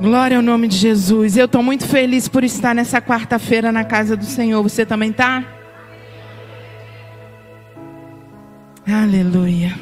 Glória 0.00 0.36
ao 0.36 0.42
nome 0.42 0.68
de 0.68 0.76
Jesus. 0.76 1.36
Eu 1.36 1.46
estou 1.46 1.62
muito 1.62 1.86
feliz 1.86 2.28
por 2.28 2.44
estar 2.44 2.74
nessa 2.74 3.00
quarta-feira 3.00 3.72
na 3.72 3.84
casa 3.84 4.16
do 4.16 4.24
Senhor. 4.24 4.62
Você 4.62 4.84
também 4.84 5.10
está? 5.10 5.42
Aleluia. 8.86 9.74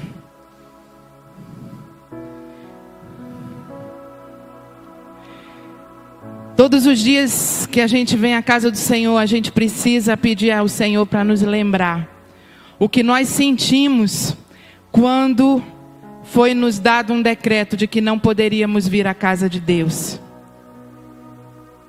Todos 6.57 6.87
os 6.87 7.01
dias 7.01 7.69
que 7.71 7.81
a 7.81 7.87
gente 7.89 8.17
vem 8.17 8.37
à 8.37 8.43
casa 8.43 8.71
do 8.71 8.77
Senhor, 8.77 9.19
a 9.19 9.27
gente 9.27 9.51
precisa 9.51 10.17
pedir 10.17 10.53
ao 10.53 10.69
Senhor 10.69 11.05
para 11.05 11.25
nos 11.25 11.43
lembrar 11.43 12.09
o 12.79 12.89
que 12.89 13.03
nós 13.03 13.29
sentimos 13.29 14.37
quando 14.93 15.61
foi 16.25 16.55
nos 16.55 16.79
dado 16.79 17.13
um 17.13 17.23
decreto 17.23 17.77
de 17.77 17.87
que 17.87 18.01
não 18.01 18.19
poderíamos 18.19 18.89
vir 18.89 19.07
à 19.07 19.15
casa 19.15 19.49
de 19.49 19.61
Deus. 19.61 20.21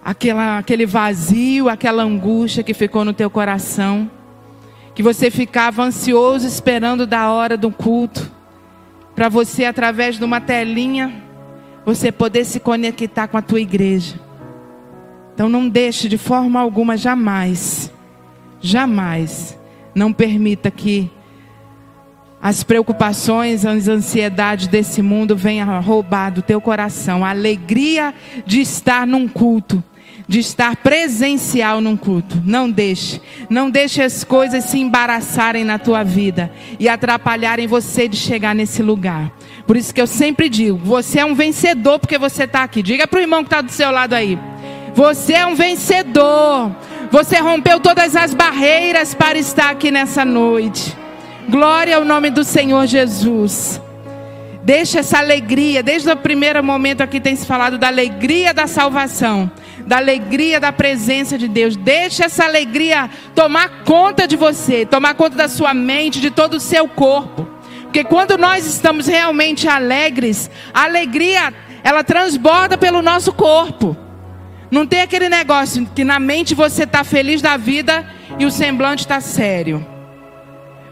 Aquela, 0.03 0.59
aquele 0.59 0.85
vazio, 0.85 1.67
aquela 1.67 2.03
angústia 2.03 2.61
que 2.61 2.73
ficou 2.73 3.03
no 3.03 3.13
teu 3.13 3.29
coração, 3.29 4.11
que 4.93 5.01
você 5.01 5.31
ficava 5.31 5.83
ansioso 5.83 6.45
esperando 6.45 7.07
da 7.07 7.31
hora 7.31 7.57
do 7.57 7.71
culto, 7.71 8.31
para 9.15 9.29
você, 9.29 9.65
através 9.65 10.17
de 10.17 10.23
uma 10.23 10.41
telinha, 10.41 11.23
você 11.85 12.11
poder 12.11 12.43
se 12.43 12.59
conectar 12.59 13.27
com 13.27 13.37
a 13.37 13.41
tua 13.41 13.61
igreja. 13.61 14.19
Então 15.33 15.47
não 15.47 15.67
deixe 15.67 16.09
de 16.09 16.17
forma 16.17 16.59
alguma, 16.59 16.97
jamais, 16.97 17.91
jamais, 18.59 19.57
não 19.93 20.11
permita 20.11 20.69
que 20.69 21.09
as 22.45 22.63
preocupações, 22.63 23.65
as 23.65 23.87
ansiedades 23.87 24.67
desse 24.67 25.01
mundo 25.01 25.35
venham 25.35 25.81
roubar 25.81 26.29
do 26.29 26.43
teu 26.43 26.61
coração 26.61 27.25
a 27.25 27.31
alegria 27.31 28.13
de 28.45 28.61
estar 28.61 29.07
num 29.07 29.27
culto, 29.27 29.83
de 30.27 30.41
estar 30.41 30.75
presencial 30.75 31.81
num 31.81 31.97
culto. 31.97 32.39
Não 32.45 32.69
deixe, 32.69 33.19
não 33.49 33.67
deixe 33.67 33.99
as 33.99 34.23
coisas 34.23 34.63
se 34.65 34.77
embaraçarem 34.77 35.63
na 35.63 35.79
tua 35.79 36.03
vida 36.03 36.51
e 36.79 36.87
atrapalharem 36.87 37.65
você 37.65 38.07
de 38.07 38.15
chegar 38.15 38.53
nesse 38.53 38.83
lugar. 38.83 39.31
Por 39.65 39.75
isso 39.75 39.91
que 39.91 39.99
eu 39.99 40.05
sempre 40.05 40.47
digo: 40.47 40.77
você 40.77 41.21
é 41.21 41.25
um 41.25 41.33
vencedor 41.33 41.97
porque 41.97 42.19
você 42.19 42.43
está 42.43 42.61
aqui. 42.61 42.83
Diga 42.83 43.07
para 43.07 43.17
o 43.17 43.23
irmão 43.23 43.43
que 43.43 43.47
está 43.47 43.61
do 43.61 43.71
seu 43.71 43.89
lado 43.89 44.13
aí. 44.13 44.37
Você 44.93 45.33
é 45.33 45.47
um 45.47 45.55
vencedor. 45.55 46.69
Você 47.09 47.39
rompeu 47.39 47.79
todas 47.79 48.15
as 48.15 48.35
barreiras 48.35 49.15
para 49.15 49.35
estar 49.35 49.71
aqui 49.71 49.89
nessa 49.89 50.23
noite. 50.23 51.04
Glória 51.47 51.95
ao 51.97 52.03
nome 52.03 52.31
do 52.31 52.43
Senhor 52.43 52.87
Jesus. 52.87 53.79
Deixa 54.63 54.99
essa 54.99 55.19
alegria, 55.19 55.83
desde 55.83 56.09
o 56.09 56.17
primeiro 56.17 56.63
momento 56.63 57.01
aqui 57.01 57.19
tem 57.19 57.35
se 57.35 57.45
falado 57.45 57.77
da 57.77 57.85
alegria 57.87 58.51
da 58.51 58.65
salvação, 58.65 59.51
da 59.85 59.97
alegria 59.97 60.59
da 60.59 60.73
presença 60.73 61.37
de 61.37 61.47
Deus. 61.47 61.75
Deixa 61.75 62.25
essa 62.25 62.45
alegria 62.45 63.07
tomar 63.35 63.83
conta 63.83 64.27
de 64.27 64.35
você, 64.35 64.87
tomar 64.87 65.13
conta 65.13 65.35
da 65.35 65.47
sua 65.47 65.71
mente, 65.71 66.19
de 66.19 66.31
todo 66.31 66.55
o 66.55 66.59
seu 66.59 66.87
corpo. 66.87 67.47
Porque 67.83 68.03
quando 68.03 68.39
nós 68.39 68.65
estamos 68.65 69.05
realmente 69.05 69.67
alegres, 69.67 70.49
a 70.73 70.85
alegria 70.85 71.53
ela 71.83 72.03
transborda 72.03 72.75
pelo 72.75 73.03
nosso 73.03 73.31
corpo. 73.31 73.95
Não 74.71 74.87
tem 74.87 75.01
aquele 75.01 75.29
negócio 75.29 75.87
que 75.93 76.03
na 76.03 76.19
mente 76.19 76.55
você 76.55 76.85
está 76.85 77.03
feliz 77.03 77.39
da 77.39 77.55
vida 77.55 78.03
e 78.39 78.47
o 78.47 78.51
semblante 78.51 79.03
está 79.03 79.21
sério. 79.21 79.94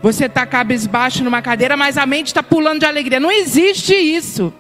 Você 0.04 0.26
está 0.26 0.46
cabisbaixo 0.46 1.23
numa 1.23 1.42
cadeira, 1.42 1.78
mas 1.78 1.98
a 1.98 2.06
mente 2.06 2.28
está 2.28 2.44
pulando 2.44 2.82
de 2.82 2.86
alegria. 2.86 3.22
Não 3.22 3.32
existe 3.32 3.96
isso. 3.96 4.54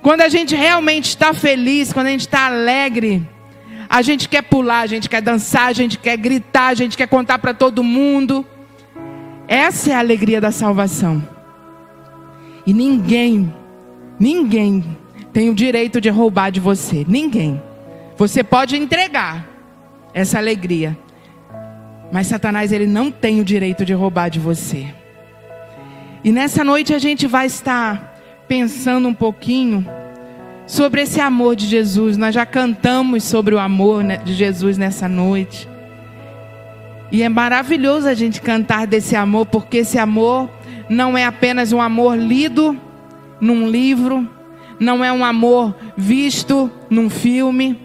Quando 0.00 0.22
a 0.22 0.30
gente 0.30 0.56
realmente 0.56 1.10
está 1.10 1.34
feliz, 1.34 1.92
quando 1.92 2.06
a 2.06 2.10
gente 2.10 2.22
está 2.22 2.46
alegre, 2.46 3.28
a 3.86 4.00
gente 4.00 4.30
quer 4.30 4.40
pular, 4.40 4.80
a 4.80 4.86
gente 4.86 5.10
quer 5.10 5.20
dançar, 5.20 5.68
a 5.68 5.74
gente 5.74 5.98
quer 5.98 6.16
gritar, 6.16 6.68
a 6.68 6.74
gente 6.74 6.96
quer 6.96 7.06
contar 7.06 7.38
para 7.38 7.52
todo 7.52 7.84
mundo. 7.84 8.46
Essa 9.46 9.90
é 9.90 9.94
a 9.94 9.98
alegria 9.98 10.40
da 10.40 10.50
salvação. 10.50 11.22
E 12.66 12.72
ninguém, 12.72 13.54
ninguém 14.18 14.82
tem 15.34 15.50
o 15.50 15.54
direito 15.54 16.00
de 16.00 16.08
roubar 16.08 16.50
de 16.50 16.60
você. 16.60 17.04
Ninguém. 17.06 17.62
Você 18.16 18.42
pode 18.42 18.74
entregar 18.74 19.46
essa 20.14 20.38
alegria, 20.38 20.96
mas 22.12 22.26
Satanás 22.26 22.70
ele 22.70 22.86
não 22.86 23.10
tem 23.10 23.40
o 23.40 23.44
direito 23.44 23.86
de 23.86 23.94
roubar 23.94 24.28
de 24.28 24.38
você. 24.38 24.86
E 26.22 26.30
nessa 26.30 26.62
noite 26.62 26.92
a 26.92 26.98
gente 26.98 27.26
vai 27.26 27.46
estar 27.46 28.20
pensando 28.46 29.08
um 29.08 29.14
pouquinho 29.14 29.84
sobre 30.66 31.00
esse 31.00 31.20
amor 31.20 31.56
de 31.56 31.66
Jesus. 31.66 32.18
Nós 32.18 32.34
já 32.34 32.44
cantamos 32.44 33.24
sobre 33.24 33.54
o 33.54 33.58
amor 33.58 34.04
né, 34.04 34.18
de 34.18 34.34
Jesus 34.34 34.76
nessa 34.76 35.08
noite. 35.08 35.68
E 37.10 37.22
é 37.22 37.28
maravilhoso 37.28 38.06
a 38.08 38.14
gente 38.14 38.40
cantar 38.40 38.86
desse 38.86 39.16
amor, 39.16 39.46
porque 39.46 39.78
esse 39.78 39.98
amor 39.98 40.50
não 40.88 41.16
é 41.16 41.24
apenas 41.24 41.72
um 41.72 41.80
amor 41.80 42.16
lido 42.16 42.78
num 43.40 43.68
livro, 43.68 44.28
não 44.78 45.04
é 45.04 45.12
um 45.12 45.24
amor 45.24 45.74
visto 45.96 46.70
num 46.88 47.10
filme, 47.10 47.78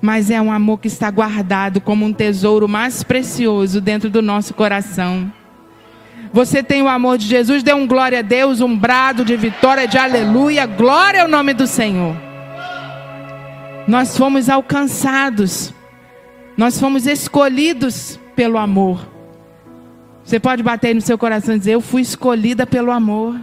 mas 0.00 0.30
é 0.30 0.40
um 0.40 0.52
amor 0.52 0.78
que 0.78 0.88
está 0.88 1.10
guardado 1.10 1.80
como 1.80 2.04
um 2.04 2.12
tesouro 2.12 2.68
mais 2.68 3.02
precioso 3.02 3.80
dentro 3.80 4.08
do 4.08 4.22
nosso 4.22 4.54
coração. 4.54 5.32
Você 6.32 6.62
tem 6.62 6.82
o 6.82 6.88
amor 6.88 7.18
de 7.18 7.26
Jesus, 7.26 7.62
dê 7.62 7.72
um 7.72 7.86
glória 7.86 8.18
a 8.18 8.22
Deus, 8.22 8.60
um 8.60 8.76
brado 8.76 9.24
de 9.24 9.36
vitória, 9.36 9.88
de 9.88 9.98
aleluia, 9.98 10.66
glória 10.66 11.22
ao 11.22 11.28
nome 11.28 11.54
do 11.54 11.66
Senhor. 11.66 12.14
Nós 13.86 14.16
fomos 14.16 14.48
alcançados, 14.48 15.72
nós 16.56 16.78
fomos 16.78 17.06
escolhidos 17.06 18.20
pelo 18.36 18.58
amor. 18.58 19.08
Você 20.22 20.38
pode 20.38 20.62
bater 20.62 20.94
no 20.94 21.00
seu 21.00 21.16
coração 21.16 21.54
e 21.54 21.58
dizer: 21.58 21.72
Eu 21.72 21.80
fui 21.80 22.02
escolhida 22.02 22.66
pelo 22.66 22.90
amor. 22.90 23.40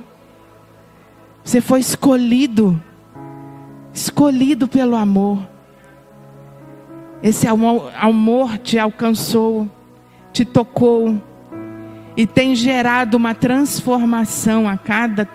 Você 1.44 1.60
foi 1.60 1.80
escolhido, 1.80 2.80
escolhido 3.92 4.68
pelo 4.68 4.96
amor. 4.96 5.55
Esse 7.24 7.48
amor, 7.48 8.58
te 8.60 8.78
alcançou, 8.78 9.70
te 10.32 10.46
tocou 10.46 11.22
e 12.16 12.28
tem 12.28 12.56
gerado 12.56 13.18
uma 13.18 13.34
transformação 13.34 14.68
a 14.68 14.78
cada 14.78 15.28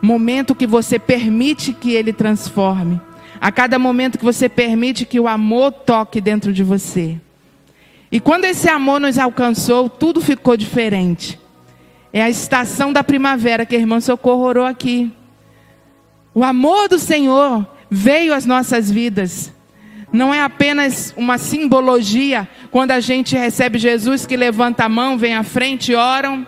momento 0.00 0.54
que 0.54 0.66
você 0.66 0.98
permite 0.98 1.72
que 1.72 1.92
ele 1.92 2.12
transforme, 2.12 3.00
a 3.40 3.50
cada 3.50 3.78
momento 3.78 4.18
que 4.18 4.24
você 4.24 4.48
permite 4.48 5.04
que 5.04 5.18
o 5.18 5.26
amor 5.26 5.72
toque 5.72 6.20
dentro 6.20 6.52
de 6.52 6.62
você. 6.62 7.18
E 8.12 8.20
quando 8.20 8.44
esse 8.44 8.68
amor 8.68 9.00
nos 9.00 9.18
alcançou, 9.18 9.88
tudo 9.88 10.20
ficou 10.20 10.56
diferente. 10.56 11.40
É 12.12 12.22
a 12.22 12.30
estação 12.30 12.92
da 12.92 13.02
primavera 13.02 13.66
que 13.66 13.74
a 13.74 13.78
irmã 13.78 13.98
Socorro 13.98 14.44
orou 14.44 14.64
aqui. 14.64 15.12
O 16.32 16.44
amor 16.44 16.88
do 16.88 16.98
Senhor 16.98 17.66
veio 17.90 18.32
às 18.32 18.46
nossas 18.46 18.90
vidas 18.90 19.52
não 20.14 20.32
é 20.32 20.40
apenas 20.40 21.12
uma 21.16 21.38
simbologia 21.38 22.48
quando 22.70 22.92
a 22.92 23.00
gente 23.00 23.36
recebe 23.36 23.80
Jesus 23.80 24.24
que 24.24 24.36
levanta 24.36 24.84
a 24.84 24.88
mão, 24.88 25.18
vem 25.18 25.34
à 25.34 25.42
frente, 25.42 25.92
oram. 25.92 26.46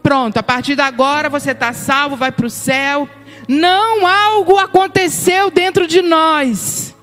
Pronto, 0.00 0.36
a 0.36 0.42
partir 0.42 0.76
de 0.76 0.82
agora 0.82 1.28
você 1.28 1.50
está 1.50 1.72
salvo, 1.72 2.14
vai 2.14 2.30
para 2.30 2.46
o 2.46 2.50
céu. 2.50 3.08
Não, 3.48 4.06
algo 4.06 4.56
aconteceu 4.56 5.50
dentro 5.50 5.84
de 5.88 6.00
nós. 6.00 6.94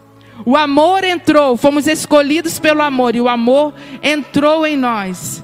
O 0.45 0.55
amor 0.55 1.03
entrou, 1.03 1.57
fomos 1.57 1.85
escolhidos 1.85 2.59
pelo 2.59 2.81
amor 2.81 3.13
e 3.13 3.19
o 3.19 3.27
amor 3.27 3.73
entrou 4.01 4.65
em 4.65 4.77
nós. 4.77 5.43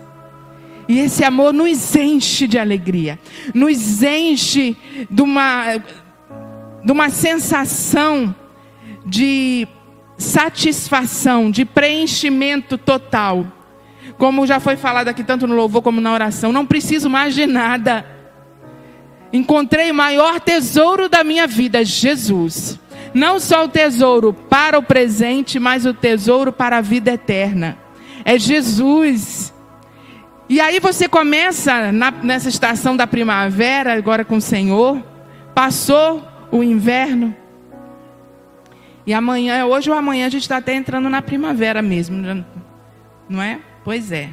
E 0.87 0.99
esse 0.99 1.25
amor 1.25 1.53
nos 1.53 1.93
enche 1.97 2.47
de 2.47 2.57
alegria, 2.57 3.19
nos 3.53 4.01
enche 4.01 4.77
de 5.11 5.21
uma, 5.21 5.83
de 6.81 6.91
uma 6.93 7.09
sensação 7.09 8.33
de 9.05 9.67
satisfação, 10.17 11.51
de 11.51 11.65
preenchimento 11.65 12.77
total. 12.77 13.45
Como 14.17 14.47
já 14.47 14.59
foi 14.59 14.77
falado 14.77 15.07
aqui 15.07 15.23
tanto 15.23 15.47
no 15.47 15.55
louvor 15.55 15.81
como 15.81 15.99
na 15.99 16.13
oração, 16.13 16.51
não 16.51 16.65
preciso 16.65 17.09
mais 17.09 17.35
de 17.35 17.45
nada. 17.45 18.05
Encontrei 19.33 19.91
o 19.91 19.95
maior 19.95 20.39
tesouro 20.39 21.09
da 21.09 21.23
minha 21.23 21.47
vida, 21.47 21.83
Jesus. 21.83 22.79
Não 23.13 23.39
só 23.39 23.65
o 23.65 23.69
tesouro 23.69 24.33
para 24.33 24.77
o 24.77 24.83
presente, 24.83 25.59
mas 25.59 25.85
o 25.85 25.93
tesouro 25.93 26.51
para 26.51 26.77
a 26.77 26.81
vida 26.81 27.11
eterna. 27.11 27.77
É 28.23 28.37
Jesus. 28.37 29.53
E 30.47 30.61
aí 30.61 30.79
você 30.79 31.07
começa 31.07 31.91
na, 31.91 32.11
nessa 32.11 32.49
estação 32.49 32.95
da 32.95 33.07
primavera, 33.07 33.93
agora 33.93 34.23
com 34.23 34.37
o 34.37 34.41
Senhor. 34.41 35.03
Passou 35.53 36.25
o 36.51 36.63
inverno, 36.63 37.35
e 39.05 39.13
amanhã, 39.13 39.65
hoje 39.65 39.89
ou 39.89 39.95
amanhã, 39.95 40.25
a 40.25 40.29
gente 40.29 40.41
está 40.41 40.57
até 40.57 40.73
entrando 40.73 41.09
na 41.09 41.21
primavera 41.21 41.81
mesmo, 41.81 42.17
não 43.29 43.41
é? 43.41 43.59
Pois 43.83 44.11
é. 44.11 44.29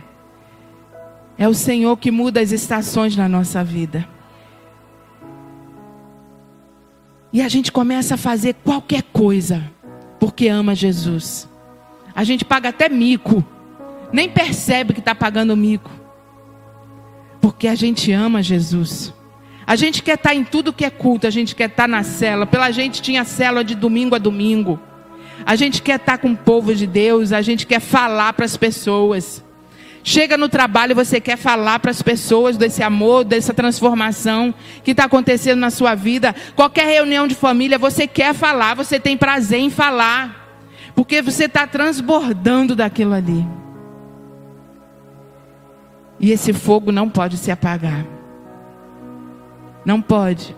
É 1.37 1.47
o 1.47 1.55
Senhor 1.55 1.97
que 1.97 2.11
muda 2.11 2.41
as 2.41 2.53
estações 2.53 3.17
na 3.17 3.29
nossa 3.29 3.63
vida. 3.63 4.09
E 7.33 7.41
a 7.43 7.49
gente 7.49 7.73
começa 7.73 8.15
a 8.15 8.19
fazer 8.19 8.55
qualquer 8.65 9.03
coisa 9.03 9.63
porque 10.19 10.49
ama 10.49 10.75
Jesus. 10.75 11.49
A 12.15 12.25
gente 12.25 12.45
paga 12.45 12.69
até 12.69 12.89
mico, 12.89 13.45
nem 14.13 14.29
percebe 14.29 14.93
que 14.93 15.01
está 15.01 15.15
pagando 15.15 15.57
mico, 15.57 15.91
porque 17.41 17.67
a 17.67 17.75
gente 17.75 18.13
ama 18.13 18.43
Jesus. 18.43 19.13
A 19.67 19.77
gente 19.77 20.03
quer 20.03 20.15
estar 20.15 20.31
tá 20.31 20.35
em 20.35 20.45
tudo 20.45 20.73
que 20.73 20.85
é 20.85 20.91
culto, 20.91 21.27
a 21.27 21.31
gente 21.31 21.55
quer 21.55 21.69
estar 21.69 21.85
tá 21.85 21.89
na 21.89 22.03
cela. 22.03 22.47
Pela 22.47 22.71
gente 22.71 23.01
tinha 23.01 23.25
cela 23.25 23.63
de 23.63 23.75
domingo 23.75 24.15
a 24.15 24.19
domingo. 24.19 24.79
A 25.45 25.57
gente 25.57 25.83
quer 25.83 25.97
estar 25.97 26.13
tá 26.13 26.19
com 26.19 26.33
o 26.33 26.37
povo 26.37 26.75
de 26.75 26.87
Deus, 26.87 27.33
a 27.33 27.43
gente 27.43 27.67
quer 27.67 27.81
falar 27.81 28.33
para 28.33 28.45
as 28.45 28.57
pessoas. 28.57 29.43
Chega 30.05 30.37
no 30.37 30.49
trabalho, 30.49 30.97
você 30.97 31.21
quer 31.21 31.37
falar 31.37 31.79
para 31.79 31.93
as 31.93 32.03
pessoas 32.03 32.57
desse 32.57 32.83
amor, 32.83 33.25
dessa 33.25 33.55
transformação 33.55 34.53
que 34.83 34.91
está 34.91 35.05
acontecendo 35.05 35.61
na 35.61 35.71
sua 35.71 35.95
vida. 35.95 36.35
Qualquer 36.57 36.87
reunião 36.87 37.29
de 37.29 37.37
família, 37.37 37.79
você 37.79 38.07
quer 38.09 38.35
falar, 38.35 38.75
você 38.75 38.99
tem 38.99 39.17
prazer 39.17 39.61
em 39.61 39.71
falar, 39.71 40.59
porque 40.95 41.23
você 41.23 41.45
está 41.45 41.69
transbordando 41.69 42.75
daquilo 42.75 43.15
ali. 43.15 43.47
E 46.19 46.33
esse 46.33 46.53
fogo 46.53 46.91
não 46.91 47.09
pode 47.09 47.37
se 47.37 47.51
apagar. 47.53 48.05
Não 49.85 50.01
pode. 50.01 50.57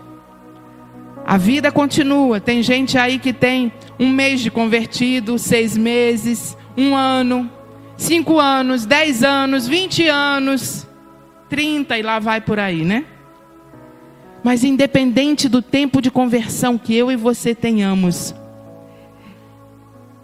A 1.25 1.37
vida 1.37 1.71
continua. 1.71 2.39
Tem 2.39 2.61
gente 2.61 2.97
aí 2.97 3.19
que 3.19 3.33
tem 3.33 3.71
um 3.99 4.09
mês 4.09 4.41
de 4.41 4.51
convertido, 4.51 5.39
seis 5.39 5.75
meses, 5.75 6.57
um 6.77 6.95
ano 6.95 7.49
cinco 7.97 8.39
anos, 8.39 8.85
dez 8.85 9.23
anos, 9.23 9.67
vinte 9.67 10.07
anos, 10.07 10.87
trinta 11.49 11.97
e 11.97 12.01
lá 12.01 12.19
vai 12.19 12.41
por 12.41 12.59
aí, 12.59 12.83
né? 12.83 13.05
Mas 14.43 14.63
independente 14.63 15.49
do 15.49 15.61
tempo 15.61 16.01
de 16.01 16.11
conversão 16.11 16.77
que 16.77 16.95
eu 16.95 17.11
e 17.11 17.15
você 17.15 17.55
tenhamos, 17.55 18.35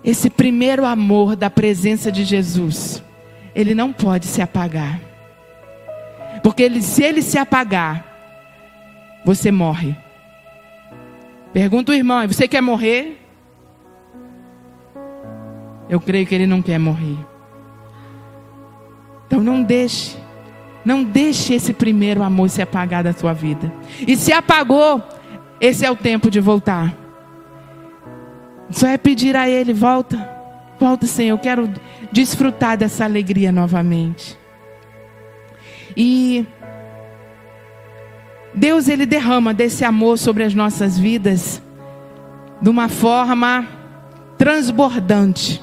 esse 0.03 0.29
primeiro 0.29 0.85
amor 0.85 1.35
da 1.35 1.49
presença 1.49 2.11
de 2.11 2.23
Jesus, 2.23 3.03
ele 3.55 3.73
não 3.73 3.91
pode 3.91 4.25
se 4.25 4.41
apagar. 4.41 4.99
Porque 6.43 6.63
ele, 6.63 6.81
se 6.81 7.03
ele 7.03 7.21
se 7.21 7.37
apagar, 7.37 8.10
você 9.23 9.51
morre. 9.51 9.95
Pergunta 11.53 11.91
o 11.91 11.95
irmão: 11.95 12.27
você 12.27 12.47
quer 12.47 12.61
morrer? 12.61 13.19
Eu 15.89 15.99
creio 15.99 16.25
que 16.25 16.33
ele 16.33 16.47
não 16.47 16.61
quer 16.61 16.79
morrer. 16.79 17.17
Então 19.27 19.41
não 19.41 19.63
deixe, 19.63 20.17
não 20.83 21.03
deixe 21.03 21.53
esse 21.53 21.73
primeiro 21.73 22.23
amor 22.23 22.49
se 22.49 22.61
apagar 22.61 23.03
da 23.03 23.13
tua 23.13 23.33
vida. 23.33 23.71
E 24.05 24.15
se 24.15 24.31
apagou, 24.31 25.01
esse 25.59 25.85
é 25.85 25.91
o 25.91 25.95
tempo 25.95 26.31
de 26.31 26.39
voltar. 26.39 26.93
Só 28.69 28.87
é 28.87 28.97
pedir 28.97 29.35
a 29.35 29.49
Ele, 29.49 29.73
volta, 29.73 30.17
volta, 30.79 31.05
Senhor, 31.05 31.35
eu 31.35 31.39
quero 31.39 31.69
desfrutar 32.11 32.77
dessa 32.77 33.03
alegria 33.03 33.51
novamente. 33.51 34.39
E 35.95 36.45
Deus 38.53 38.87
ele 38.87 39.05
derrama 39.05 39.53
desse 39.53 39.85
amor 39.85 40.17
sobre 40.17 40.43
as 40.43 40.53
nossas 40.53 40.97
vidas 40.97 41.61
de 42.61 42.69
uma 42.69 42.89
forma 42.89 43.67
transbordante 44.37 45.61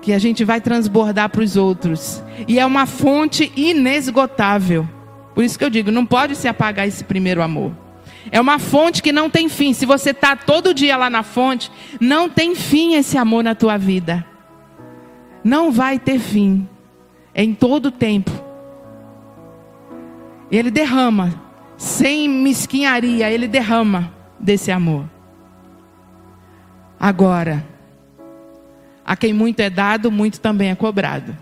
que 0.00 0.12
a 0.12 0.18
gente 0.18 0.44
vai 0.44 0.60
transbordar 0.60 1.28
para 1.28 1.42
os 1.42 1.56
outros. 1.56 2.22
E 2.46 2.58
é 2.58 2.66
uma 2.66 2.86
fonte 2.86 3.52
inesgotável. 3.56 4.88
Por 5.34 5.44
isso 5.44 5.58
que 5.58 5.64
eu 5.64 5.70
digo, 5.70 5.90
não 5.90 6.06
pode 6.06 6.34
se 6.34 6.48
apagar 6.48 6.86
esse 6.86 7.04
primeiro 7.04 7.42
amor. 7.42 7.72
É 8.30 8.40
uma 8.40 8.58
fonte 8.58 9.02
que 9.02 9.12
não 9.12 9.30
tem 9.30 9.48
fim. 9.48 9.72
Se 9.72 9.86
você 9.86 10.10
está 10.10 10.36
todo 10.36 10.74
dia 10.74 10.96
lá 10.96 11.08
na 11.08 11.22
fonte, 11.22 11.70
não 12.00 12.28
tem 12.28 12.54
fim 12.54 12.94
esse 12.94 13.16
amor 13.16 13.42
na 13.44 13.54
tua 13.54 13.76
vida. 13.76 14.24
Não 15.42 15.70
vai 15.70 15.98
ter 15.98 16.18
fim. 16.18 16.68
É 17.34 17.42
em 17.42 17.54
todo 17.54 17.90
tempo. 17.90 18.47
Ele 20.50 20.70
derrama, 20.70 21.34
sem 21.76 22.28
mesquinharia, 22.28 23.30
ele 23.30 23.46
derrama 23.46 24.12
desse 24.38 24.70
amor. 24.70 25.04
Agora, 26.98 27.64
a 29.04 29.16
quem 29.16 29.32
muito 29.32 29.60
é 29.60 29.70
dado, 29.70 30.10
muito 30.10 30.40
também 30.40 30.70
é 30.70 30.74
cobrado. 30.74 31.36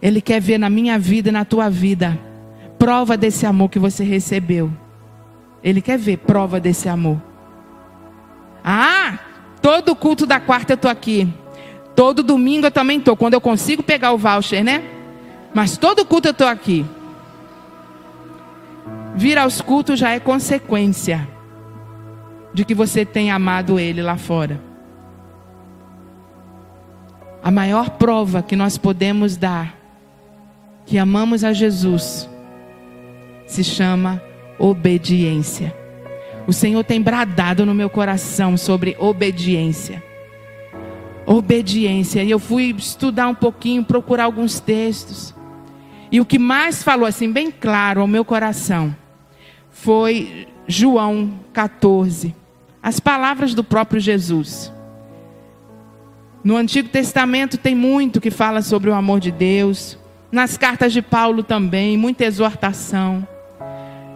Ele 0.00 0.20
quer 0.20 0.40
ver 0.40 0.58
na 0.58 0.68
minha 0.68 0.98
vida 0.98 1.28
e 1.28 1.32
na 1.32 1.44
tua 1.44 1.70
vida 1.70 2.18
prova 2.78 3.16
desse 3.16 3.46
amor 3.46 3.68
que 3.68 3.78
você 3.78 4.02
recebeu. 4.02 4.70
Ele 5.62 5.80
quer 5.80 5.96
ver 5.96 6.18
prova 6.18 6.58
desse 6.58 6.88
amor. 6.88 7.22
Ah, 8.64 9.18
todo 9.60 9.94
culto 9.94 10.26
da 10.26 10.40
quarta 10.40 10.72
eu 10.72 10.74
estou 10.74 10.90
aqui. 10.90 11.32
Todo 11.94 12.22
domingo 12.22 12.66
eu 12.66 12.70
também 12.70 12.98
estou. 12.98 13.16
Quando 13.16 13.34
eu 13.34 13.40
consigo 13.40 13.82
pegar 13.82 14.12
o 14.12 14.18
voucher, 14.18 14.64
né? 14.64 14.82
Mas 15.54 15.76
todo 15.76 16.04
culto 16.04 16.28
eu 16.28 16.32
estou 16.32 16.46
aqui. 16.46 16.84
Vir 19.14 19.36
aos 19.38 19.60
cultos 19.60 19.98
já 19.98 20.10
é 20.10 20.20
consequência 20.20 21.28
de 22.52 22.64
que 22.64 22.74
você 22.74 23.04
tem 23.04 23.30
amado 23.30 23.78
Ele 23.78 24.02
lá 24.02 24.16
fora. 24.16 24.60
A 27.42 27.50
maior 27.50 27.90
prova 27.90 28.42
que 28.42 28.56
nós 28.56 28.78
podemos 28.78 29.36
dar 29.36 29.76
que 30.86 30.98
amamos 30.98 31.44
a 31.44 31.52
Jesus 31.52 32.28
se 33.46 33.62
chama 33.62 34.22
obediência. 34.58 35.74
O 36.46 36.52
Senhor 36.52 36.82
tem 36.84 37.00
bradado 37.00 37.64
no 37.64 37.74
meu 37.74 37.88
coração 37.88 38.56
sobre 38.56 38.96
obediência. 38.98 40.02
Obediência. 41.24 42.22
E 42.24 42.30
eu 42.30 42.38
fui 42.38 42.74
estudar 42.76 43.28
um 43.28 43.34
pouquinho, 43.34 43.84
procurar 43.84 44.24
alguns 44.24 44.58
textos. 44.58 45.34
E 46.12 46.20
o 46.20 46.26
que 46.26 46.38
mais 46.38 46.82
falou 46.82 47.06
assim, 47.06 47.32
bem 47.32 47.50
claro 47.50 48.02
ao 48.02 48.06
meu 48.06 48.22
coração, 48.22 48.94
foi 49.70 50.46
João 50.68 51.40
14. 51.54 52.34
As 52.82 53.00
palavras 53.00 53.54
do 53.54 53.64
próprio 53.64 53.98
Jesus. 53.98 54.70
No 56.44 56.56
Antigo 56.56 56.90
Testamento 56.90 57.56
tem 57.56 57.74
muito 57.74 58.20
que 58.20 58.30
fala 58.30 58.60
sobre 58.60 58.90
o 58.90 58.94
amor 58.94 59.20
de 59.20 59.30
Deus. 59.30 59.96
Nas 60.30 60.58
cartas 60.58 60.92
de 60.92 61.00
Paulo 61.00 61.42
também, 61.42 61.96
muita 61.96 62.24
exortação. 62.24 63.26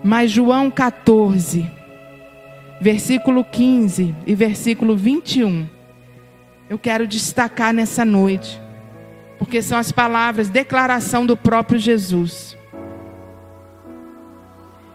Mas 0.05 0.31
João 0.31 0.71
14, 0.71 1.71
versículo 2.81 3.43
15 3.43 4.15
e 4.27 4.35
versículo 4.35 4.97
21, 4.97 5.67
eu 6.69 6.79
quero 6.79 7.07
destacar 7.07 7.73
nessa 7.73 8.05
noite, 8.05 8.61
porque 9.39 9.63
são 9.63 9.79
as 9.79 9.93
palavras, 9.93 10.49
declaração 10.49 11.27
do 11.27 11.37
próprio 11.37 11.79
Jesus. 11.79 12.57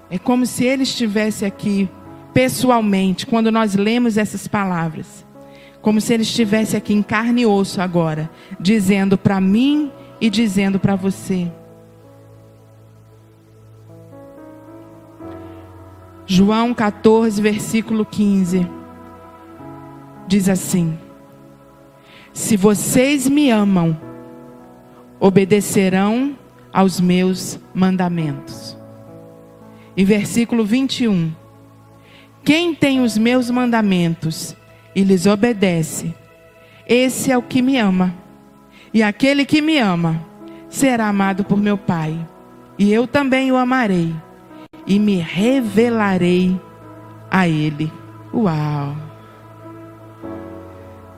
É 0.09 0.17
como 0.17 0.45
se 0.45 0.65
ele 0.65 0.83
estivesse 0.83 1.45
aqui 1.45 1.89
pessoalmente, 2.33 3.25
quando 3.25 3.51
nós 3.51 3.75
lemos 3.75 4.17
essas 4.17 4.47
palavras. 4.47 5.25
Como 5.81 5.99
se 5.99 6.13
ele 6.13 6.23
estivesse 6.23 6.77
aqui 6.77 6.93
em 6.93 7.01
carne 7.01 7.41
e 7.41 7.45
osso 7.45 7.81
agora, 7.81 8.29
dizendo 8.59 9.17
para 9.17 9.41
mim 9.41 9.91
e 10.19 10.29
dizendo 10.29 10.79
para 10.79 10.95
você. 10.95 11.51
João 16.25 16.73
14, 16.73 17.41
versículo 17.41 18.05
15. 18.05 18.67
Diz 20.27 20.47
assim: 20.47 20.97
Se 22.31 22.55
vocês 22.55 23.27
me 23.27 23.49
amam, 23.49 23.97
obedecerão 25.21 26.35
aos 26.73 26.99
meus 26.99 27.59
mandamentos. 27.75 28.75
E 29.95 30.03
versículo 30.03 30.65
21. 30.65 31.31
Quem 32.43 32.73
tem 32.73 33.01
os 33.01 33.19
meus 33.19 33.51
mandamentos 33.51 34.55
e 34.95 35.03
lhes 35.03 35.27
obedece, 35.27 36.11
esse 36.87 37.31
é 37.31 37.37
o 37.37 37.43
que 37.43 37.61
me 37.61 37.77
ama. 37.77 38.15
E 38.91 39.03
aquele 39.03 39.45
que 39.45 39.61
me 39.61 39.77
ama 39.77 40.25
será 40.67 41.07
amado 41.07 41.43
por 41.43 41.57
meu 41.57 41.77
Pai. 41.77 42.27
E 42.79 42.91
eu 42.91 43.05
também 43.05 43.51
o 43.51 43.57
amarei 43.57 44.15
e 44.87 44.97
me 44.97 45.17
revelarei 45.17 46.59
a 47.29 47.47
ele. 47.47 47.93
Uau! 48.33 48.95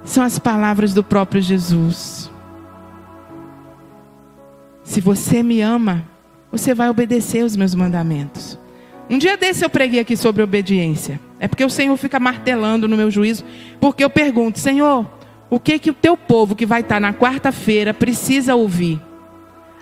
São 0.03 0.25
as 0.25 0.37
palavras 0.37 0.93
do 0.93 1.05
próprio 1.05 1.41
Jesus. 1.41 2.32
Se 4.83 4.99
você 4.99 5.41
me 5.41 5.61
ama, 5.61 6.05
você 6.51 6.73
vai 6.73 6.89
obedecer 6.89 7.43
os 7.43 7.55
meus 7.55 7.73
mandamentos. 7.73 8.59
Um 9.09 9.17
dia 9.17 9.37
desse 9.37 9.65
eu 9.65 9.69
preguei 9.69 9.99
aqui 9.99 10.15
sobre 10.15 10.43
obediência. 10.43 11.19
É 11.39 11.47
porque 11.47 11.63
o 11.63 11.69
Senhor 11.69 11.95
fica 11.97 12.19
martelando 12.19 12.87
no 12.87 12.95
meu 12.95 13.09
juízo, 13.09 13.43
porque 13.79 14.03
eu 14.03 14.09
pergunto, 14.09 14.59
Senhor, 14.59 15.09
o 15.49 15.59
que 15.59 15.77
que 15.79 15.91
o 15.91 15.93
teu 15.93 16.15
povo 16.15 16.55
que 16.55 16.65
vai 16.65 16.81
estar 16.81 16.99
na 16.99 17.13
quarta-feira 17.13 17.93
precisa 17.93 18.55
ouvir? 18.55 19.01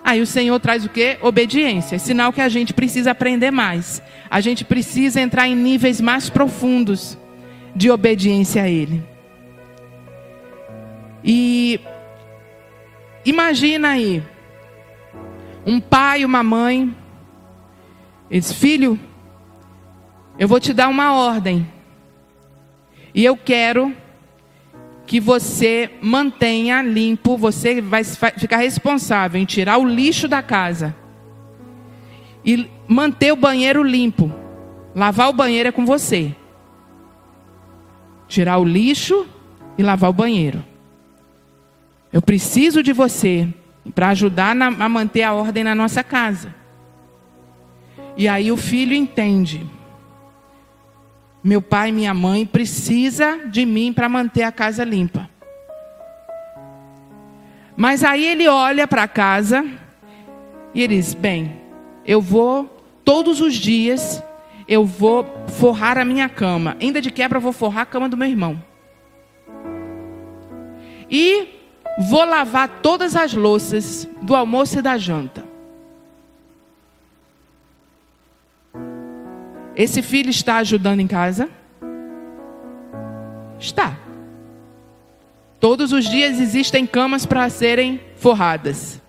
Aí 0.04 0.20
o 0.20 0.26
Senhor 0.26 0.58
traz 0.58 0.84
o 0.84 0.88
que? 0.88 1.18
Obediência. 1.22 1.96
É 1.96 1.98
sinal 1.98 2.32
que 2.32 2.40
a 2.40 2.48
gente 2.48 2.74
precisa 2.74 3.12
aprender 3.12 3.50
mais. 3.50 4.02
A 4.28 4.40
gente 4.40 4.64
precisa 4.64 5.20
entrar 5.20 5.48
em 5.48 5.54
níveis 5.54 6.00
mais 6.00 6.28
profundos 6.28 7.16
de 7.74 7.90
obediência 7.90 8.62
a 8.64 8.68
Ele. 8.68 9.02
E 11.24 11.80
imagina 13.24 13.90
aí, 13.90 14.22
um 15.64 15.80
pai, 15.80 16.24
uma 16.24 16.42
mãe, 16.42 16.94
esse 18.30 18.54
filho, 18.54 18.98
eu 20.38 20.48
vou 20.48 20.58
te 20.58 20.72
dar 20.72 20.88
uma 20.88 21.14
ordem. 21.14 21.66
E 23.14 23.24
eu 23.24 23.36
quero 23.36 23.94
que 25.06 25.20
você 25.20 25.90
mantenha 26.00 26.80
limpo, 26.82 27.36
você 27.36 27.80
vai 27.80 28.02
ficar 28.04 28.56
responsável 28.56 29.40
em 29.40 29.44
tirar 29.44 29.78
o 29.78 29.86
lixo 29.86 30.26
da 30.26 30.42
casa 30.42 30.96
e 32.44 32.68
manter 32.88 33.32
o 33.32 33.36
banheiro 33.36 33.82
limpo. 33.82 34.32
Lavar 34.94 35.28
o 35.28 35.32
banheiro 35.32 35.68
é 35.68 35.72
com 35.72 35.84
você. 35.84 36.34
Tirar 38.26 38.58
o 38.58 38.64
lixo 38.64 39.26
e 39.76 39.82
lavar 39.82 40.10
o 40.10 40.14
banheiro. 40.14 40.64
Eu 42.12 42.20
preciso 42.20 42.82
de 42.82 42.92
você 42.92 43.48
para 43.94 44.08
ajudar 44.08 44.54
na, 44.54 44.66
a 44.66 44.88
manter 44.88 45.22
a 45.22 45.32
ordem 45.32 45.64
na 45.64 45.74
nossa 45.74 46.02
casa. 46.04 46.54
E 48.16 48.28
aí 48.28 48.52
o 48.52 48.56
filho 48.56 48.94
entende. 48.94 49.66
Meu 51.42 51.60
pai 51.60 51.88
e 51.88 51.92
minha 51.92 52.14
mãe 52.14 52.46
precisa 52.46 53.40
de 53.46 53.66
mim 53.66 53.92
para 53.92 54.08
manter 54.08 54.44
a 54.44 54.52
casa 54.52 54.84
limpa. 54.84 55.28
Mas 57.76 58.04
aí 58.04 58.24
ele 58.24 58.46
olha 58.46 58.86
para 58.86 59.04
a 59.04 59.08
casa 59.08 59.64
e 60.74 60.82
ele 60.82 60.96
diz: 60.96 61.14
"Bem, 61.14 61.60
eu 62.04 62.20
vou 62.20 62.64
todos 63.04 63.40
os 63.40 63.54
dias 63.54 64.22
eu 64.68 64.84
vou 64.84 65.26
forrar 65.48 65.98
a 65.98 66.04
minha 66.04 66.28
cama. 66.28 66.76
Ainda 66.80 67.00
de 67.00 67.10
quebra 67.10 67.38
eu 67.38 67.42
vou 67.42 67.52
forrar 67.52 67.82
a 67.82 67.86
cama 67.86 68.08
do 68.08 68.16
meu 68.16 68.28
irmão. 68.28 68.62
E 71.10 71.61
vou 71.98 72.24
lavar 72.24 72.68
todas 72.82 73.16
as 73.16 73.34
louças 73.34 74.08
do 74.22 74.34
almoço 74.34 74.78
e 74.78 74.82
da 74.82 74.96
janta. 74.96 75.44
Esse 79.74 80.02
filho 80.02 80.30
está 80.30 80.56
ajudando 80.56 81.00
em 81.00 81.06
casa? 81.06 81.48
Está. 83.58 83.98
Todos 85.58 85.92
os 85.92 86.08
dias 86.08 86.40
existem 86.40 86.86
camas 86.86 87.24
para 87.24 87.48
serem 87.48 88.00
forradas. 88.16 89.00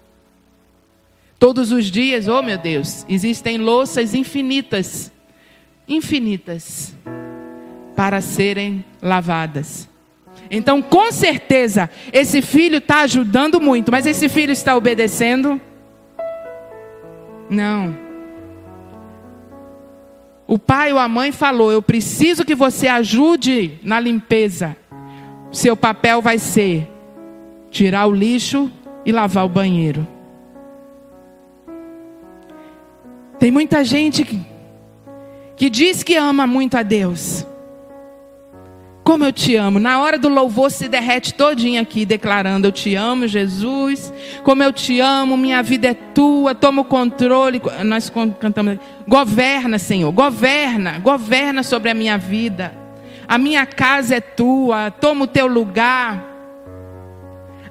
Todos 1.39 1.71
os 1.71 1.87
dias, 1.87 2.27
oh 2.27 2.41
meu 2.41 2.57
Deus, 2.57 3.05
existem 3.09 3.57
louças 3.57 4.13
infinitas, 4.13 5.11
infinitas, 5.87 6.93
para 7.95 8.21
serem 8.21 8.85
lavadas. 9.01 9.89
Então, 10.49 10.81
com 10.81 11.11
certeza, 11.11 11.89
esse 12.11 12.41
filho 12.41 12.77
está 12.77 13.01
ajudando 13.01 13.59
muito, 13.59 13.91
mas 13.91 14.05
esse 14.05 14.29
filho 14.29 14.51
está 14.51 14.75
obedecendo? 14.75 15.59
Não. 17.49 17.97
O 20.45 20.59
pai 20.59 20.93
ou 20.93 20.99
a 20.99 21.07
mãe 21.07 21.31
falou: 21.31 21.71
Eu 21.71 21.81
preciso 21.81 22.45
que 22.45 22.55
você 22.55 22.87
ajude 22.87 23.79
na 23.83 23.99
limpeza. 23.99 24.75
Seu 25.51 25.75
papel 25.75 26.21
vai 26.21 26.37
ser 26.37 26.87
tirar 27.69 28.05
o 28.07 28.11
lixo 28.11 28.71
e 29.05 29.11
lavar 29.11 29.45
o 29.45 29.49
banheiro. 29.49 30.07
Tem 33.39 33.51
muita 33.51 33.83
gente 33.83 34.23
que, 34.23 34.39
que 35.55 35.69
diz 35.69 36.03
que 36.03 36.15
ama 36.15 36.45
muito 36.45 36.77
a 36.77 36.83
Deus 36.83 37.45
como 39.03 39.25
eu 39.25 39.33
te 39.33 39.55
amo. 39.55 39.79
Na 39.79 39.99
hora 39.99 40.17
do 40.17 40.29
louvor 40.29 40.71
se 40.71 40.87
derrete 40.87 41.33
todinho 41.33 41.81
aqui, 41.81 42.05
declarando: 42.05 42.67
Eu 42.67 42.71
te 42.71 42.95
amo, 42.95 43.27
Jesus. 43.27 44.13
Como 44.43 44.63
eu 44.63 44.71
te 44.71 44.99
amo, 44.99 45.35
minha 45.35 45.61
vida 45.61 45.89
é 45.89 45.93
tua, 45.93 46.55
toma 46.55 46.81
o 46.81 46.85
controle. 46.85 47.61
Nós 47.83 48.11
cantamos: 48.39 48.77
Governa, 49.07 49.77
Senhor, 49.77 50.11
governa, 50.11 50.99
governa 50.99 51.63
sobre 51.63 51.89
a 51.89 51.93
minha 51.93 52.17
vida. 52.17 52.73
A 53.27 53.37
minha 53.37 53.65
casa 53.65 54.15
é 54.15 54.21
tua, 54.21 54.91
toma 54.91 55.25
o 55.25 55.27
teu 55.27 55.47
lugar. 55.47 56.31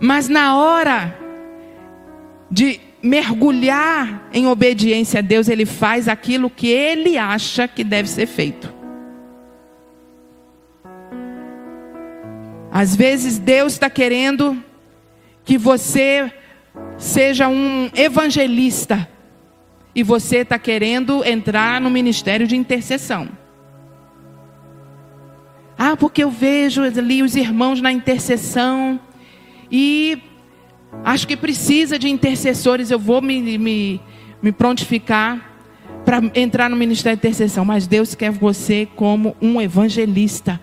Mas 0.01 0.29
na 0.29 0.57
hora 0.57 1.17
de 2.51 2.81
mergulhar 3.03 4.29
em 4.33 4.47
obediência 4.47 5.19
a 5.19 5.23
Deus, 5.23 5.49
ele 5.49 5.67
faz 5.67 6.09
aquilo 6.09 6.51
que 6.51 6.69
ele 6.69 7.17
acha 7.17 7.67
que 7.67 7.83
deve 7.83 8.09
ser 8.09 8.27
feito. 8.27 8.72
Às 12.73 12.97
vezes 12.97 13.39
Deus 13.39 13.75
está 13.75 13.91
querendo 13.91 14.65
que 15.45 15.59
você 15.59 16.33
seja 16.97 17.47
um 17.47 17.91
evangelista 17.95 19.07
e 19.95 20.03
você 20.03 20.39
está 20.39 20.59
querendo 20.59 21.23
entrar 21.23 21.83
no 21.83 21.91
ministério 21.91 22.47
de 22.47 22.57
intercessão. 22.57 23.29
Ah, 25.77 25.99
porque 25.99 26.25
eu 26.25 26.31
vejo 26.31 26.83
ali 26.83 27.23
os 27.23 27.37
irmãos 27.37 27.83
na 27.83 27.93
intercessão 27.93 28.99
e 29.71 30.23
acho 31.05 31.29
que 31.29 31.37
precisa 31.37 31.99
de 31.99 32.09
intercessores. 32.09 32.91
Eu 32.91 32.99
vou 32.99 33.21
me, 33.21 33.59
me, 33.59 34.01
me 34.41 34.51
prontificar 34.51 35.53
para 36.07 36.23
entrar 36.35 36.71
no 36.71 36.77
ministério 36.77 37.19
de 37.19 37.27
intercessão. 37.27 37.67
Mas 37.67 37.87
Deus 37.87 38.15
quer 38.15 38.31
você 38.31 38.89
como 38.97 39.37
um 39.43 39.61
evangelista. 39.61 40.59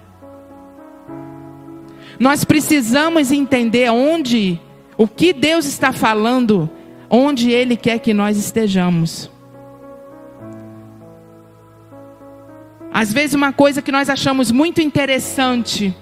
Nós 2.19 2.43
precisamos 2.43 3.31
entender 3.31 3.89
onde, 3.89 4.59
o 4.97 5.07
que 5.07 5.31
Deus 5.31 5.65
está 5.65 5.93
falando, 5.93 6.69
onde 7.09 7.49
Ele 7.49 7.77
quer 7.77 7.97
que 7.99 8.13
nós 8.13 8.37
estejamos. 8.37 9.31
Às 12.91 13.13
vezes, 13.13 13.33
uma 13.33 13.53
coisa 13.53 13.81
que 13.81 13.91
nós 13.91 14.09
achamos 14.09 14.51
muito 14.51 14.81
interessante 14.81 15.95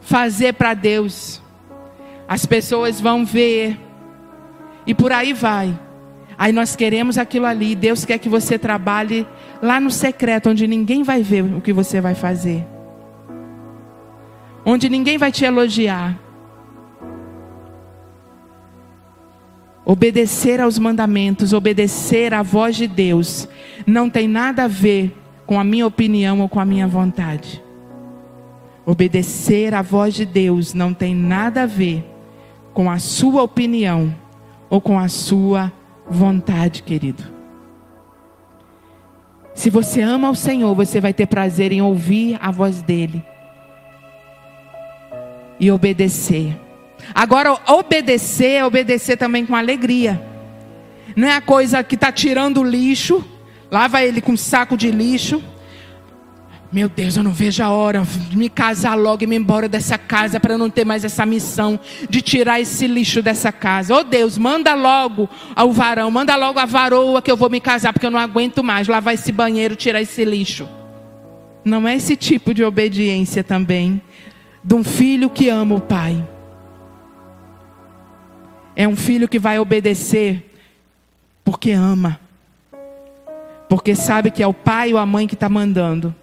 fazer 0.00 0.52
para 0.52 0.72
Deus, 0.72 1.42
as 2.28 2.46
pessoas 2.46 3.00
vão 3.00 3.24
ver, 3.24 3.76
e 4.86 4.94
por 4.94 5.10
aí 5.10 5.32
vai. 5.32 5.76
Aí 6.38 6.52
nós 6.52 6.76
queremos 6.76 7.18
aquilo 7.18 7.46
ali, 7.46 7.74
Deus 7.74 8.04
quer 8.04 8.18
que 8.18 8.28
você 8.28 8.56
trabalhe 8.56 9.26
lá 9.60 9.80
no 9.80 9.90
secreto, 9.90 10.50
onde 10.50 10.68
ninguém 10.68 11.02
vai 11.02 11.22
ver 11.24 11.42
o 11.42 11.60
que 11.60 11.72
você 11.72 12.00
vai 12.00 12.14
fazer 12.14 12.64
onde 14.64 14.88
ninguém 14.88 15.18
vai 15.18 15.32
te 15.32 15.44
elogiar. 15.44 16.18
Obedecer 19.84 20.60
aos 20.60 20.78
mandamentos, 20.78 21.52
obedecer 21.52 22.32
à 22.32 22.42
voz 22.42 22.76
de 22.76 22.86
Deus, 22.86 23.48
não 23.86 24.08
tem 24.08 24.28
nada 24.28 24.64
a 24.64 24.68
ver 24.68 25.16
com 25.44 25.58
a 25.58 25.64
minha 25.64 25.86
opinião 25.86 26.40
ou 26.40 26.48
com 26.48 26.60
a 26.60 26.64
minha 26.64 26.86
vontade. 26.86 27.62
Obedecer 28.86 29.74
à 29.74 29.82
voz 29.82 30.14
de 30.14 30.24
Deus 30.24 30.72
não 30.72 30.94
tem 30.94 31.14
nada 31.14 31.64
a 31.64 31.66
ver 31.66 32.04
com 32.72 32.90
a 32.90 32.98
sua 32.98 33.42
opinião 33.42 34.14
ou 34.70 34.80
com 34.80 34.98
a 34.98 35.08
sua 35.08 35.72
vontade, 36.08 36.82
querido. 36.82 37.24
Se 39.54 39.68
você 39.68 40.00
ama 40.00 40.30
o 40.30 40.34
Senhor, 40.34 40.74
você 40.74 41.00
vai 41.00 41.12
ter 41.12 41.26
prazer 41.26 41.72
em 41.72 41.82
ouvir 41.82 42.38
a 42.40 42.50
voz 42.50 42.82
dEle 42.82 43.22
e 45.62 45.70
obedecer. 45.70 46.58
Agora, 47.14 47.56
obedecer 47.68 48.50
é 48.50 48.64
obedecer 48.64 49.16
também 49.16 49.46
com 49.46 49.54
alegria. 49.54 50.20
Não 51.14 51.28
é 51.28 51.36
a 51.36 51.40
coisa 51.40 51.84
que 51.84 51.94
está 51.94 52.10
tirando 52.10 52.60
o 52.60 52.64
lixo, 52.64 53.24
lava 53.70 54.02
ele 54.02 54.20
com 54.20 54.32
um 54.32 54.36
saco 54.36 54.76
de 54.76 54.90
lixo. 54.90 55.40
Meu 56.72 56.88
Deus, 56.88 57.16
eu 57.16 57.22
não 57.22 57.30
vejo 57.30 57.62
a 57.62 57.70
hora 57.70 58.02
de 58.28 58.36
me 58.36 58.48
casar 58.48 58.96
logo 58.96 59.22
e 59.22 59.26
me 59.26 59.36
embora 59.36 59.68
dessa 59.68 59.96
casa 59.96 60.40
para 60.40 60.58
não 60.58 60.68
ter 60.68 60.84
mais 60.84 61.04
essa 61.04 61.24
missão 61.24 61.78
de 62.10 62.20
tirar 62.20 62.60
esse 62.60 62.88
lixo 62.88 63.22
dessa 63.22 63.52
casa. 63.52 63.94
Oh 63.94 64.02
Deus, 64.02 64.36
manda 64.36 64.74
logo 64.74 65.28
ao 65.54 65.70
varão, 65.70 66.10
manda 66.10 66.34
logo 66.34 66.58
a 66.58 66.66
varoa 66.66 67.22
que 67.22 67.30
eu 67.30 67.36
vou 67.36 67.48
me 67.48 67.60
casar 67.60 67.92
porque 67.92 68.06
eu 68.06 68.10
não 68.10 68.18
aguento 68.18 68.64
mais 68.64 68.88
lavar 68.88 69.14
esse 69.14 69.30
banheiro, 69.30 69.76
tirar 69.76 70.02
esse 70.02 70.24
lixo. 70.24 70.68
Não 71.64 71.86
é 71.86 71.94
esse 71.94 72.16
tipo 72.16 72.52
de 72.52 72.64
obediência 72.64 73.44
também 73.44 74.02
de 74.62 74.74
um 74.74 74.84
filho 74.84 75.28
que 75.28 75.48
ama 75.48 75.74
o 75.74 75.80
pai. 75.80 76.26
É 78.74 78.86
um 78.86 78.96
filho 78.96 79.28
que 79.28 79.38
vai 79.38 79.58
obedecer 79.58 80.50
porque 81.44 81.72
ama, 81.72 82.20
porque 83.68 83.94
sabe 83.94 84.30
que 84.30 84.42
é 84.42 84.46
o 84.46 84.54
pai 84.54 84.92
ou 84.92 84.98
a 84.98 85.04
mãe 85.04 85.26
que 85.26 85.34
está 85.34 85.48
mandando. 85.48 86.14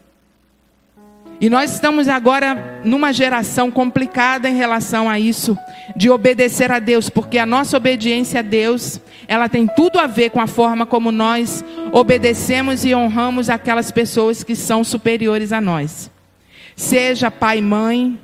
E 1.42 1.50
nós 1.50 1.74
estamos 1.74 2.10
agora 2.10 2.82
numa 2.84 3.14
geração 3.14 3.72
complicada 3.72 4.50
em 4.50 4.56
relação 4.56 5.10
a 5.10 5.18
isso, 5.18 5.58
de 5.96 6.10
obedecer 6.10 6.70
a 6.70 6.80
Deus, 6.80 7.10
porque 7.10 7.38
a 7.38 7.46
nossa 7.46 7.78
obediência 7.78 8.40
a 8.40 8.44
Deus, 8.44 9.00
ela 9.26 9.48
tem 9.48 9.66
tudo 9.66 10.00
a 10.00 10.08
ver 10.08 10.32
com 10.32 10.42
a 10.42 10.48
forma 10.48 10.86
como 10.86 11.14
nós 11.14 11.64
obedecemos 11.94 12.84
e 12.84 12.94
honramos 12.94 13.50
aquelas 13.50 13.90
pessoas 13.90 14.44
que 14.44 14.56
são 14.56 14.84
superiores 14.84 15.54
a 15.54 15.62
nós. 15.62 16.12
seja 16.76 17.32
pai 17.32 17.60
e 17.60 17.62
mãe, 17.62 18.20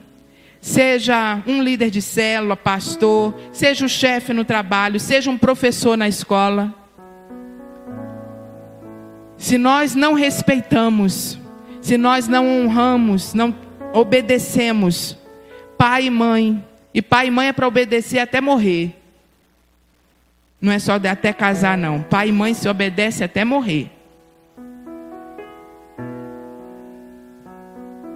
seja 0.65 1.43
um 1.45 1.61
líder 1.61 1.91
de 1.91 2.01
célula, 2.01 2.57
pastor, 2.57 3.35
seja 3.53 3.85
o 3.85 3.89
chefe 3.89 4.33
no 4.33 4.43
trabalho, 4.43 4.99
seja 4.99 5.29
um 5.29 5.37
professor 5.37 5.95
na 5.95 6.07
escola. 6.07 6.73
Se 9.37 9.59
nós 9.59 9.93
não 9.93 10.15
respeitamos, 10.15 11.37
se 11.83 11.97
nós 11.97 12.27
não 12.27 12.47
honramos, 12.47 13.35
não 13.35 13.55
obedecemos, 13.93 15.15
pai 15.77 16.07
e 16.07 16.09
mãe, 16.09 16.65
e 16.91 16.99
pai 16.99 17.27
e 17.27 17.31
mãe 17.31 17.49
é 17.49 17.53
para 17.53 17.67
obedecer 17.67 18.17
até 18.17 18.41
morrer. 18.41 18.99
Não 20.59 20.71
é 20.71 20.79
só 20.79 20.95
até 20.95 21.31
casar, 21.31 21.77
não. 21.77 22.01
Pai 22.01 22.29
e 22.29 22.31
mãe 22.31 22.55
se 22.55 22.67
obedece 22.67 23.23
até 23.23 23.45
morrer. 23.45 23.91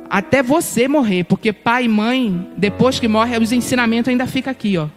Até 0.10 0.42
você 0.42 0.88
morrer, 0.88 1.24
porque 1.24 1.54
pai 1.54 1.86
e 1.86 1.88
mãe, 1.88 2.52
depois 2.58 3.00
que 3.00 3.08
morre, 3.08 3.38
os 3.38 3.52
ensinamentos 3.52 4.10
ainda 4.10 4.26
ficam 4.26 4.52
aqui, 4.52 4.78
ó. 4.78 4.88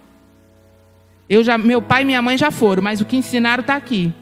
Eu 1.29 1.45
já, 1.45 1.59
meu 1.59 1.83
pai 1.83 2.03
e 2.03 2.05
minha 2.05 2.23
mãe 2.23 2.39
já 2.39 2.51
foram, 2.51 2.83
mas 2.83 3.01
o 3.01 3.05
que 3.05 3.17
ensinaram 3.17 3.61
está 3.61 3.77
aqui. 3.77 4.13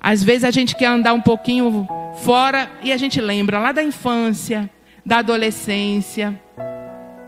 Às 0.00 0.22
vezes 0.22 0.44
a 0.44 0.50
gente 0.50 0.76
quer 0.76 0.86
andar 0.86 1.12
um 1.12 1.20
pouquinho 1.20 1.86
fora 2.22 2.70
e 2.82 2.92
a 2.92 2.96
gente 2.96 3.20
lembra 3.20 3.58
lá 3.58 3.72
da 3.72 3.82
infância, 3.82 4.70
da 5.04 5.18
adolescência, 5.18 6.40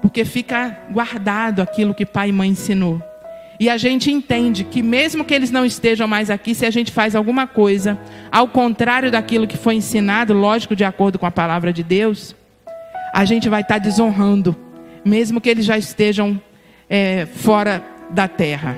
porque 0.00 0.24
fica 0.24 0.78
guardado 0.90 1.60
aquilo 1.60 1.94
que 1.94 2.06
pai 2.06 2.28
e 2.28 2.32
mãe 2.32 2.50
ensinou. 2.50 3.02
E 3.62 3.70
a 3.70 3.76
gente 3.76 4.10
entende 4.10 4.64
que 4.64 4.82
mesmo 4.82 5.24
que 5.24 5.32
eles 5.32 5.52
não 5.52 5.64
estejam 5.64 6.08
mais 6.08 6.30
aqui, 6.30 6.52
se 6.52 6.66
a 6.66 6.70
gente 6.72 6.90
faz 6.90 7.14
alguma 7.14 7.46
coisa 7.46 7.96
ao 8.28 8.48
contrário 8.48 9.08
daquilo 9.08 9.46
que 9.46 9.56
foi 9.56 9.76
ensinado, 9.76 10.34
lógico, 10.34 10.74
de 10.74 10.82
acordo 10.82 11.16
com 11.16 11.26
a 11.26 11.30
palavra 11.30 11.72
de 11.72 11.84
Deus, 11.84 12.34
a 13.14 13.24
gente 13.24 13.48
vai 13.48 13.60
estar 13.60 13.78
desonrando, 13.78 14.56
mesmo 15.04 15.40
que 15.40 15.48
eles 15.48 15.64
já 15.64 15.78
estejam 15.78 16.42
é, 16.90 17.24
fora 17.24 17.84
da 18.10 18.26
terra. 18.26 18.76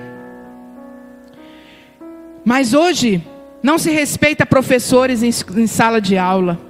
Mas 2.44 2.74
hoje 2.74 3.26
não 3.62 3.78
se 3.78 3.90
respeita 3.90 4.44
professores 4.44 5.22
em, 5.22 5.30
em 5.62 5.66
sala 5.66 5.98
de 5.98 6.18
aula. 6.18 6.60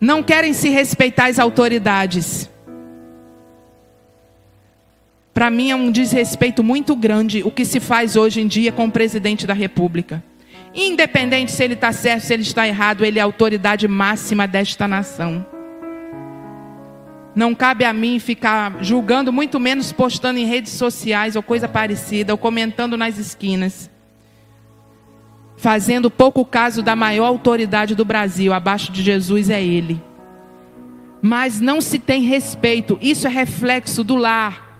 Não 0.00 0.24
querem 0.24 0.52
se 0.52 0.70
respeitar 0.70 1.26
as 1.26 1.38
autoridades. 1.38 2.50
Para 5.34 5.50
mim 5.50 5.70
é 5.70 5.76
um 5.76 5.90
desrespeito 5.90 6.62
muito 6.62 6.94
grande 6.94 7.42
o 7.42 7.50
que 7.50 7.64
se 7.64 7.80
faz 7.80 8.16
hoje 8.16 8.40
em 8.40 8.46
dia 8.46 8.70
com 8.70 8.84
o 8.84 8.90
presidente 8.90 9.46
da 9.46 9.54
República. 9.54 10.22
Independente 10.74 11.52
se 11.52 11.64
ele 11.64 11.74
está 11.74 11.92
certo, 11.92 12.24
se 12.24 12.34
ele 12.34 12.42
está 12.42 12.68
errado, 12.68 13.04
ele 13.04 13.18
é 13.18 13.22
a 13.22 13.24
autoridade 13.24 13.88
máxima 13.88 14.46
desta 14.46 14.86
nação. 14.86 15.44
Não 17.34 17.54
cabe 17.54 17.84
a 17.84 17.94
mim 17.94 18.18
ficar 18.18 18.76
julgando, 18.82 19.32
muito 19.32 19.58
menos 19.58 19.90
postando 19.90 20.38
em 20.38 20.44
redes 20.44 20.72
sociais 20.72 21.34
ou 21.34 21.42
coisa 21.42 21.66
parecida, 21.66 22.34
ou 22.34 22.38
comentando 22.38 22.96
nas 22.96 23.16
esquinas. 23.16 23.90
Fazendo 25.56 26.10
pouco 26.10 26.44
caso 26.44 26.82
da 26.82 26.94
maior 26.94 27.26
autoridade 27.26 27.94
do 27.94 28.04
Brasil, 28.04 28.52
abaixo 28.52 28.92
de 28.92 29.02
Jesus 29.02 29.48
é 29.48 29.62
ele. 29.62 30.02
Mas 31.22 31.58
não 31.58 31.80
se 31.80 31.98
tem 31.98 32.22
respeito, 32.22 32.98
isso 33.00 33.26
é 33.26 33.30
reflexo 33.30 34.04
do 34.04 34.16
lar 34.16 34.71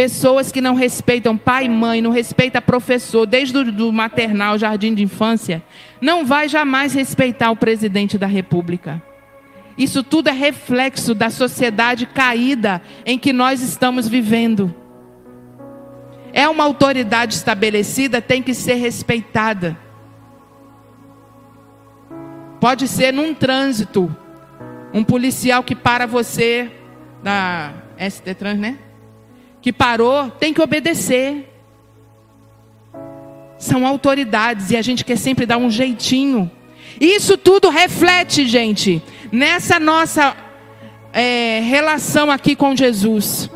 Pessoas 0.00 0.50
que 0.50 0.62
não 0.62 0.74
respeitam 0.74 1.36
pai 1.36 1.66
e 1.66 1.68
mãe, 1.68 2.00
não 2.00 2.10
respeitam 2.10 2.62
professor, 2.62 3.26
desde 3.26 3.58
o 3.58 3.70
do 3.70 3.92
maternal, 3.92 4.56
jardim 4.56 4.94
de 4.94 5.02
infância, 5.02 5.62
não 6.00 6.24
vai 6.24 6.48
jamais 6.48 6.94
respeitar 6.94 7.50
o 7.50 7.56
presidente 7.56 8.16
da 8.16 8.26
república. 8.26 9.02
Isso 9.76 10.02
tudo 10.02 10.30
é 10.30 10.32
reflexo 10.32 11.14
da 11.14 11.28
sociedade 11.28 12.06
caída 12.06 12.80
em 13.04 13.18
que 13.18 13.30
nós 13.30 13.60
estamos 13.60 14.08
vivendo. 14.08 14.74
É 16.32 16.48
uma 16.48 16.64
autoridade 16.64 17.34
estabelecida, 17.34 18.22
tem 18.22 18.42
que 18.42 18.54
ser 18.54 18.76
respeitada. 18.76 19.76
Pode 22.58 22.88
ser 22.88 23.12
num 23.12 23.34
trânsito, 23.34 24.16
um 24.94 25.04
policial 25.04 25.62
que 25.62 25.74
para 25.74 26.06
você 26.06 26.72
da 27.22 27.74
ST 27.98 28.34
Trans, 28.34 28.58
né? 28.58 28.78
Que 29.60 29.72
parou 29.72 30.30
tem 30.30 30.52
que 30.52 30.60
obedecer. 30.60 31.46
São 33.58 33.86
autoridades 33.86 34.70
e 34.70 34.76
a 34.76 34.82
gente 34.82 35.04
quer 35.04 35.16
sempre 35.16 35.44
dar 35.44 35.58
um 35.58 35.70
jeitinho. 35.70 36.50
Isso 37.00 37.36
tudo 37.36 37.68
reflete, 37.68 38.46
gente, 38.46 39.02
nessa 39.30 39.78
nossa 39.78 40.36
é, 41.12 41.60
relação 41.60 42.30
aqui 42.30 42.56
com 42.56 42.74
Jesus. 42.74 43.50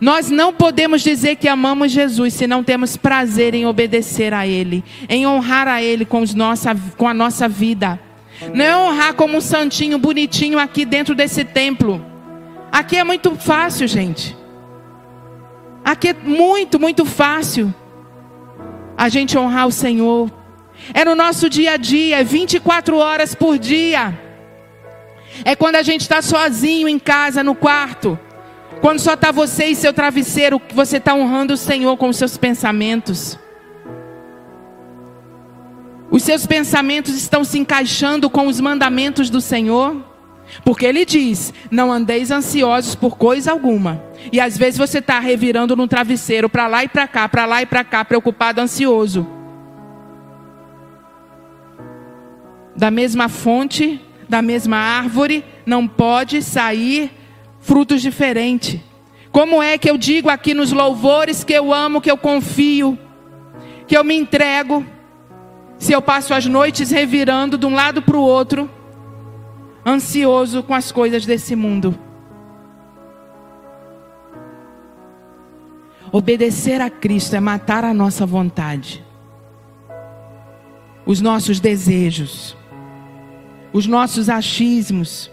Nós 0.00 0.30
não 0.30 0.52
podemos 0.52 1.02
dizer 1.02 1.36
que 1.36 1.46
amamos 1.46 1.92
Jesus 1.92 2.32
se 2.32 2.46
não 2.46 2.64
temos 2.64 2.96
prazer 2.96 3.54
em 3.54 3.66
obedecer 3.66 4.32
a 4.32 4.46
Ele, 4.46 4.82
em 5.08 5.26
honrar 5.26 5.68
a 5.68 5.82
Ele 5.82 6.06
com, 6.06 6.22
os 6.22 6.34
nossa, 6.34 6.74
com 6.96 7.06
a 7.06 7.12
nossa 7.12 7.46
vida. 7.46 8.00
Não 8.54 8.64
é 8.64 8.76
honrar 8.76 9.14
como 9.14 9.36
um 9.36 9.40
santinho 9.42 9.98
bonitinho 9.98 10.58
aqui 10.58 10.86
dentro 10.86 11.14
desse 11.14 11.44
templo. 11.44 12.09
Aqui 12.72 12.96
é 12.96 13.04
muito 13.04 13.34
fácil, 13.36 13.86
gente. 13.86 14.36
Aqui 15.84 16.08
é 16.08 16.14
muito, 16.14 16.78
muito 16.78 17.04
fácil 17.04 17.74
a 18.96 19.08
gente 19.08 19.36
honrar 19.36 19.66
o 19.66 19.72
Senhor. 19.72 20.30
É 20.94 21.04
no 21.04 21.14
nosso 21.14 21.48
dia 21.48 21.72
a 21.72 21.76
dia, 21.76 22.20
é 22.20 22.24
24 22.24 22.96
horas 22.96 23.34
por 23.34 23.58
dia. 23.58 24.18
É 25.44 25.56
quando 25.56 25.76
a 25.76 25.82
gente 25.82 26.02
está 26.02 26.20
sozinho 26.22 26.88
em 26.88 26.98
casa, 26.98 27.42
no 27.42 27.54
quarto. 27.54 28.18
Quando 28.80 28.98
só 28.98 29.14
está 29.14 29.30
você 29.30 29.66
e 29.66 29.74
seu 29.74 29.92
travesseiro, 29.92 30.60
você 30.74 30.96
está 30.96 31.14
honrando 31.14 31.54
o 31.54 31.56
Senhor 31.56 31.96
com 31.96 32.08
os 32.08 32.16
seus 32.16 32.36
pensamentos. 32.36 33.38
Os 36.10 36.22
seus 36.22 36.46
pensamentos 36.46 37.14
estão 37.14 37.44
se 37.44 37.58
encaixando 37.58 38.28
com 38.28 38.46
os 38.46 38.60
mandamentos 38.60 39.30
do 39.30 39.40
Senhor. 39.40 40.09
Porque 40.64 40.86
ele 40.86 41.04
diz: 41.04 41.52
não 41.70 41.92
andeis 41.92 42.30
ansiosos 42.30 42.94
por 42.94 43.16
coisa 43.16 43.52
alguma. 43.52 44.02
E 44.32 44.40
às 44.40 44.56
vezes 44.56 44.78
você 44.78 44.98
está 44.98 45.18
revirando 45.18 45.76
no 45.76 45.88
travesseiro 45.88 46.48
para 46.48 46.66
lá 46.66 46.84
e 46.84 46.88
para 46.88 47.06
cá, 47.08 47.28
para 47.28 47.46
lá 47.46 47.62
e 47.62 47.66
para 47.66 47.84
cá, 47.84 48.04
preocupado, 48.04 48.60
ansioso. 48.60 49.26
Da 52.76 52.90
mesma 52.90 53.28
fonte, 53.28 54.00
da 54.28 54.40
mesma 54.40 54.76
árvore, 54.76 55.44
não 55.66 55.86
pode 55.86 56.42
sair 56.42 57.10
frutos 57.60 58.00
diferentes. 58.00 58.80
Como 59.32 59.62
é 59.62 59.78
que 59.78 59.88
eu 59.88 59.96
digo 59.96 60.28
aqui 60.28 60.54
nos 60.54 60.72
louvores 60.72 61.44
que 61.44 61.52
eu 61.52 61.72
amo, 61.72 62.00
que 62.00 62.10
eu 62.10 62.16
confio, 62.16 62.98
que 63.86 63.96
eu 63.96 64.02
me 64.02 64.16
entrego, 64.16 64.84
se 65.78 65.92
eu 65.92 66.02
passo 66.02 66.34
as 66.34 66.46
noites 66.46 66.90
revirando 66.90 67.56
de 67.56 67.66
um 67.66 67.74
lado 67.74 68.02
para 68.02 68.16
o 68.16 68.22
outro? 68.22 68.68
Ansioso 69.84 70.62
com 70.62 70.74
as 70.74 70.92
coisas 70.92 71.24
desse 71.24 71.56
mundo. 71.56 71.98
Obedecer 76.12 76.80
a 76.80 76.90
Cristo 76.90 77.36
é 77.36 77.40
matar 77.40 77.84
a 77.84 77.94
nossa 77.94 78.26
vontade, 78.26 79.04
os 81.06 81.20
nossos 81.20 81.60
desejos, 81.60 82.56
os 83.72 83.86
nossos 83.86 84.28
achismos. 84.28 85.30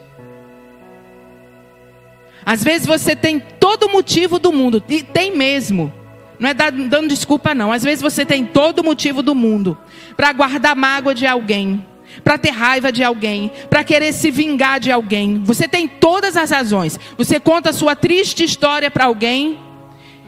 Às 2.46 2.64
vezes 2.64 2.86
você 2.86 3.16
tem 3.16 3.40
todo 3.40 3.90
motivo 3.90 4.38
do 4.38 4.54
mundo, 4.54 4.82
e 4.88 5.02
tem 5.02 5.36
mesmo. 5.36 5.92
Não 6.40 6.50
é 6.50 6.54
dando 6.54 7.08
desculpa, 7.08 7.56
não. 7.56 7.72
Às 7.72 7.84
vezes 7.84 8.02
você 8.02 8.24
tem 8.24 8.46
todo 8.46 8.84
motivo 8.84 9.24
do 9.24 9.34
mundo 9.34 9.76
para 10.16 10.32
guardar 10.32 10.76
mágoa 10.76 11.16
de 11.16 11.26
alguém 11.26 11.84
para 12.24 12.38
ter 12.38 12.52
raiva 12.52 12.92
de 12.92 13.04
alguém, 13.04 13.52
para 13.70 13.84
querer 13.84 14.14
se 14.14 14.32
vingar 14.32 14.80
de 14.80 14.92
alguém. 14.92 15.42
Você 15.44 15.68
tem 15.68 15.88
todas 15.88 16.36
as 16.36 16.52
razões. 16.52 17.00
Você 17.18 17.40
conta 17.40 17.74
sua 17.74 17.96
triste 17.96 18.44
história 18.44 18.90
para 18.90 19.06
alguém 19.06 19.60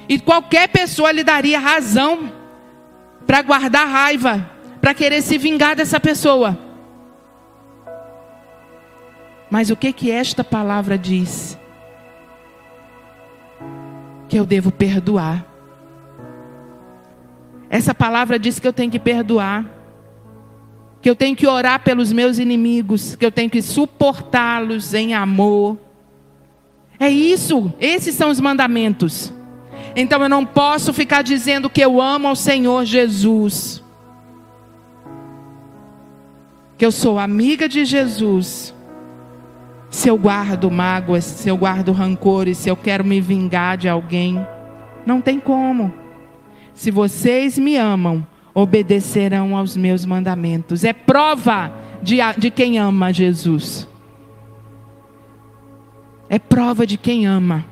e 0.08 0.20
qualquer 0.20 0.68
pessoa 0.70 1.12
lhe 1.12 1.24
daria 1.24 1.60
razão 1.60 2.32
para 3.26 3.42
guardar 3.42 3.88
raiva, 3.88 4.50
para 4.82 4.94
querer 4.94 5.22
se 5.22 5.38
vingar 5.38 5.76
dessa 5.76 6.00
pessoa. 6.00 6.58
Mas 9.50 9.70
o 9.70 9.76
que 9.76 9.92
que 9.94 10.12
esta 10.12 10.44
palavra 10.44 10.98
diz? 10.98 11.58
Que 14.28 14.38
eu 14.38 14.46
devo 14.46 14.72
perdoar. 14.72 15.46
Essa 17.70 17.94
palavra 17.94 18.40
diz 18.40 18.60
que 18.60 18.68
eu 18.68 18.74
tenho 18.74 18.92
que 18.92 19.00
perdoar 19.00 19.79
que 21.02 21.10
eu 21.10 21.16
tenho 21.16 21.36
que 21.36 21.48
orar 21.48 21.82
pelos 21.82 22.12
meus 22.12 22.40
inimigos, 22.40 23.16
que 23.16 23.26
eu 23.26 23.32
tenho 23.32 23.50
que 23.50 23.62
suportá-los 23.62 24.94
em 24.94 25.14
amor. 25.14 25.78
É 27.00 27.10
isso, 27.10 27.74
esses 27.80 28.16
são 28.16 28.30
os 28.30 28.40
mandamentos. 28.40 29.34
Então 29.96 30.22
eu 30.22 30.30
não 30.30 30.46
posso 30.46 30.94
ficar 30.94 31.22
dizendo 31.22 31.70
que 31.70 31.82
eu 31.82 32.02
amo 32.02 32.28
ao 32.28 32.36
Senhor 32.36 32.86
Jesus. 32.86 33.84
que 36.80 36.86
eu 36.86 36.94
sou 36.94 37.20
amiga 37.20 37.68
de 37.68 37.84
Jesus, 37.84 38.74
se 39.90 40.08
eu 40.08 40.18
guardo 40.18 40.72
mágoas, 40.72 41.26
se 41.26 41.50
eu 41.50 41.58
guardo 41.58 41.92
rancores, 41.92 42.58
se 42.58 42.70
eu 42.70 42.78
quero 42.78 43.04
me 43.04 43.20
vingar 43.20 43.78
de 43.78 43.90
alguém, 43.90 44.48
não 45.06 45.20
tem 45.20 45.42
como. 45.42 45.94
Se 46.74 46.90
vocês 46.90 47.60
me 47.60 47.76
amam, 47.76 48.26
obedecerão 48.54 49.56
aos 49.56 49.76
meus 49.76 50.06
mandamentos. 50.06 50.84
É 50.84 50.94
prova 50.94 51.74
de, 52.02 52.18
de 52.38 52.50
quem 52.52 52.78
ama 52.78 53.14
Jesus. 53.14 53.88
É 56.30 56.38
prova 56.38 56.86
de 56.86 56.98
quem 56.98 57.26
ama. 57.26 57.66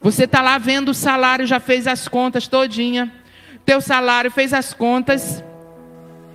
Você 0.00 0.24
está 0.24 0.42
lá 0.42 0.58
vendo 0.58 0.90
o 0.90 0.94
salário, 0.94 1.46
já 1.46 1.60
fez 1.60 1.86
as 1.86 2.08
contas 2.08 2.46
todinha. 2.46 3.12
Teu 3.64 3.80
salário 3.80 4.30
fez 4.30 4.52
as 4.52 4.72
contas. 4.72 5.42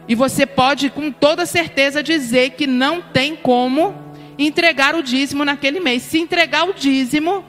E 0.07 0.15
você 0.15 0.45
pode 0.45 0.89
com 0.89 1.11
toda 1.11 1.45
certeza 1.45 2.01
dizer 2.01 2.51
que 2.51 2.65
não 2.65 3.01
tem 3.01 3.35
como 3.35 3.93
entregar 4.37 4.95
o 4.95 5.03
dízimo 5.03 5.43
naquele 5.43 5.79
mês. 5.79 6.03
Se 6.03 6.19
entregar 6.19 6.67
o 6.67 6.73
dízimo, 6.73 7.43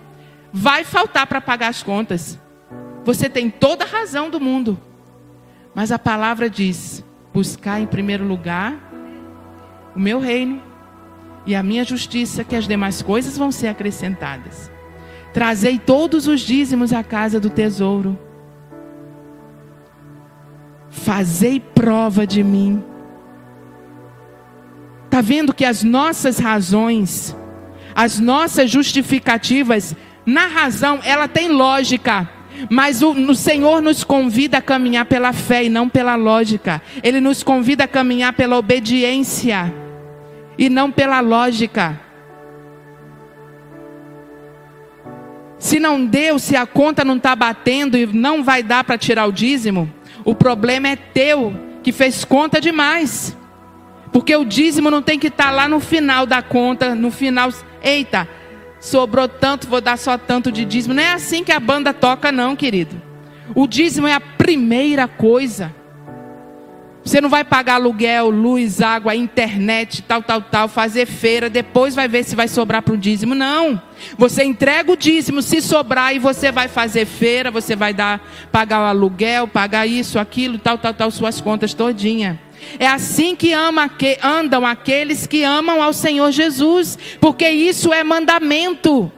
vai 0.53 0.85
faltar 0.85 1.27
para 1.27 1.40
pagar 1.40 1.69
as 1.69 1.83
contas. 1.83 2.38
Você 3.11 3.29
tem 3.29 3.51
toda 3.51 3.83
a 3.83 3.88
razão 3.88 4.31
do 4.31 4.38
mundo. 4.38 4.79
Mas 5.75 5.90
a 5.90 5.99
palavra 5.99 6.49
diz: 6.49 7.05
buscar 7.35 7.81
em 7.81 7.87
primeiro 7.87 8.25
lugar 8.25 8.73
o 9.96 9.99
meu 9.99 10.20
reino 10.20 10.62
e 11.44 11.57
a 11.57 11.61
minha 11.61 11.83
justiça, 11.83 12.44
que 12.44 12.55
as 12.55 12.68
demais 12.68 13.03
coisas 13.03 13.37
vão 13.37 13.51
ser 13.51 13.66
acrescentadas. 13.66 14.70
Trazei 15.33 15.77
todos 15.77 16.29
os 16.29 16.40
dízimos 16.40 16.92
à 16.92 17.03
casa 17.03 17.40
do 17.40 17.51
tesouro. 17.51 18.16
Fazei 20.88 21.59
prova 21.59 22.25
de 22.25 22.44
mim. 22.44 22.81
Está 25.07 25.20
vendo 25.20 25.53
que 25.53 25.64
as 25.64 25.83
nossas 25.83 26.38
razões, 26.38 27.37
as 27.92 28.20
nossas 28.20 28.70
justificativas, 28.70 29.96
na 30.25 30.46
razão, 30.46 31.01
ela 31.03 31.27
tem 31.27 31.49
lógica. 31.49 32.38
Mas 32.68 33.03
o, 33.03 33.12
o, 33.12 33.35
Senhor 33.35 33.81
nos 33.81 34.05
convida 34.05 34.59
a 34.59 34.62
caminhar 34.62 35.07
pela 35.07 35.33
fé 35.33 35.64
e 35.64 35.68
não 35.68 35.88
pela 35.88 36.16
lógica. 36.16 36.83
Ele 37.03 37.20
nos 37.20 37.42
convida 37.42 37.85
a 37.85 37.88
caminhar 37.88 38.33
pela 38.33 38.59
obediência 38.59 39.73
e 40.59 40.68
não 40.68 40.90
pela 40.90 41.20
lógica. 41.20 41.99
Se 45.59 45.79
não 45.79 46.05
deu, 46.05 46.38
se 46.38 46.57
a 46.57 46.66
conta 46.66 47.05
não 47.05 47.16
está 47.16 47.37
batendo 47.37 47.96
e 47.96 48.07
não 48.07 48.42
vai 48.42 48.62
dar 48.62 48.83
para 48.83 48.99
tirar 48.99 49.27
o 49.27 49.33
dízimo, 49.33 49.90
o 50.25 50.35
problema 50.35 50.88
é 50.88 50.96
teu, 50.96 51.55
que 51.83 51.92
fez 51.92 52.25
conta 52.25 52.61
demais. 52.61 53.37
Porque 54.12 54.35
o 54.35 54.44
dízimo 54.44 54.90
não 54.90 55.03
tem 55.03 55.18
que 55.18 55.29
estar 55.29 55.44
tá 55.44 55.51
lá 55.51 55.68
no 55.68 55.79
final 55.79 56.27
da 56.27 56.42
conta, 56.42 56.94
no 56.94 57.11
final, 57.11 57.51
eita, 57.83 58.27
sobrou 58.81 59.29
tanto, 59.29 59.69
vou 59.69 59.81
dar 59.81 59.99
só 59.99 60.16
tanto 60.16 60.51
de 60.51 60.64
dízimo. 60.64 60.95
Não 60.95 61.03
é 61.03 61.12
assim 61.12 61.45
que 61.45 61.53
a 61.53 61.61
banda 61.61 61.93
toca, 61.93 62.33
não, 62.33 62.57
querido. 62.57 63.01
O 63.55 63.66
dízimo 63.66 64.07
é 64.07 64.14
a 64.14 64.21
primeira 64.21 65.07
coisa. 65.07 65.75
Você 67.03 67.21
não 67.21 67.31
vai 67.31 67.43
pagar 67.43 67.75
aluguel, 67.75 68.29
luz, 68.29 68.83
água, 68.83 69.14
internet, 69.14 70.03
tal, 70.03 70.23
tal, 70.23 70.43
tal, 70.43 70.69
fazer 70.69 71.07
feira, 71.07 71.49
depois 71.49 71.95
vai 71.95 72.07
ver 72.07 72.25
se 72.25 72.37
vai 72.37 72.47
sobrar 72.47 72.83
para 72.83 72.95
o 72.95 72.99
dízimo. 72.99 73.35
Não. 73.35 73.81
Você 74.19 74.45
entrega 74.45 74.93
o 74.93 74.97
dízimo, 74.97 75.40
se 75.40 75.62
sobrar, 75.62 76.14
e 76.14 76.19
você 76.19 76.53
vai 76.53 76.69
fazer 76.69 77.07
feira, 77.07 77.51
você 77.51 77.75
vai 77.75 77.95
dar, 77.95 78.21
pagar 78.53 78.81
o 78.81 78.85
aluguel, 78.85 79.49
pagar 79.49 79.87
isso, 79.87 80.19
aquilo, 80.19 80.59
tal, 80.59 80.77
tal, 80.77 80.93
tal, 80.93 81.11
suas 81.11 81.40
contas 81.40 81.73
todinha. 81.73 82.38
É 82.79 82.87
assim 82.87 83.35
que 83.35 83.53
ama, 83.53 83.88
que 83.88 84.18
andam 84.23 84.66
aqueles 84.66 85.27
que 85.27 85.42
amam 85.42 85.83
ao 85.83 85.92
Senhor 85.92 86.31
Jesus, 86.31 86.99
porque 87.20 87.49
isso 87.49 87.92
é 87.92 88.03
mandamento. 88.05 89.11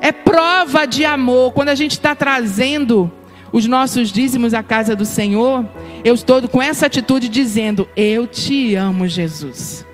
É 0.00 0.12
prova 0.12 0.86
de 0.86 1.04
amor. 1.04 1.52
Quando 1.52 1.68
a 1.68 1.74
gente 1.74 1.92
está 1.92 2.14
trazendo 2.14 3.12
os 3.52 3.66
nossos 3.66 4.10
dízimos 4.10 4.54
à 4.54 4.62
casa 4.62 4.96
do 4.96 5.04
Senhor, 5.04 5.66
eu 6.04 6.14
estou 6.14 6.46
com 6.48 6.62
essa 6.62 6.86
atitude 6.86 7.28
dizendo: 7.28 7.88
Eu 7.96 8.26
te 8.26 8.74
amo, 8.74 9.06
Jesus. 9.06 9.86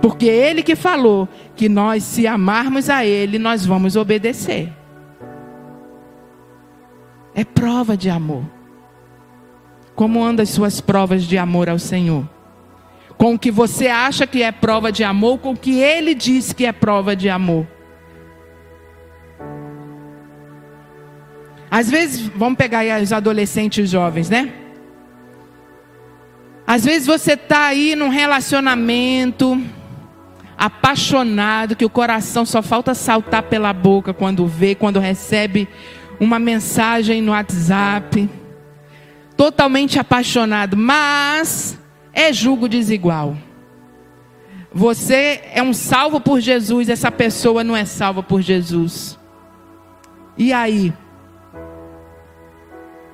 Porque 0.00 0.26
Ele 0.26 0.62
que 0.62 0.76
falou 0.76 1.28
que 1.56 1.68
nós, 1.68 2.04
se 2.04 2.26
amarmos 2.26 2.88
a 2.88 3.04
Ele, 3.04 3.38
nós 3.38 3.66
vamos 3.66 3.96
obedecer. 3.96 4.72
É 7.34 7.44
prova 7.44 7.96
de 7.96 8.08
amor. 8.08 8.44
Como 9.98 10.24
andam 10.24 10.44
as 10.44 10.50
suas 10.50 10.80
provas 10.80 11.24
de 11.24 11.36
amor 11.36 11.68
ao 11.68 11.76
Senhor? 11.76 12.24
Com 13.16 13.34
o 13.34 13.38
que 13.38 13.50
você 13.50 13.88
acha 13.88 14.28
que 14.28 14.44
é 14.44 14.52
prova 14.52 14.92
de 14.92 15.02
amor, 15.02 15.38
com 15.38 15.50
o 15.50 15.56
que 15.56 15.80
Ele 15.80 16.14
diz 16.14 16.52
que 16.52 16.64
é 16.64 16.70
prova 16.70 17.16
de 17.16 17.28
amor. 17.28 17.66
Às 21.68 21.90
vezes, 21.90 22.28
vamos 22.28 22.56
pegar 22.56 22.78
aí 22.78 23.02
os 23.02 23.12
adolescentes 23.12 23.90
jovens, 23.90 24.30
né? 24.30 24.52
Às 26.64 26.84
vezes 26.84 27.04
você 27.04 27.32
está 27.32 27.66
aí 27.66 27.96
num 27.96 28.08
relacionamento 28.08 29.60
apaixonado, 30.56 31.74
que 31.74 31.84
o 31.84 31.90
coração 31.90 32.46
só 32.46 32.62
falta 32.62 32.94
saltar 32.94 33.42
pela 33.42 33.72
boca 33.72 34.14
quando 34.14 34.46
vê, 34.46 34.76
quando 34.76 35.00
recebe 35.00 35.66
uma 36.20 36.38
mensagem 36.38 37.20
no 37.20 37.32
WhatsApp. 37.32 38.30
Totalmente 39.38 39.98
apaixonado, 39.98 40.76
mas 40.76 41.78
é 42.12 42.30
julgo 42.30 42.68
desigual. 42.68 43.38
Você 44.70 45.40
é 45.54 45.62
um 45.62 45.72
salvo 45.72 46.20
por 46.20 46.40
Jesus, 46.40 46.90
essa 46.90 47.10
pessoa 47.10 47.64
não 47.64 47.74
é 47.74 47.86
salva 47.86 48.22
por 48.22 48.42
Jesus. 48.42 49.18
E 50.36 50.52
aí? 50.52 50.92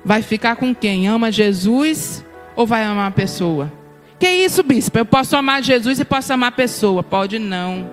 vai 0.05 0.21
ficar 0.21 0.55
com 0.55 0.73
quem? 0.73 1.07
Ama 1.07 1.31
Jesus 1.31 2.23
ou 2.55 2.67
vai 2.67 2.83
amar 2.83 3.07
a 3.07 3.11
pessoa? 3.11 3.73
Que 4.19 4.29
isso, 4.29 4.61
bispo? 4.61 4.99
Eu 4.99 5.05
posso 5.05 5.35
amar 5.35 5.63
Jesus 5.63 5.99
e 5.99 6.05
posso 6.05 6.31
amar 6.31 6.49
a 6.49 6.51
pessoa? 6.51 7.01
Pode 7.01 7.39
não. 7.39 7.89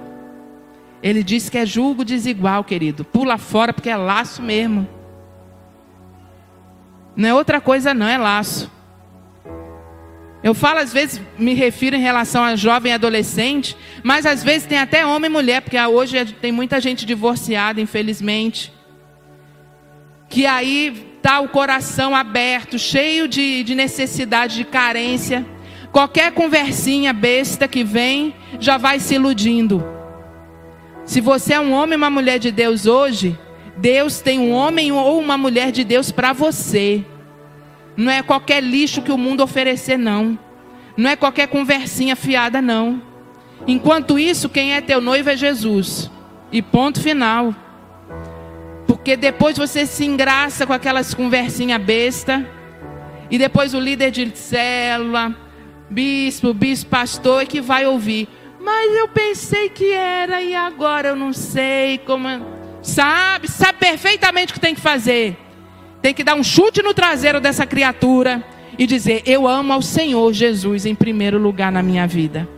Ele 1.02 1.24
diz 1.24 1.48
que 1.48 1.58
é 1.58 1.66
julgo 1.66 2.04
desigual, 2.04 2.62
querido. 2.62 3.02
Pula 3.02 3.38
fora 3.38 3.72
porque 3.72 3.88
é 3.88 3.96
laço 3.96 4.42
mesmo. 4.42 4.86
Não 7.14 7.28
é 7.28 7.34
outra 7.34 7.60
coisa, 7.60 7.92
não, 7.92 8.06
é 8.08 8.16
laço. 8.16 8.70
Eu 10.42 10.54
falo, 10.54 10.80
às 10.80 10.92
vezes, 10.92 11.20
me 11.38 11.54
refiro 11.54 11.94
em 11.94 12.00
relação 12.00 12.42
a 12.42 12.56
jovem 12.56 12.90
e 12.90 12.94
adolescente, 12.94 13.76
mas 14.02 14.26
às 14.26 14.42
vezes 14.42 14.66
tem 14.66 14.78
até 14.78 15.06
homem 15.06 15.30
e 15.30 15.32
mulher, 15.32 15.62
porque 15.62 15.78
hoje 15.80 16.24
tem 16.40 16.50
muita 16.50 16.80
gente 16.80 17.06
divorciada, 17.06 17.80
infelizmente. 17.80 18.72
Que 20.28 20.44
aí 20.44 21.12
está 21.16 21.38
o 21.38 21.48
coração 21.48 22.16
aberto, 22.16 22.76
cheio 22.76 23.28
de, 23.28 23.62
de 23.62 23.74
necessidade, 23.76 24.56
de 24.56 24.64
carência. 24.64 25.46
Qualquer 25.92 26.32
conversinha 26.32 27.12
besta 27.12 27.68
que 27.68 27.84
vem, 27.84 28.34
já 28.58 28.76
vai 28.76 28.98
se 28.98 29.14
iludindo. 29.14 29.84
Se 31.04 31.20
você 31.20 31.54
é 31.54 31.60
um 31.60 31.72
homem 31.72 31.92
ou 31.92 31.98
uma 31.98 32.10
mulher 32.10 32.40
de 32.40 32.50
Deus 32.50 32.86
hoje, 32.86 33.38
Deus 33.76 34.20
tem 34.20 34.38
um 34.38 34.52
homem 34.52 34.92
ou 34.92 35.18
uma 35.18 35.38
mulher 35.38 35.72
de 35.72 35.84
Deus 35.84 36.10
para 36.12 36.32
você. 36.32 37.04
Não 37.96 38.10
é 38.10 38.22
qualquer 38.22 38.62
lixo 38.62 39.02
que 39.02 39.12
o 39.12 39.18
mundo 39.18 39.42
oferecer, 39.42 39.96
não. 39.96 40.38
Não 40.96 41.10
é 41.10 41.16
qualquer 41.16 41.48
conversinha 41.48 42.14
fiada, 42.14 42.60
não. 42.60 43.02
Enquanto 43.66 44.18
isso, 44.18 44.48
quem 44.48 44.74
é 44.74 44.80
teu 44.80 45.00
noivo 45.00 45.30
é 45.30 45.36
Jesus. 45.36 46.10
E 46.50 46.60
ponto 46.60 47.00
final. 47.00 47.54
Porque 48.86 49.16
depois 49.16 49.56
você 49.56 49.86
se 49.86 50.04
engraça 50.04 50.66
com 50.66 50.72
aquelas 50.72 51.14
conversinha 51.14 51.78
besta. 51.78 52.46
E 53.30 53.38
depois 53.38 53.72
o 53.72 53.80
líder 53.80 54.10
de 54.10 54.36
célula, 54.36 55.34
bispo, 55.88 56.52
bispo, 56.52 56.90
pastor, 56.90 57.42
é 57.42 57.46
que 57.46 57.60
vai 57.60 57.86
ouvir. 57.86 58.28
Mas 58.60 58.94
eu 58.96 59.08
pensei 59.08 59.68
que 59.70 59.90
era 59.92 60.42
e 60.42 60.54
agora 60.54 61.08
eu 61.08 61.16
não 61.16 61.32
sei 61.32 61.98
como. 61.98 62.28
Sabe, 62.82 63.48
sabe 63.48 63.78
perfeitamente 63.78 64.52
o 64.52 64.54
que 64.54 64.60
tem 64.60 64.74
que 64.74 64.80
fazer. 64.80 65.36
Tem 66.02 66.12
que 66.12 66.24
dar 66.24 66.34
um 66.34 66.42
chute 66.42 66.82
no 66.82 66.92
traseiro 66.92 67.40
dessa 67.40 67.64
criatura 67.64 68.44
e 68.76 68.86
dizer: 68.86 69.22
Eu 69.24 69.46
amo 69.46 69.72
ao 69.72 69.80
Senhor 69.80 70.32
Jesus 70.32 70.84
em 70.84 70.94
primeiro 70.94 71.38
lugar 71.38 71.70
na 71.70 71.82
minha 71.82 72.06
vida. 72.06 72.48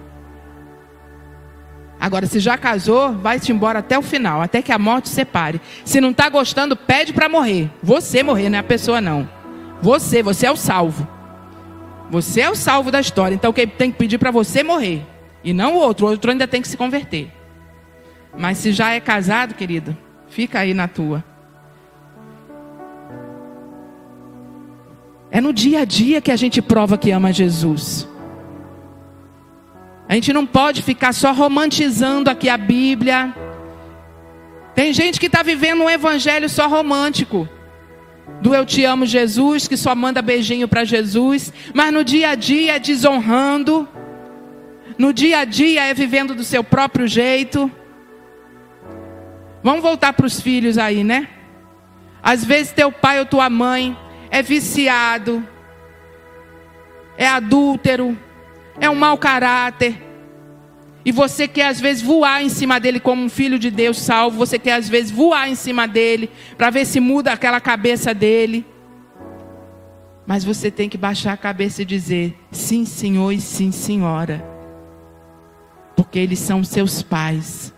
Agora, 2.00 2.26
se 2.26 2.40
já 2.40 2.58
casou, 2.58 3.12
vai-te 3.12 3.52
embora 3.52 3.78
até 3.78 3.98
o 3.98 4.02
final, 4.02 4.40
até 4.40 4.60
que 4.60 4.72
a 4.72 4.78
morte 4.78 5.08
separe. 5.08 5.60
Se 5.84 6.00
não 6.00 6.10
está 6.10 6.28
gostando, 6.28 6.76
pede 6.76 7.12
para 7.12 7.28
morrer. 7.28 7.70
Você 7.82 8.22
morrer, 8.22 8.48
não 8.48 8.56
é 8.56 8.60
a 8.60 8.64
pessoa, 8.64 9.00
não. 9.00 9.28
Você, 9.80 10.22
você 10.22 10.46
é 10.46 10.50
o 10.50 10.56
salvo. 10.56 11.06
Você 12.10 12.42
é 12.42 12.50
o 12.50 12.54
salvo 12.54 12.90
da 12.90 13.00
história. 13.00 13.34
Então, 13.34 13.52
quem 13.52 13.66
tem 13.66 13.90
que 13.90 13.98
pedir 13.98 14.18
para 14.18 14.30
você 14.30 14.62
morrer. 14.62 15.02
E 15.42 15.52
não 15.52 15.74
o 15.74 15.78
outro. 15.78 16.06
O 16.06 16.10
outro 16.10 16.30
ainda 16.30 16.46
tem 16.46 16.60
que 16.60 16.68
se 16.68 16.76
converter. 16.76 17.30
Mas 18.36 18.58
se 18.58 18.72
já 18.72 18.90
é 18.90 19.00
casado, 19.00 19.54
querido, 19.54 19.96
fica 20.34 20.58
aí 20.58 20.74
na 20.74 20.88
tua. 20.88 21.22
É 25.30 25.40
no 25.40 25.52
dia 25.52 25.82
a 25.82 25.84
dia 25.84 26.20
que 26.20 26.32
a 26.32 26.36
gente 26.36 26.60
prova 26.60 26.98
que 26.98 27.12
ama 27.12 27.32
Jesus. 27.32 28.08
A 30.08 30.14
gente 30.14 30.32
não 30.32 30.44
pode 30.44 30.82
ficar 30.82 31.12
só 31.12 31.32
romantizando 31.32 32.28
aqui 32.28 32.48
a 32.48 32.56
Bíblia. 32.56 33.32
Tem 34.74 34.92
gente 34.92 35.20
que 35.20 35.26
está 35.26 35.40
vivendo 35.40 35.84
um 35.84 35.90
evangelho 35.90 36.48
só 36.48 36.66
romântico. 36.66 37.48
Do 38.42 38.52
eu 38.52 38.66
te 38.66 38.84
amo, 38.84 39.06
Jesus, 39.06 39.68
que 39.68 39.76
só 39.76 39.94
manda 39.94 40.20
beijinho 40.20 40.66
para 40.66 40.84
Jesus, 40.84 41.52
mas 41.72 41.92
no 41.92 42.02
dia 42.02 42.30
a 42.30 42.34
dia 42.34 42.74
é 42.74 42.78
desonrando. 42.80 43.88
No 44.98 45.12
dia 45.12 45.38
a 45.38 45.44
dia 45.44 45.84
é 45.84 45.94
vivendo 45.94 46.34
do 46.34 46.42
seu 46.42 46.64
próprio 46.64 47.06
jeito. 47.06 47.70
Vamos 49.64 49.82
voltar 49.82 50.12
para 50.12 50.26
os 50.26 50.42
filhos 50.42 50.76
aí, 50.76 51.02
né? 51.02 51.26
Às 52.22 52.44
vezes 52.44 52.70
teu 52.70 52.92
pai 52.92 53.18
ou 53.18 53.24
tua 53.24 53.48
mãe 53.48 53.96
é 54.30 54.42
viciado, 54.42 55.42
é 57.16 57.26
adúltero, 57.26 58.14
é 58.78 58.90
um 58.90 58.94
mau 58.94 59.16
caráter. 59.16 60.02
E 61.02 61.10
você 61.10 61.48
quer 61.48 61.68
às 61.68 61.80
vezes 61.80 62.02
voar 62.02 62.42
em 62.42 62.50
cima 62.50 62.78
dele 62.78 63.00
como 63.00 63.24
um 63.24 63.28
filho 63.30 63.58
de 63.58 63.70
Deus 63.70 63.98
salvo, 63.98 64.36
você 64.36 64.58
quer 64.58 64.74
às 64.74 64.86
vezes 64.86 65.10
voar 65.10 65.48
em 65.48 65.54
cima 65.54 65.88
dele 65.88 66.30
para 66.58 66.68
ver 66.68 66.84
se 66.84 67.00
muda 67.00 67.32
aquela 67.32 67.58
cabeça 67.58 68.12
dele. 68.12 68.66
Mas 70.26 70.44
você 70.44 70.70
tem 70.70 70.90
que 70.90 70.98
baixar 70.98 71.32
a 71.32 71.38
cabeça 71.38 71.80
e 71.80 71.86
dizer: 71.86 72.38
sim, 72.50 72.84
senhor 72.84 73.32
e 73.32 73.40
sim, 73.40 73.72
senhora. 73.72 74.44
Porque 75.96 76.18
eles 76.18 76.38
são 76.38 76.62
seus 76.62 77.02
pais. 77.02 77.72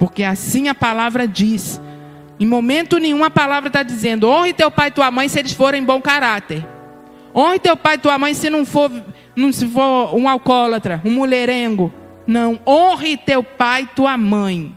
Porque 0.00 0.24
assim 0.24 0.68
a 0.68 0.74
palavra 0.74 1.28
diz. 1.28 1.78
Em 2.40 2.46
momento 2.46 2.96
nenhum 2.96 3.22
a 3.22 3.30
palavra 3.30 3.68
está 3.68 3.82
dizendo: 3.82 4.26
honre 4.26 4.54
teu 4.54 4.70
pai 4.70 4.88
e 4.88 4.92
tua 4.92 5.10
mãe 5.10 5.28
se 5.28 5.38
eles 5.38 5.52
forem 5.52 5.84
bom 5.84 6.00
caráter. 6.00 6.66
Honre 7.34 7.58
teu 7.58 7.76
pai 7.76 7.96
e 7.96 7.98
tua 7.98 8.18
mãe 8.18 8.32
se 8.32 8.48
não 8.48 8.64
for, 8.64 8.90
não 9.36 9.52
se 9.52 9.68
for 9.68 10.16
um 10.16 10.26
alcoólatra, 10.26 11.02
um 11.04 11.12
mulherengo. 11.12 11.92
Não, 12.26 12.58
honre 12.66 13.18
teu 13.18 13.44
pai 13.44 13.82
e 13.82 13.86
tua 13.88 14.16
mãe. 14.16 14.74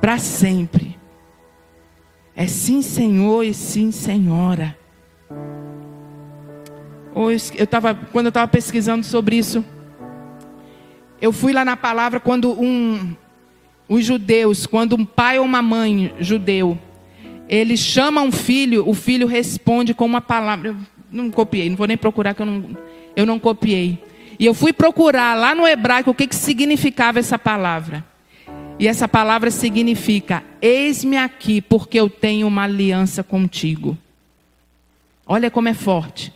Para 0.00 0.18
sempre. 0.18 0.98
É 2.34 2.48
sim, 2.48 2.82
Senhor 2.82 3.44
e 3.44 3.54
sim, 3.54 3.92
Senhora. 3.92 4.76
Eu 7.56 7.66
tava, 7.66 7.94
quando 7.94 8.26
eu 8.26 8.30
estava 8.30 8.48
pesquisando 8.48 9.06
sobre 9.06 9.36
isso, 9.36 9.64
eu 11.20 11.32
fui 11.32 11.52
lá 11.52 11.64
na 11.64 11.76
palavra 11.76 12.20
quando 12.20 12.52
um, 12.60 13.16
os 13.88 14.04
judeus, 14.04 14.66
quando 14.66 14.96
um 14.96 15.04
pai 15.04 15.38
ou 15.38 15.44
uma 15.44 15.62
mãe 15.62 16.12
judeu, 16.18 16.78
ele 17.48 17.76
chama 17.76 18.20
um 18.22 18.32
filho, 18.32 18.88
o 18.88 18.94
filho 18.94 19.26
responde 19.26 19.94
com 19.94 20.04
uma 20.04 20.20
palavra. 20.20 20.70
Eu 20.70 20.76
não 21.10 21.30
copiei, 21.30 21.68
não 21.68 21.76
vou 21.76 21.86
nem 21.86 21.96
procurar 21.96 22.34
que 22.34 22.42
eu 22.42 22.46
não, 22.46 22.76
eu 23.14 23.24
não 23.24 23.38
copiei. 23.38 24.02
E 24.38 24.44
eu 24.44 24.52
fui 24.52 24.72
procurar 24.72 25.34
lá 25.34 25.54
no 25.54 25.66
hebraico 25.66 26.10
o 26.10 26.14
que, 26.14 26.26
que 26.26 26.34
significava 26.34 27.18
essa 27.18 27.38
palavra. 27.38 28.04
E 28.78 28.86
essa 28.86 29.08
palavra 29.08 29.50
significa: 29.50 30.42
Eis-me 30.60 31.16
aqui, 31.16 31.60
porque 31.60 31.98
eu 31.98 32.10
tenho 32.10 32.46
uma 32.46 32.64
aliança 32.64 33.22
contigo. 33.22 33.96
Olha 35.26 35.50
como 35.50 35.68
é 35.68 35.74
forte. 35.74 36.32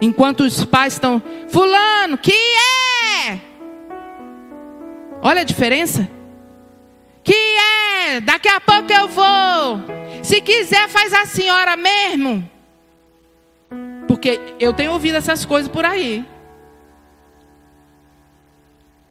Enquanto 0.00 0.40
os 0.40 0.64
pais 0.64 0.92
estão, 0.92 1.22
Fulano, 1.48 2.18
que 2.18 2.32
é? 2.32 3.40
Olha 5.22 5.40
a 5.40 5.44
diferença. 5.44 6.08
Que 7.22 7.34
é? 7.34 8.20
Daqui 8.20 8.48
a 8.48 8.60
pouco 8.60 8.92
eu 8.92 9.08
vou. 9.08 10.00
Se 10.22 10.40
quiser, 10.40 10.88
faz 10.88 11.12
a 11.12 11.26
senhora 11.26 11.76
mesmo. 11.76 12.48
Porque 14.06 14.40
eu 14.58 14.72
tenho 14.72 14.92
ouvido 14.92 15.16
essas 15.16 15.44
coisas 15.44 15.70
por 15.70 15.84
aí. 15.84 16.24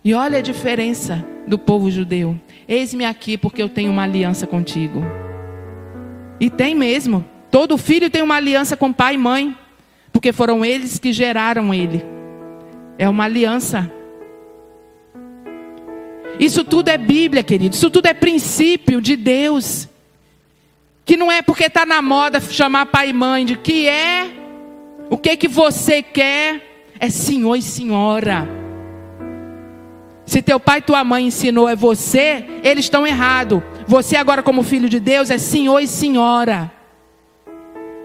E 0.04 0.14
olha 0.14 0.40
a 0.40 0.42
diferença 0.42 1.26
do 1.48 1.58
povo 1.58 1.90
judeu. 1.92 2.40
Eis-me 2.68 3.06
aqui 3.06 3.38
porque 3.38 3.62
eu 3.62 3.70
tenho 3.70 3.92
uma 3.92 4.04
aliança 4.04 4.46
contigo. 4.46 5.02
E 6.40 6.50
tem 6.50 6.74
mesmo. 6.74 7.26
Todo 7.52 7.78
filho 7.78 8.10
tem 8.10 8.22
uma 8.22 8.36
aliança 8.36 8.78
com 8.78 8.94
pai 8.94 9.16
e 9.16 9.18
mãe. 9.18 9.58
Porque 10.12 10.32
foram 10.32 10.64
eles 10.64 11.00
que 11.00 11.12
geraram 11.12 11.74
ele. 11.74 12.04
É 12.98 13.08
uma 13.08 13.26
aliança. 13.26 13.92
Isso 16.40 16.64
tudo 16.64 16.88
é 16.88 16.98
Bíblia, 16.98 17.44
querido. 17.44 17.76
Isso 17.76 17.90
tudo 17.90 18.06
é 18.06 18.14
princípio 18.14 19.02
de 19.02 19.18
Deus. 19.18 19.90
Que 21.04 21.18
não 21.18 21.30
é 21.30 21.42
porque 21.42 21.66
está 21.66 21.86
na 21.86 22.02
moda 22.02 22.40
chamar 22.40 22.86
pai 22.86 23.10
e 23.10 23.14
mãe 23.14 23.46
de 23.46 23.58
que 23.58 23.88
é, 23.88 24.30
o 25.10 25.18
que 25.18 25.36
que 25.36 25.48
você 25.48 26.02
quer, 26.02 26.62
é 26.98 27.10
senhor 27.10 27.56
e 27.56 27.62
senhora. 27.62 28.48
Se 30.26 30.42
teu 30.42 30.60
pai 30.60 30.78
e 30.78 30.84
tua 30.84 31.04
mãe 31.04 31.26
ensinou 31.26 31.68
é 31.68 31.76
você, 31.76 32.46
eles 32.64 32.86
estão 32.86 33.06
errados. 33.06 33.62
Você 33.88 34.16
agora 34.16 34.44
como 34.44 34.64
filho 34.64 34.88
de 34.88 35.00
Deus 35.00 35.32
é 35.32 35.38
senhor 35.38 35.80
e 35.80 35.88
senhora. 35.88 36.72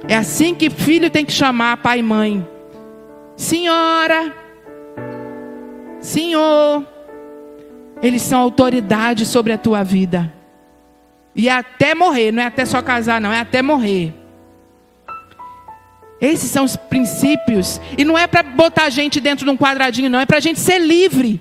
É 0.08 0.16
assim 0.16 0.54
que 0.54 0.70
filho 0.70 1.10
tem 1.10 1.24
que 1.24 1.32
chamar 1.32 1.76
pai 1.76 1.98
e 1.98 2.02
mãe. 2.02 2.48
Senhora, 3.36 4.34
senhor. 6.00 6.93
Eles 8.04 8.20
são 8.20 8.38
autoridade 8.38 9.24
sobre 9.24 9.50
a 9.50 9.56
tua 9.56 9.82
vida. 9.82 10.30
E 11.34 11.48
é 11.48 11.52
até 11.52 11.94
morrer, 11.94 12.30
não 12.30 12.42
é 12.42 12.46
até 12.46 12.66
só 12.66 12.82
casar, 12.82 13.18
não, 13.18 13.32
é 13.32 13.40
até 13.40 13.62
morrer. 13.62 14.12
Esses 16.20 16.50
são 16.50 16.66
os 16.66 16.76
princípios. 16.76 17.80
E 17.96 18.04
não 18.04 18.18
é 18.18 18.26
para 18.26 18.42
botar 18.42 18.84
a 18.84 18.90
gente 18.90 19.20
dentro 19.20 19.46
de 19.46 19.50
um 19.50 19.56
quadradinho, 19.56 20.10
não, 20.10 20.20
é 20.20 20.26
para 20.26 20.36
a 20.36 20.40
gente 20.40 20.60
ser 20.60 20.78
livre. 20.80 21.40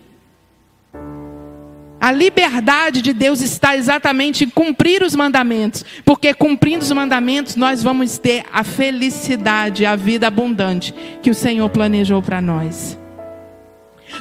A 1.99 2.13
liberdade 2.13 3.01
de 3.01 3.11
Deus 3.11 3.41
está 3.41 3.75
exatamente 3.75 4.45
em 4.45 4.49
cumprir 4.49 5.03
os 5.03 5.15
mandamentos, 5.15 5.83
porque 6.05 6.33
cumprindo 6.33 6.83
os 6.83 6.91
mandamentos 6.93 7.57
nós 7.57 7.83
vamos 7.83 8.17
ter 8.17 8.45
a 8.53 8.63
felicidade, 8.63 9.85
a 9.85 9.97
vida 9.97 10.27
abundante 10.27 10.95
que 11.21 11.29
o 11.29 11.35
Senhor 11.35 11.69
planejou 11.69 12.21
para 12.21 12.39
nós. 12.39 12.97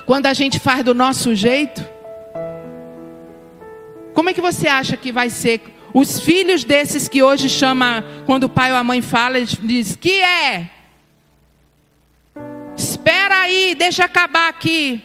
Quando 0.06 0.26
a 0.26 0.34
gente 0.34 0.58
faz 0.58 0.84
do 0.84 0.92
nosso 0.92 1.36
jeito, 1.36 2.01
como 4.14 4.30
é 4.30 4.32
que 4.32 4.40
você 4.40 4.68
acha 4.68 4.96
que 4.96 5.12
vai 5.12 5.30
ser? 5.30 5.60
Os 5.94 6.20
filhos 6.20 6.64
desses 6.64 7.08
que 7.08 7.22
hoje 7.22 7.48
chama, 7.48 8.04
quando 8.24 8.44
o 8.44 8.48
pai 8.48 8.70
ou 8.70 8.78
a 8.78 8.84
mãe 8.84 9.02
fala, 9.02 9.36
eles 9.36 9.58
diz: 9.62 9.96
"Que 9.96 10.20
é? 10.20 10.70
Espera 12.76 13.42
aí, 13.42 13.74
deixa 13.74 14.04
acabar 14.04 14.48
aqui." 14.48 15.02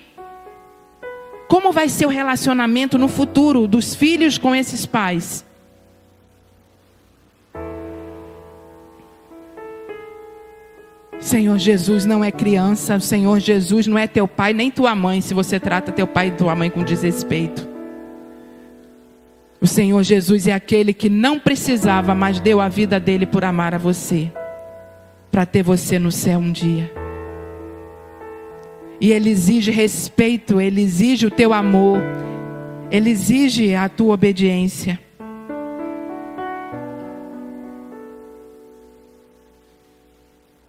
Como 1.48 1.72
vai 1.72 1.88
ser 1.88 2.06
o 2.06 2.10
relacionamento 2.10 2.98
no 2.98 3.08
futuro 3.08 3.68
dos 3.68 3.96
filhos 3.96 4.38
com 4.38 4.54
esses 4.54 4.86
pais? 4.86 5.46
Senhor 11.20 11.58
Jesus 11.58 12.06
não 12.06 12.24
é 12.24 12.32
criança, 12.32 12.96
o 12.96 13.02
Senhor 13.02 13.40
Jesus 13.40 13.86
não 13.86 13.98
é 13.98 14.08
teu 14.08 14.28
pai 14.28 14.54
nem 14.54 14.72
tua 14.72 14.96
mãe, 14.96 15.20
se 15.20 15.34
você 15.34 15.60
trata 15.60 15.92
teu 15.92 16.08
pai 16.08 16.28
e 16.28 16.32
tua 16.32 16.56
mãe 16.56 16.70
com 16.70 16.84
desrespeito. 16.84 17.77
O 19.60 19.66
Senhor 19.66 20.04
Jesus 20.04 20.48
é 20.48 20.54
aquele 20.54 20.94
que 20.94 21.10
não 21.10 21.40
precisava, 21.40 22.14
mas 22.14 22.40
deu 22.40 22.62
a 22.62 22.70
vida 22.70 23.00
dele 23.00 23.26
por 23.26 23.44
amar 23.44 23.74
a 23.74 23.78
você, 23.78 24.32
para 25.32 25.48
ter 25.48 25.64
você 25.64 25.98
no 25.98 26.12
céu 26.12 26.40
um 26.40 26.52
dia. 26.52 26.92
E 29.02 29.12
Ele 29.12 29.32
exige 29.32 29.72
respeito, 29.72 30.62
Ele 30.62 30.82
exige 30.82 31.26
o 31.26 31.32
teu 31.32 31.54
amor, 31.54 32.00
Ele 32.92 33.10
exige 33.10 33.74
a 33.74 33.90
tua 33.90 34.14
obediência. 34.14 35.00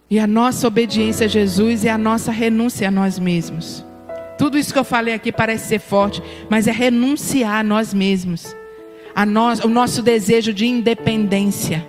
E 0.09 0.17
a 0.17 0.25
nossa 0.25 0.67
obediência 0.67 1.27
a 1.27 1.29
Jesus 1.29 1.85
é 1.85 1.91
a 1.91 1.97
nossa 1.97 2.31
renúncia 2.31 2.87
a 2.87 2.91
nós 2.91 3.19
mesmos. 3.19 3.85
Tudo 4.39 4.57
isso 4.57 4.73
que 4.73 4.79
eu 4.79 4.83
falei 4.83 5.13
aqui 5.13 5.31
parece 5.31 5.67
ser 5.67 5.79
forte, 5.79 6.23
mas 6.49 6.67
é 6.67 6.71
renunciar 6.71 7.59
a 7.59 7.63
nós 7.63 7.93
mesmos 7.93 8.57
nós, 9.25 9.59
o 9.59 9.67
nosso 9.67 10.01
desejo 10.01 10.53
de 10.53 10.65
independência. 10.65 11.85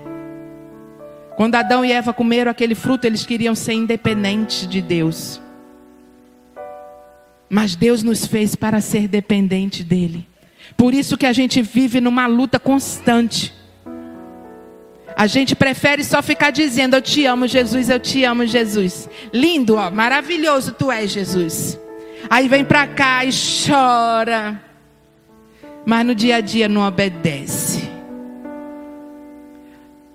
Quando 1.37 1.55
Adão 1.55 1.85
e 1.85 1.93
Eva 1.93 2.13
comeram 2.13 2.51
aquele 2.51 2.75
fruto, 2.75 3.07
eles 3.07 3.25
queriam 3.25 3.55
ser 3.55 3.73
independentes 3.73 4.69
de 4.69 4.83
Deus. 4.83 5.41
Mas 7.49 7.75
Deus 7.75 8.03
nos 8.03 8.27
fez 8.27 8.55
para 8.55 8.81
ser 8.81 9.09
dependente 9.09 9.83
dele. 9.83 10.27
Por 10.77 10.95
isso 10.95 11.17
que 11.17 11.27
a 11.27 11.33
gente 11.33 11.63
vive 11.63 12.01
numa 12.01 12.27
luta 12.27 12.59
constante. 12.59 13.55
A 15.17 15.27
gente 15.27 15.57
prefere 15.57 16.05
só 16.05 16.23
ficar 16.23 16.51
dizendo: 16.51 16.95
Eu 16.95 17.03
te 17.03 17.27
amo, 17.27 17.47
Jesus, 17.47 17.91
eu 17.91 17.99
te 17.99 18.25
amo, 18.25 18.47
Jesus. 18.47 19.09
Lindo, 19.33 19.77
ó, 19.77 19.91
maravilhoso 19.91 20.73
tu 20.73 20.93
és, 20.93 21.11
Jesus. 21.11 21.79
Aí 22.29 22.49
vem 22.49 22.65
para 22.65 22.87
cá 22.87 23.25
e 23.25 23.31
chora 23.33 24.70
mas 25.85 26.07
no 26.07 26.15
dia 26.15 26.37
a 26.37 26.41
dia 26.41 26.69
não 26.69 26.87
obedece. 26.87 27.89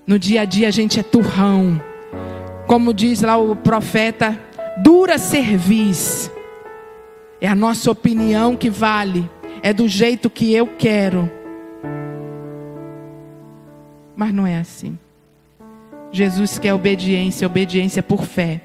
No 0.05 0.19
dia 0.19 0.41
a 0.41 0.45
dia 0.45 0.67
a 0.67 0.71
gente 0.71 0.99
é 0.99 1.03
turrão. 1.03 1.81
como 2.67 2.93
diz 2.93 3.21
lá 3.21 3.37
o 3.37 3.55
profeta, 3.55 4.39
dura 4.83 5.17
cerviz. 5.17 6.31
É 7.39 7.47
a 7.47 7.55
nossa 7.55 7.91
opinião 7.91 8.55
que 8.55 8.69
vale, 8.69 9.29
é 9.61 9.71
do 9.73 9.87
jeito 9.87 10.29
que 10.29 10.53
eu 10.53 10.67
quero. 10.67 11.29
Mas 14.15 14.33
não 14.33 14.47
é 14.47 14.57
assim. 14.57 14.97
Jesus 16.11 16.57
quer 16.57 16.73
obediência, 16.73 17.45
obediência 17.45 18.01
por 18.01 18.23
fé. 18.25 18.61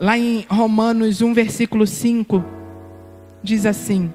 Lá 0.00 0.18
em 0.18 0.44
Romanos 0.48 1.22
1, 1.22 1.32
versículo 1.32 1.86
5, 1.86 2.44
diz 3.42 3.64
assim: 3.64 4.12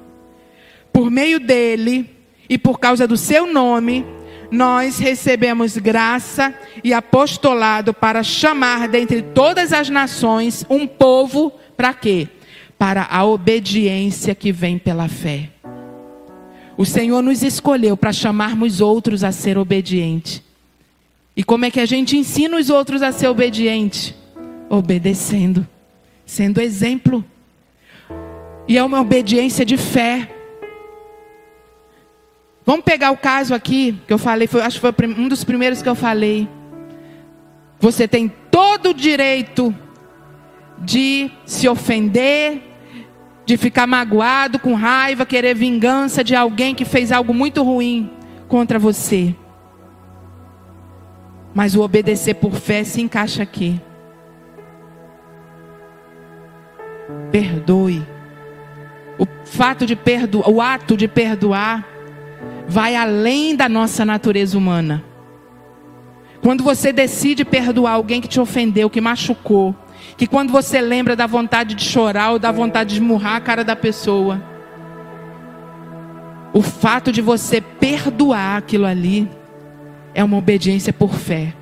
Por 0.99 1.09
meio 1.09 1.39
dele 1.39 2.09
e 2.49 2.57
por 2.57 2.77
causa 2.77 3.07
do 3.07 3.15
seu 3.15 3.47
nome, 3.47 4.05
nós 4.51 4.99
recebemos 4.99 5.77
graça 5.77 6.53
e 6.83 6.93
apostolado 6.93 7.93
para 7.93 8.21
chamar 8.21 8.89
dentre 8.89 9.21
todas 9.21 9.71
as 9.71 9.89
nações 9.89 10.65
um 10.69 10.85
povo 10.85 11.53
para 11.77 11.93
quê? 11.93 12.27
Para 12.77 13.07
a 13.09 13.23
obediência 13.23 14.35
que 14.35 14.51
vem 14.51 14.77
pela 14.77 15.07
fé. 15.07 15.51
O 16.77 16.85
Senhor 16.85 17.21
nos 17.21 17.43
escolheu 17.43 17.95
para 17.95 18.11
chamarmos 18.11 18.81
outros 18.81 19.23
a 19.23 19.31
ser 19.31 19.57
obedientes. 19.57 20.43
E 21.33 21.45
como 21.45 21.63
é 21.63 21.71
que 21.71 21.79
a 21.79 21.85
gente 21.85 22.17
ensina 22.17 22.57
os 22.57 22.69
outros 22.69 23.01
a 23.01 23.13
ser 23.13 23.29
obediente? 23.29 24.13
Obedecendo, 24.69 25.65
sendo 26.25 26.59
exemplo. 26.59 27.23
E 28.67 28.77
é 28.77 28.83
uma 28.83 28.99
obediência 28.99 29.65
de 29.65 29.77
fé. 29.77 30.35
Vamos 32.69 32.85
pegar 32.85 33.09
o 33.09 33.17
caso 33.17 33.55
aqui 33.55 33.99
que 34.05 34.13
eu 34.13 34.19
falei, 34.19 34.47
foi, 34.47 34.61
acho 34.61 34.79
que 34.79 34.91
foi 34.91 35.07
um 35.07 35.27
dos 35.27 35.43
primeiros 35.43 35.81
que 35.81 35.89
eu 35.89 35.95
falei. 35.95 36.47
Você 37.79 38.07
tem 38.07 38.31
todo 38.51 38.89
o 38.89 38.93
direito 38.93 39.73
de 40.77 41.31
se 41.47 41.67
ofender, 41.67 42.61
de 43.43 43.57
ficar 43.57 43.87
magoado, 43.87 44.59
com 44.59 44.75
raiva, 44.75 45.25
querer 45.25 45.55
vingança 45.55 46.23
de 46.23 46.35
alguém 46.35 46.75
que 46.75 46.85
fez 46.85 47.11
algo 47.11 47.33
muito 47.33 47.63
ruim 47.63 48.11
contra 48.47 48.77
você. 48.77 49.35
Mas 51.55 51.75
o 51.75 51.81
obedecer 51.81 52.35
por 52.35 52.53
fé 52.53 52.83
se 52.83 53.01
encaixa 53.01 53.41
aqui. 53.41 53.81
Perdoe. 57.31 58.05
O 59.17 59.25
fato 59.43 59.87
de 59.87 59.95
perdoar, 59.95 60.47
o 60.47 60.61
ato 60.61 60.95
de 60.95 61.07
perdoar 61.07 61.97
vai 62.69 62.95
além 62.95 63.55
da 63.55 63.67
nossa 63.67 64.05
natureza 64.05 64.55
humana. 64.55 65.03
Quando 66.39 66.63
você 66.63 66.93
decide 66.93 67.43
perdoar 67.43 67.93
alguém 67.93 68.21
que 68.21 68.27
te 68.27 68.39
ofendeu, 68.39 68.89
que 68.89 69.01
machucou, 69.01 69.75
que 70.15 70.27
quando 70.27 70.51
você 70.51 70.79
lembra 70.79 71.15
da 71.15 71.25
vontade 71.25 71.73
de 71.73 71.83
chorar 71.83 72.31
ou 72.31 72.39
da 72.39 72.51
vontade 72.51 72.93
de 72.93 73.01
murrar 73.01 73.35
a 73.37 73.41
cara 73.41 73.63
da 73.63 73.75
pessoa, 73.75 74.41
o 76.53 76.61
fato 76.61 77.11
de 77.11 77.21
você 77.21 77.59
perdoar 77.59 78.57
aquilo 78.57 78.85
ali 78.85 79.27
é 80.13 80.23
uma 80.23 80.37
obediência 80.37 80.93
por 80.93 81.15
fé. 81.15 81.53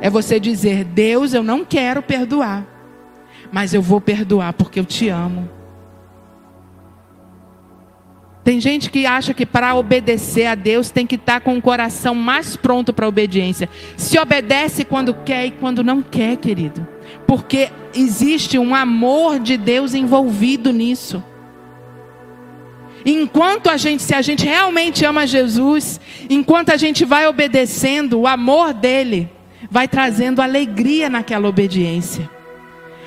É 0.00 0.10
você 0.10 0.38
dizer: 0.38 0.84
Deus, 0.84 1.32
eu 1.32 1.42
não 1.42 1.64
quero 1.64 2.02
perdoar, 2.02 2.66
mas 3.50 3.72
eu 3.72 3.80
vou 3.80 4.00
perdoar 4.00 4.52
porque 4.52 4.78
eu 4.78 4.84
te 4.84 5.08
amo. 5.08 5.61
Tem 8.44 8.60
gente 8.60 8.90
que 8.90 9.06
acha 9.06 9.32
que 9.32 9.46
para 9.46 9.74
obedecer 9.76 10.46
a 10.46 10.56
Deus 10.56 10.90
tem 10.90 11.06
que 11.06 11.14
estar 11.14 11.40
com 11.40 11.56
o 11.56 11.62
coração 11.62 12.14
mais 12.14 12.56
pronto 12.56 12.92
para 12.92 13.06
a 13.06 13.08
obediência. 13.08 13.68
Se 13.96 14.18
obedece 14.18 14.84
quando 14.84 15.14
quer 15.14 15.46
e 15.46 15.50
quando 15.52 15.84
não 15.84 16.02
quer, 16.02 16.36
querido. 16.36 16.86
Porque 17.26 17.70
existe 17.94 18.58
um 18.58 18.74
amor 18.74 19.38
de 19.38 19.56
Deus 19.56 19.94
envolvido 19.94 20.72
nisso. 20.72 21.22
Enquanto 23.04 23.70
a 23.70 23.76
gente, 23.76 24.02
se 24.02 24.14
a 24.14 24.22
gente 24.22 24.44
realmente 24.44 25.04
ama 25.04 25.26
Jesus, 25.26 26.00
enquanto 26.28 26.70
a 26.70 26.76
gente 26.76 27.04
vai 27.04 27.26
obedecendo, 27.28 28.20
o 28.20 28.26
amor 28.26 28.74
dele 28.74 29.30
vai 29.70 29.86
trazendo 29.86 30.42
alegria 30.42 31.08
naquela 31.08 31.48
obediência. 31.48 32.28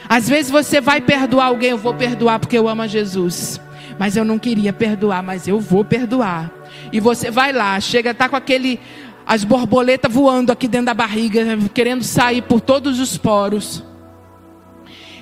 Às 0.07 0.29
vezes 0.29 0.49
você 0.49 0.79
vai 0.79 1.01
perdoar 1.01 1.47
alguém, 1.47 1.71
eu 1.71 1.77
vou 1.77 1.93
perdoar 1.93 2.39
porque 2.39 2.57
eu 2.57 2.69
amo 2.69 2.83
a 2.83 2.87
Jesus 2.87 3.59
mas 3.99 4.17
eu 4.17 4.25
não 4.25 4.37
queria 4.37 4.73
perdoar, 4.73 5.23
mas 5.23 5.47
eu 5.47 5.59
vou 5.59 5.85
perdoar. 5.85 6.51
E 6.91 6.99
você 6.99 7.31
vai 7.31 7.51
lá, 7.53 7.79
chega, 7.79 8.13
tá 8.13 8.27
com 8.27 8.35
aquele 8.35 8.79
as 9.25 9.43
borboletas 9.43 10.13
voando 10.13 10.51
aqui 10.51 10.67
dentro 10.67 10.85
da 10.87 10.93
barriga, 10.93 11.57
querendo 11.73 12.03
sair 12.03 12.43
por 12.43 12.61
todos 12.61 12.99
os 12.99 13.17
poros. 13.17 13.83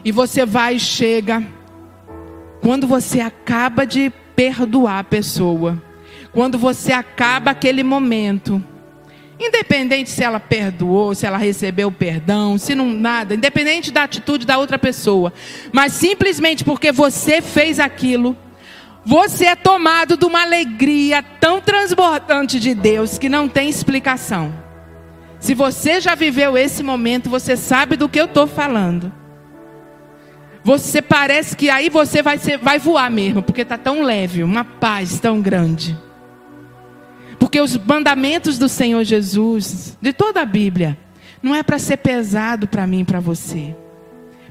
E 0.04 0.12
você 0.12 0.46
vai 0.46 0.76
e 0.76 0.80
chega. 0.80 1.42
Quando 2.62 2.86
você 2.86 3.22
acaba 3.22 3.86
de 3.86 4.12
perdoar 4.36 5.00
a 5.00 5.04
pessoa, 5.04 5.82
quando 6.32 6.58
você 6.58 6.92
acaba 6.92 7.52
aquele 7.52 7.84
momento, 7.84 8.64
independente 9.40 10.10
se 10.10 10.24
ela 10.24 10.40
perdoou, 10.40 11.14
se 11.14 11.26
ela 11.26 11.38
recebeu 11.38 11.92
perdão, 11.92 12.58
se 12.58 12.74
não 12.74 12.88
nada, 12.88 13.36
independente 13.36 13.92
da 13.92 14.04
atitude 14.04 14.46
da 14.46 14.58
outra 14.58 14.80
pessoa, 14.80 15.34
mas 15.72 15.94
simplesmente 15.94 16.64
porque 16.64 16.92
você 16.92 17.42
fez 17.42 17.80
aquilo, 17.80 18.36
você 19.06 19.46
é 19.46 19.56
tomado 19.56 20.16
de 20.16 20.26
uma 20.26 20.42
alegria 20.42 21.22
tão 21.22 21.60
transbordante 21.60 22.60
de 22.60 22.74
Deus 22.74 23.18
que 23.18 23.28
não 23.28 23.50
tem 23.50 23.70
explicação. 23.70 24.54
Se 25.40 25.54
você 25.54 26.00
já 26.00 26.16
viveu 26.16 26.58
esse 26.58 26.82
momento, 26.82 27.30
você 27.30 27.58
sabe 27.58 27.98
do 27.98 28.08
que 28.08 28.20
eu 28.20 28.26
estou 28.26 28.48
falando. 28.48 29.12
Você 30.64 31.02
parece 31.02 31.58
que 31.58 31.70
aí 31.70 31.90
você 31.90 32.22
vai, 32.22 32.38
ser, 32.38 32.58
vai 32.58 32.80
voar 32.80 33.12
mesmo, 33.12 33.44
porque 33.44 33.62
está 33.62 33.78
tão 33.78 34.02
leve, 34.02 34.42
uma 34.42 34.64
paz 34.64 35.20
tão 35.20 35.42
grande. 35.42 36.00
Porque 37.38 37.60
os 37.60 37.78
mandamentos 37.78 38.58
do 38.58 38.70
Senhor 38.70 39.04
Jesus, 39.04 39.98
de 40.02 40.14
toda 40.14 40.42
a 40.42 40.46
Bíblia, 40.46 40.98
não 41.42 41.54
é 41.54 41.62
para 41.62 41.78
ser 41.78 41.98
pesado 41.98 42.66
para 42.66 42.88
mim 42.88 43.02
e 43.02 43.06
para 43.06 43.20
você. 43.20 43.76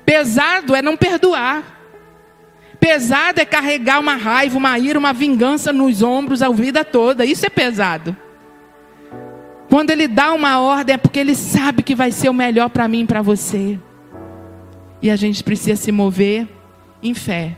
Pesado 0.04 0.76
é 0.76 0.82
não 0.82 0.94
perdoar. 0.94 1.80
Pesado 2.82 3.40
é 3.40 3.44
carregar 3.44 4.00
uma 4.00 4.16
raiva, 4.16 4.58
uma 4.58 4.76
ira, 4.76 4.98
uma 4.98 5.12
vingança 5.12 5.72
nos 5.72 6.02
ombros 6.02 6.42
a 6.42 6.48
vida 6.48 6.84
toda. 6.84 7.24
Isso 7.24 7.46
é 7.46 7.48
pesado. 7.48 8.16
Quando 9.70 9.90
ele 9.90 10.08
dá 10.08 10.32
uma 10.32 10.58
ordem 10.58 10.94
é 10.94 10.98
porque 10.98 11.20
ele 11.20 11.36
sabe 11.36 11.84
que 11.84 11.94
vai 11.94 12.10
ser 12.10 12.28
o 12.28 12.34
melhor 12.34 12.68
para 12.70 12.88
mim 12.88 13.02
e 13.02 13.06
para 13.06 13.22
você. 13.22 13.78
E 15.00 15.12
a 15.12 15.14
gente 15.14 15.44
precisa 15.44 15.80
se 15.80 15.92
mover 15.92 16.48
em 17.00 17.14
fé. 17.14 17.56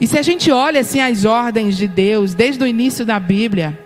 E 0.00 0.06
se 0.06 0.16
a 0.16 0.22
gente 0.22 0.52
olha 0.52 0.82
assim 0.82 1.00
as 1.00 1.24
ordens 1.24 1.76
de 1.76 1.88
Deus 1.88 2.34
desde 2.34 2.62
o 2.62 2.68
início 2.68 3.04
da 3.04 3.18
Bíblia, 3.18 3.76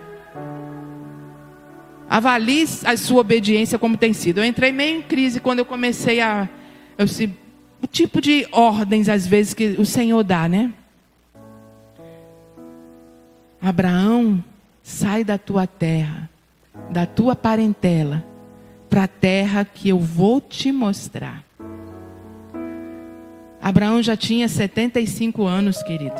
avalie 2.07 2.67
a 2.85 2.95
sua 2.95 3.21
obediência 3.21 3.79
como 3.79 3.97
tem 3.97 4.13
sido. 4.13 4.37
Eu 4.37 4.45
entrei 4.45 4.71
meio 4.71 4.99
em 4.99 5.01
crise 5.01 5.39
quando 5.39 5.57
eu 5.57 5.65
comecei 5.65 6.21
a 6.21 6.47
eu 6.99 7.07
se 7.07 7.41
o 7.83 7.87
tipo 7.87 8.21
de 8.21 8.47
ordens, 8.53 9.09
às 9.09 9.27
vezes, 9.27 9.53
que 9.53 9.75
o 9.77 9.85
Senhor 9.85 10.23
dá, 10.23 10.47
né? 10.47 10.71
Abraão, 13.61 14.41
sai 14.81 15.25
da 15.25 15.37
tua 15.37 15.67
terra, 15.67 16.29
da 16.89 17.05
tua 17.05 17.35
parentela, 17.35 18.23
para 18.89 19.03
a 19.03 19.07
terra 19.07 19.65
que 19.65 19.89
eu 19.89 19.99
vou 19.99 20.39
te 20.39 20.71
mostrar. 20.71 21.43
Abraão 23.61 24.01
já 24.01 24.15
tinha 24.15 24.47
75 24.47 25.43
anos, 25.43 25.83
querido. 25.83 26.15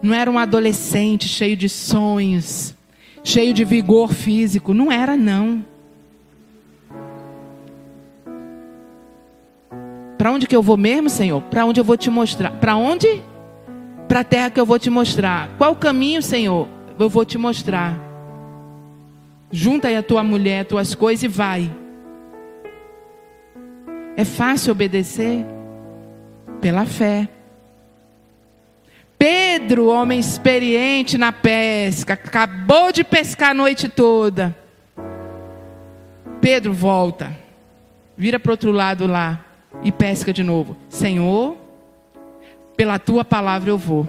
Não 0.00 0.14
era 0.14 0.30
um 0.30 0.38
adolescente 0.38 1.28
cheio 1.28 1.56
de 1.56 1.68
sonhos, 1.68 2.74
cheio 3.24 3.52
de 3.52 3.64
vigor 3.64 4.12
físico. 4.12 4.72
Não 4.72 4.92
era, 4.92 5.16
não. 5.16 5.64
Para 10.24 10.32
onde 10.32 10.46
que 10.46 10.56
eu 10.56 10.62
vou 10.62 10.78
mesmo, 10.78 11.10
Senhor? 11.10 11.42
Para 11.42 11.66
onde 11.66 11.78
eu 11.78 11.84
vou 11.84 11.98
te 11.98 12.08
mostrar? 12.08 12.50
Para 12.52 12.76
onde? 12.76 13.22
Para 14.08 14.20
a 14.20 14.24
terra 14.24 14.48
que 14.48 14.58
eu 14.58 14.64
vou 14.64 14.78
te 14.78 14.88
mostrar. 14.88 15.50
Qual 15.58 15.76
caminho, 15.76 16.22
Senhor? 16.22 16.66
Eu 16.98 17.10
vou 17.10 17.26
te 17.26 17.36
mostrar. 17.36 17.94
Junta 19.52 19.88
aí 19.88 19.96
a 19.98 20.02
tua 20.02 20.24
mulher, 20.24 20.62
as 20.62 20.66
tuas 20.66 20.94
coisas 20.94 21.24
e 21.24 21.28
vai. 21.28 21.70
É 24.16 24.24
fácil 24.24 24.72
obedecer? 24.72 25.44
Pela 26.58 26.86
fé. 26.86 27.28
Pedro, 29.18 29.88
homem 29.88 30.18
experiente 30.18 31.18
na 31.18 31.32
pesca, 31.32 32.14
acabou 32.14 32.90
de 32.92 33.04
pescar 33.04 33.50
a 33.50 33.54
noite 33.54 33.90
toda. 33.90 34.56
Pedro 36.40 36.72
volta, 36.72 37.36
vira 38.16 38.40
para 38.40 38.52
outro 38.52 38.72
lado 38.72 39.06
lá 39.06 39.43
e 39.84 39.92
pesca 39.92 40.32
de 40.32 40.42
novo. 40.42 40.76
Senhor, 40.88 41.56
pela 42.76 42.98
tua 42.98 43.24
palavra 43.24 43.70
eu 43.70 43.78
vou. 43.78 44.08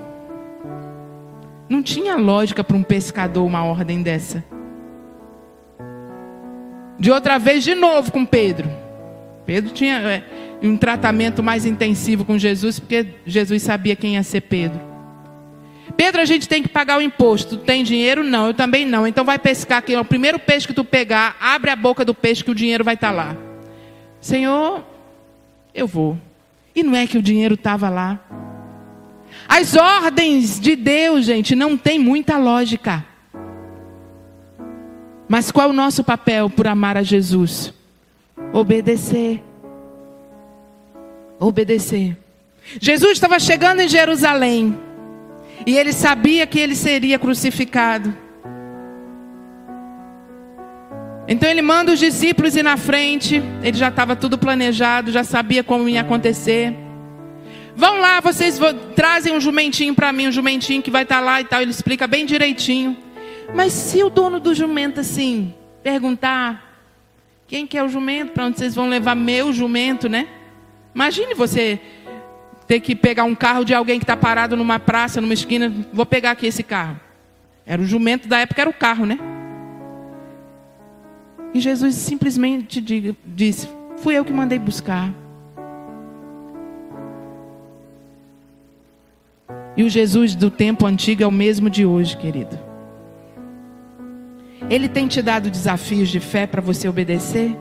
Não 1.67 1.83
tinha 1.83 2.15
lógica 2.15 2.63
para 2.63 2.77
um 2.77 2.83
pescador 2.83 3.45
uma 3.45 3.63
ordem 3.63 4.01
dessa. 4.01 4.43
De 6.97 7.11
outra 7.11 7.37
vez, 7.37 7.63
de 7.63 7.75
novo 7.75 8.11
com 8.11 8.25
Pedro. 8.25 8.69
Pedro 9.45 9.71
tinha 9.71 9.99
é, 9.99 10.23
um 10.63 10.77
tratamento 10.77 11.43
mais 11.43 11.65
intensivo 11.65 12.23
com 12.23 12.37
Jesus, 12.37 12.79
porque 12.79 13.07
Jesus 13.25 13.61
sabia 13.61 13.95
quem 13.95 14.13
ia 14.13 14.23
ser 14.23 14.41
Pedro. 14.41 14.79
Pedro, 15.95 16.21
a 16.21 16.25
gente 16.25 16.47
tem 16.47 16.63
que 16.63 16.69
pagar 16.69 16.97
o 16.97 17.01
imposto. 17.01 17.57
Tem 17.57 17.83
dinheiro? 17.83 18.23
Não, 18.23 18.47
eu 18.47 18.53
também 18.53 18.85
não. 18.85 19.05
Então 19.05 19.23
vai 19.23 19.37
pescar 19.37 19.79
aqui. 19.79 19.95
O 19.95 20.05
primeiro 20.05 20.39
peixe 20.39 20.67
que 20.67 20.73
tu 20.73 20.83
pegar, 20.83 21.35
abre 21.39 21.69
a 21.69 21.75
boca 21.75 22.03
do 22.03 22.13
peixe 22.13 22.43
que 22.43 22.51
o 22.51 22.55
dinheiro 22.55 22.83
vai 22.83 22.95
estar 22.95 23.09
tá 23.09 23.13
lá. 23.13 23.37
Senhor, 24.19 24.83
eu 25.75 25.85
vou. 25.85 26.17
E 26.73 26.81
não 26.81 26.95
é 26.95 27.05
que 27.05 27.17
o 27.17 27.21
dinheiro 27.21 27.55
estava 27.55 27.89
lá. 27.89 28.19
As 29.47 29.75
ordens 29.75 30.59
de 30.59 30.75
Deus, 30.75 31.25
gente, 31.25 31.53
não 31.53 31.77
tem 31.77 31.99
muita 31.99 32.37
lógica. 32.37 33.05
Mas 35.27 35.51
qual 35.51 35.67
é 35.67 35.71
o 35.71 35.73
nosso 35.73 36.03
papel 36.03 36.49
por 36.49 36.67
amar 36.67 36.95
a 36.97 37.03
Jesus? 37.03 37.73
Obedecer. 38.53 39.43
Obedecer. 41.39 42.17
Jesus 42.79 43.13
estava 43.13 43.39
chegando 43.39 43.81
em 43.81 43.89
Jerusalém. 43.89 44.77
E 45.65 45.77
ele 45.77 45.91
sabia 45.93 46.47
que 46.47 46.59
ele 46.59 46.75
seria 46.75 47.19
crucificado. 47.19 48.15
Então 51.27 51.49
ele 51.49 51.61
manda 51.61 51.91
os 51.91 51.99
discípulos 51.99 52.55
ir 52.55 52.63
na 52.63 52.77
frente. 52.77 53.41
Ele 53.63 53.77
já 53.77 53.89
estava 53.89 54.15
tudo 54.15 54.37
planejado, 54.37 55.11
já 55.11 55.23
sabia 55.23 55.63
como 55.63 55.89
ia 55.89 56.01
acontecer. 56.01 56.75
Vão 57.75 57.99
lá, 57.99 58.21
vocês 58.21 58.59
trazem 58.95 59.33
um 59.33 59.41
jumentinho 59.41 59.93
para 59.93 60.13
mim, 60.13 60.27
um 60.27 60.31
jumentinho 60.31 60.81
que 60.81 60.91
vai 60.91 61.03
estar 61.03 61.19
tá 61.19 61.21
lá 61.21 61.41
e 61.41 61.45
tal. 61.45 61.61
Ele 61.61 61.71
explica 61.71 62.07
bem 62.07 62.25
direitinho. 62.25 62.97
Mas 63.53 63.73
se 63.73 64.03
o 64.03 64.09
dono 64.09 64.39
do 64.39 64.53
jumento 64.53 64.99
assim 64.99 65.53
perguntar 65.83 66.79
quem 67.47 67.67
que 67.67 67.77
é 67.77 67.83
o 67.83 67.89
jumento, 67.89 68.31
para 68.31 68.45
onde 68.45 68.57
vocês 68.57 68.73
vão 68.73 68.87
levar 68.87 69.15
meu 69.15 69.51
jumento, 69.53 70.09
né? 70.09 70.27
Imagine 70.93 71.33
você 71.33 71.79
ter 72.67 72.79
que 72.79 72.95
pegar 72.95 73.23
um 73.23 73.35
carro 73.35 73.63
de 73.63 73.73
alguém 73.73 73.99
que 73.99 74.03
está 74.03 74.17
parado 74.17 74.55
numa 74.55 74.79
praça, 74.79 75.21
numa 75.21 75.33
esquina. 75.33 75.71
Vou 75.91 76.05
pegar 76.05 76.31
aqui 76.31 76.47
esse 76.47 76.63
carro. 76.63 76.99
Era 77.65 77.81
o 77.81 77.85
jumento 77.85 78.27
da 78.27 78.39
época, 78.39 78.61
era 78.61 78.69
o 78.69 78.73
carro, 78.73 79.05
né? 79.05 79.19
E 81.55 81.59
Jesus 81.61 81.95
simplesmente 81.95 82.81
disse: 83.25 83.69
Fui 83.99 84.13
eu 84.13 84.25
que 84.25 84.33
mandei 84.33 84.59
buscar. 84.59 85.09
E 89.77 89.81
o 89.81 89.89
Jesus 89.89 90.35
do 90.35 90.51
tempo 90.51 90.85
antigo 90.85 91.23
é 91.23 91.27
o 91.27 91.31
mesmo 91.31 91.69
de 91.69 91.85
hoje, 91.85 92.17
querido. 92.17 92.59
Ele 94.69 94.89
tem 94.89 95.07
te 95.07 95.21
dado 95.21 95.49
desafios 95.49 96.09
de 96.09 96.19
fé 96.19 96.45
para 96.45 96.61
você 96.61 96.89
obedecer? 96.89 97.55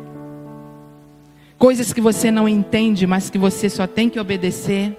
Coisas 1.56 1.92
que 1.92 2.00
você 2.00 2.32
não 2.32 2.48
entende, 2.48 3.06
mas 3.06 3.30
que 3.30 3.38
você 3.38 3.70
só 3.70 3.86
tem 3.86 4.10
que 4.10 4.18
obedecer? 4.18 4.98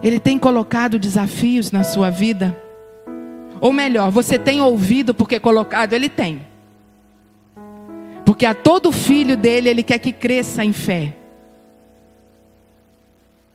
Ele 0.00 0.20
tem 0.20 0.38
colocado 0.38 1.00
desafios 1.00 1.72
na 1.72 1.82
sua 1.82 2.10
vida? 2.10 2.56
Ou 3.60 3.72
melhor, 3.72 4.10
você 4.10 4.38
tem 4.38 4.60
ouvido 4.60 5.14
porque 5.14 5.40
colocado? 5.40 5.92
Ele 5.92 6.08
tem. 6.08 6.46
Porque 8.24 8.44
a 8.44 8.54
todo 8.54 8.92
filho 8.92 9.36
dele, 9.36 9.68
ele 9.68 9.82
quer 9.82 9.98
que 9.98 10.12
cresça 10.12 10.64
em 10.64 10.72
fé. 10.72 11.14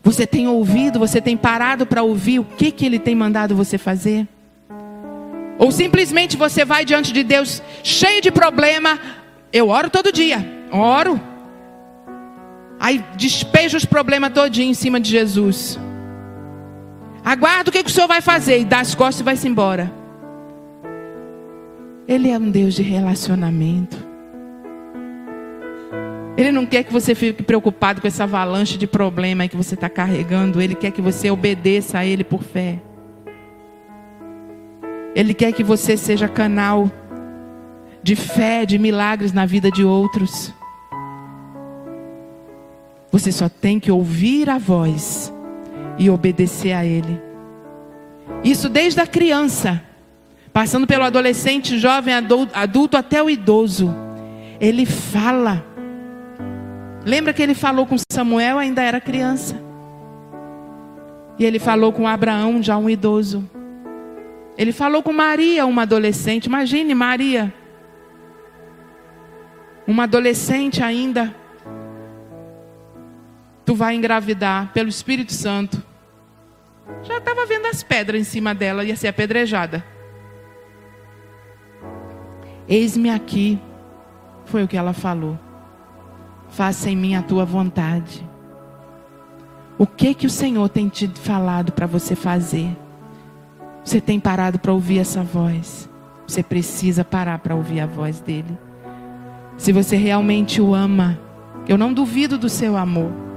Você 0.04 0.26
tem 0.26 0.47
ouvido, 0.47 0.97
você 0.97 1.22
tem 1.22 1.38
parado 1.38 1.86
para 1.86 2.02
ouvir 2.02 2.39
o 2.39 2.43
que, 2.43 2.72
que 2.72 2.86
ele 2.86 2.97
tem 2.97 3.14
mandado 3.14 3.56
você 3.56 3.78
fazer? 3.78 4.28
Ou 5.60 5.72
simplesmente 5.72 6.36
você 6.36 6.66
vai 6.66 6.84
diante 6.84 7.14
de 7.14 7.24
Deus 7.24 7.62
cheio 7.84 8.22
de 8.22 8.32
problema. 8.32 8.99
Eu 9.54 9.70
oro 9.70 9.91
todo 9.91 10.12
dia, 10.12 10.43
oro. 10.72 11.22
Aí 12.80 13.04
despeja 13.16 13.78
os 13.78 13.86
problemas 13.86 14.34
todinho 14.34 14.72
em 14.72 14.74
cima 14.74 14.99
de 14.99 15.12
Jesus. 15.12 15.78
Aguarda 17.24 17.69
o 17.69 17.74
que, 17.74 17.84
que 17.84 17.89
o 17.89 17.93
Senhor 17.93 18.07
vai 18.07 18.19
fazer 18.19 18.59
e 18.59 18.65
dá 18.65 18.80
as 18.80 18.95
costas 18.95 19.22
e 19.22 19.24
vai-se 19.24 19.47
embora. 19.47 19.91
Ele 22.07 22.30
é 22.30 22.38
um 22.38 22.49
Deus 22.49 22.74
de 22.74 22.82
relacionamento. 22.82 23.97
Ele 26.36 26.51
não 26.51 26.65
quer 26.65 26.84
que 26.84 26.91
você 26.91 27.13
fique 27.13 27.43
preocupado 27.43 28.01
com 28.01 28.07
essa 28.07 28.24
avalanche 28.24 28.78
de 28.78 28.88
problema 28.88 29.47
que 29.47 29.55
você 29.55 29.76
está 29.76 29.88
carregando. 29.88 30.59
Ele 30.59 30.74
quer 30.74 30.91
que 30.91 31.01
você 31.01 31.30
obedeça 31.30 31.99
a 31.99 32.05
Ele 32.05 32.24
por 32.24 32.41
fé. 32.41 32.80
Ele 35.13 35.34
quer 35.34 35.51
que 35.51 35.63
você 35.63 35.95
seja 35.95 36.28
canal 36.28 36.89
de 38.01 38.15
fé, 38.15 38.65
de 38.65 38.80
milagres 38.80 39.32
na 39.32 39.45
vida 39.45 39.69
de 39.69 39.84
outros. 39.84 40.51
Você 43.11 43.32
só 43.32 43.47
tem 43.47 43.80
que 43.80 43.91
ouvir 43.91 44.49
a 44.49 44.57
voz 44.57 45.32
e 45.98 46.10
obedecer 46.10 46.74
a 46.74 46.86
Ele. 46.86 47.22
Isso 48.44 48.70
desde 48.70 49.00
a 49.00 49.08
criança, 49.08 49.82
passando 50.52 50.88
pelo 50.88 51.04
adolescente, 51.04 51.78
jovem, 51.78 52.14
adulto 52.54 52.98
até 52.98 53.22
o 53.22 53.30
idoso. 53.30 53.94
Ele 54.60 54.86
fala. 54.86 55.66
Lembra 57.06 57.34
que 57.34 57.42
ele 57.42 57.56
falou 57.56 57.86
com 57.86 57.96
Samuel, 58.12 58.60
ainda 58.60 58.82
era 58.82 59.02
criança. 59.02 59.60
E 61.38 61.46
ele 61.46 61.58
falou 61.58 61.92
com 61.92 62.08
Abraão, 62.08 62.62
já 62.62 62.78
um 62.78 62.89
idoso. 62.89 63.50
Ele 64.58 64.72
falou 64.72 65.02
com 65.02 65.12
Maria, 65.12 65.66
uma 65.66 65.82
adolescente. 65.82 66.46
Imagine 66.46 66.94
Maria, 66.94 67.54
uma 69.88 70.04
adolescente 70.04 70.84
ainda. 70.84 71.36
Tu 73.72 73.76
vai 73.76 73.95
engravidar 73.95 74.74
pelo 74.74 74.89
Espírito 74.89 75.32
Santo. 75.32 75.82
Já 77.03 77.19
estava 77.19 77.45
vendo 77.45 77.67
as 77.67 77.82
pedras 77.82 78.19
em 78.19 78.26
cima 78.26 78.53
dela, 78.53 78.84
ia 78.84 78.97
ser 78.97 79.07
apedrejada. 79.07 79.82
Eis-me 82.67 83.09
aqui, 83.09 83.57
foi 84.43 84.61
o 84.61 84.67
que 84.67 84.76
ela 84.76 84.91
falou. 84.91 85.39
Faça 86.49 86.89
em 86.89 86.97
mim 86.97 87.15
a 87.15 87.24
tua 87.24 87.45
vontade. 87.45 88.30
O 89.78 89.88
que 89.88 90.13
que 90.15 90.28
o 90.28 90.30
Senhor 90.30 90.67
tem 90.67 90.89
te 90.89 91.07
falado 91.07 91.72
para 91.72 91.88
você 91.88 92.13
fazer? 92.13 92.76
Você 93.86 94.01
tem 94.01 94.19
parado 94.19 94.59
para 94.59 94.74
ouvir 94.74 94.99
essa 94.99 95.24
voz? 95.24 95.89
Você 96.28 96.43
precisa 96.43 97.05
parar 97.05 97.39
para 97.39 97.55
ouvir 97.55 97.80
a 97.80 97.88
voz 97.88 98.19
dele. 98.19 98.57
Se 99.55 99.72
você 99.72 99.95
realmente 99.95 100.59
o 100.59 100.76
ama, 100.76 101.17
eu 101.69 101.78
não 101.78 101.93
duvido 101.93 102.38
do 102.38 102.49
seu 102.49 102.76
amor. 102.76 103.31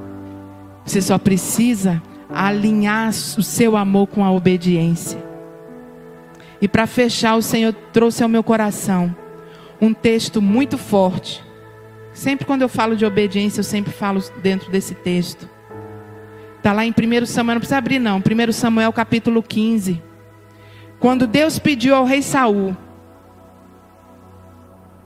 Você 0.85 1.01
só 1.01 1.19
precisa 1.19 2.03
alinhar 2.29 3.11
o 3.11 3.43
seu 3.43 3.77
amor 3.77 4.07
com 4.09 4.25
a 4.25 4.31
obediência. 4.31 5.23
E 6.61 6.69
para 6.69 6.87
fechar, 6.87 7.37
o 7.37 7.43
Senhor 7.43 7.73
trouxe 7.93 8.23
ao 8.23 8.29
meu 8.29 8.43
coração 8.43 9.15
um 9.81 9.93
texto 9.93 10.41
muito 10.41 10.79
forte. 10.79 11.45
Sempre 12.13 12.47
quando 12.47 12.63
eu 12.63 12.69
falo 12.69 12.97
de 12.97 13.05
obediência, 13.05 13.61
eu 13.61 13.65
sempre 13.65 13.93
falo 13.93 14.23
dentro 14.43 14.71
desse 14.71 14.95
texto. 14.95 15.49
Está 16.57 16.73
lá 16.73 16.85
em 16.87 16.91
1 16.91 17.27
Samuel, 17.27 17.57
não 17.57 17.61
precisa 17.61 17.79
abrir 17.79 17.99
não. 17.99 18.19
1 18.19 18.53
Samuel 18.53 18.93
capítulo 18.93 19.43
15. 19.43 20.03
Quando 20.99 21.27
Deus 21.27 21.59
pediu 21.59 21.95
ao 21.95 22.05
rei 22.05 22.23
Saul 22.23 22.75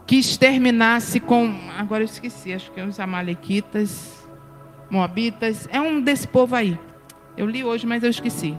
que 0.07 0.17
exterminasse 0.17 1.19
com. 1.19 1.55
Agora 1.77 2.03
eu 2.03 2.07
esqueci, 2.07 2.53
acho 2.53 2.71
que 2.71 2.81
é 2.81 2.85
os 2.85 3.01
Amalequitas, 3.01 4.28
Moabitas. 4.91 5.69
É 5.71 5.81
um 5.81 6.01
desse 6.01 6.27
povo 6.27 6.55
aí. 6.55 6.79
Eu 7.37 7.47
li 7.47 7.65
hoje, 7.65 7.87
mas 7.87 8.03
eu 8.03 8.11
esqueci. 8.11 8.57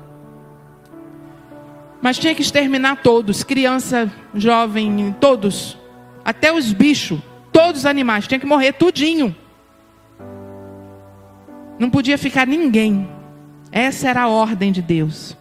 Mas 2.01 2.17
tinha 2.17 2.33
que 2.33 2.41
exterminar 2.41 2.97
todos, 2.97 3.43
criança, 3.43 4.11
jovem, 4.33 5.13
todos. 5.19 5.77
Até 6.23 6.51
os 6.51 6.71
bichos, 6.71 7.19
todos 7.51 7.81
os 7.81 7.85
animais, 7.85 8.27
tinha 8.27 8.39
que 8.39 8.45
morrer 8.45 8.73
tudinho. 8.73 9.35
Não 11.77 11.89
podia 11.89 12.17
ficar 12.17 12.47
ninguém. 12.47 13.09
Essa 13.71 14.09
era 14.09 14.23
a 14.23 14.27
ordem 14.27 14.71
de 14.71 14.81
Deus. 14.81 15.37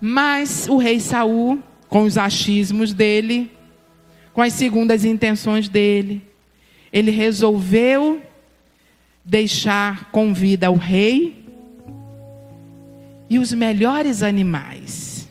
Mas 0.00 0.66
o 0.68 0.78
rei 0.78 0.98
Saul, 1.00 1.58
com 1.88 2.04
os 2.04 2.16
achismos 2.16 2.94
dele, 2.94 3.50
com 4.32 4.40
as 4.40 4.54
segundas 4.54 5.04
intenções 5.04 5.68
dele, 5.68 6.22
ele 6.92 7.10
resolveu 7.10 8.22
deixar 9.30 10.10
com 10.10 10.34
vida 10.34 10.70
o 10.70 10.74
rei 10.74 11.46
e 13.28 13.38
os 13.38 13.52
melhores 13.52 14.24
animais. 14.24 15.28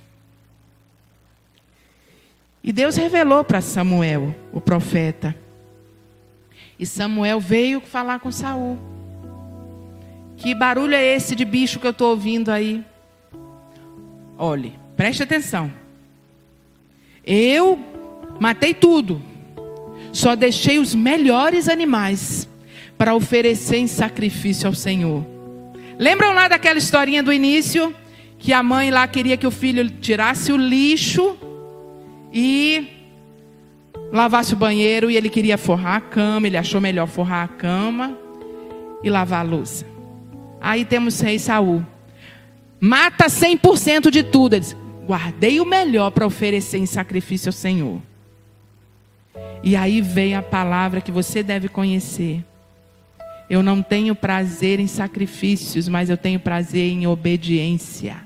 E 2.63 2.71
Deus 2.71 2.95
revelou 2.95 3.43
para 3.43 3.59
Samuel, 3.59 4.33
o 4.53 4.61
profeta. 4.61 5.35
E 6.79 6.85
Samuel 6.85 7.41
veio 7.41 7.81
falar 7.81 8.19
com 8.19 8.31
Saul. 8.31 8.79
Que 10.37 10.55
barulho 10.55 10.95
é 10.95 11.03
esse 11.03 11.35
de 11.35 11.43
bicho 11.43 11.77
que 11.77 11.87
eu 11.87 11.91
estou 11.91 12.11
ouvindo 12.11 12.49
aí? 12.49 12.83
Olhe, 14.37 14.79
preste 14.95 15.21
atenção. 15.21 15.69
Eu 17.25 17.77
Matei 18.39 18.73
tudo. 18.73 19.21
Só 20.13 20.35
deixei 20.35 20.79
os 20.79 20.95
melhores 20.95 21.67
animais 21.67 22.48
para 22.99 23.15
oferecer 23.15 23.77
em 23.77 23.87
sacrifício 23.87 24.67
ao 24.67 24.73
Senhor. 24.73 25.25
Lembram 25.97 26.33
lá 26.33 26.49
daquela 26.49 26.77
historinha 26.77 27.23
do 27.23 27.31
início? 27.31 27.95
Que 28.37 28.51
a 28.51 28.61
mãe 28.61 28.91
lá 28.91 29.07
queria 29.07 29.37
que 29.37 29.47
o 29.47 29.51
filho 29.51 29.89
tirasse 29.89 30.51
o 30.51 30.57
lixo 30.57 31.37
e 32.33 32.89
lavasse 34.11 34.53
o 34.53 34.57
banheiro 34.57 35.09
e 35.09 35.15
ele 35.15 35.29
queria 35.29 35.57
forrar 35.57 35.95
a 35.95 36.01
cama, 36.01 36.47
ele 36.47 36.57
achou 36.57 36.81
melhor 36.81 37.07
forrar 37.07 37.45
a 37.45 37.47
cama 37.47 38.17
e 39.01 39.09
lavar 39.09 39.45
a 39.45 39.49
louça. 39.49 39.85
Aí 40.59 40.83
temos 40.83 41.21
rei 41.21 41.39
Saul. 41.39 41.85
Mata 42.81 43.27
100% 43.27 44.11
de 44.11 44.23
tudo. 44.23 44.55
Ele 44.55 44.59
diz, 44.59 44.75
guardei 45.05 45.61
o 45.61 45.65
melhor 45.65 46.11
para 46.11 46.27
oferecer 46.27 46.79
em 46.79 46.85
sacrifício 46.85 47.47
ao 47.47 47.53
Senhor. 47.53 48.01
E 49.63 49.77
aí 49.77 50.01
vem 50.01 50.35
a 50.35 50.41
palavra 50.41 50.99
que 50.99 51.13
você 51.13 51.41
deve 51.41 51.69
conhecer. 51.69 52.43
Eu 53.49 53.63
não 53.63 53.81
tenho 53.81 54.13
prazer 54.13 54.79
em 54.79 54.85
sacrifícios, 54.85 55.87
mas 55.87 56.09
eu 56.09 56.17
tenho 56.17 56.39
prazer 56.39 56.91
em 56.91 57.07
obediência. 57.07 58.17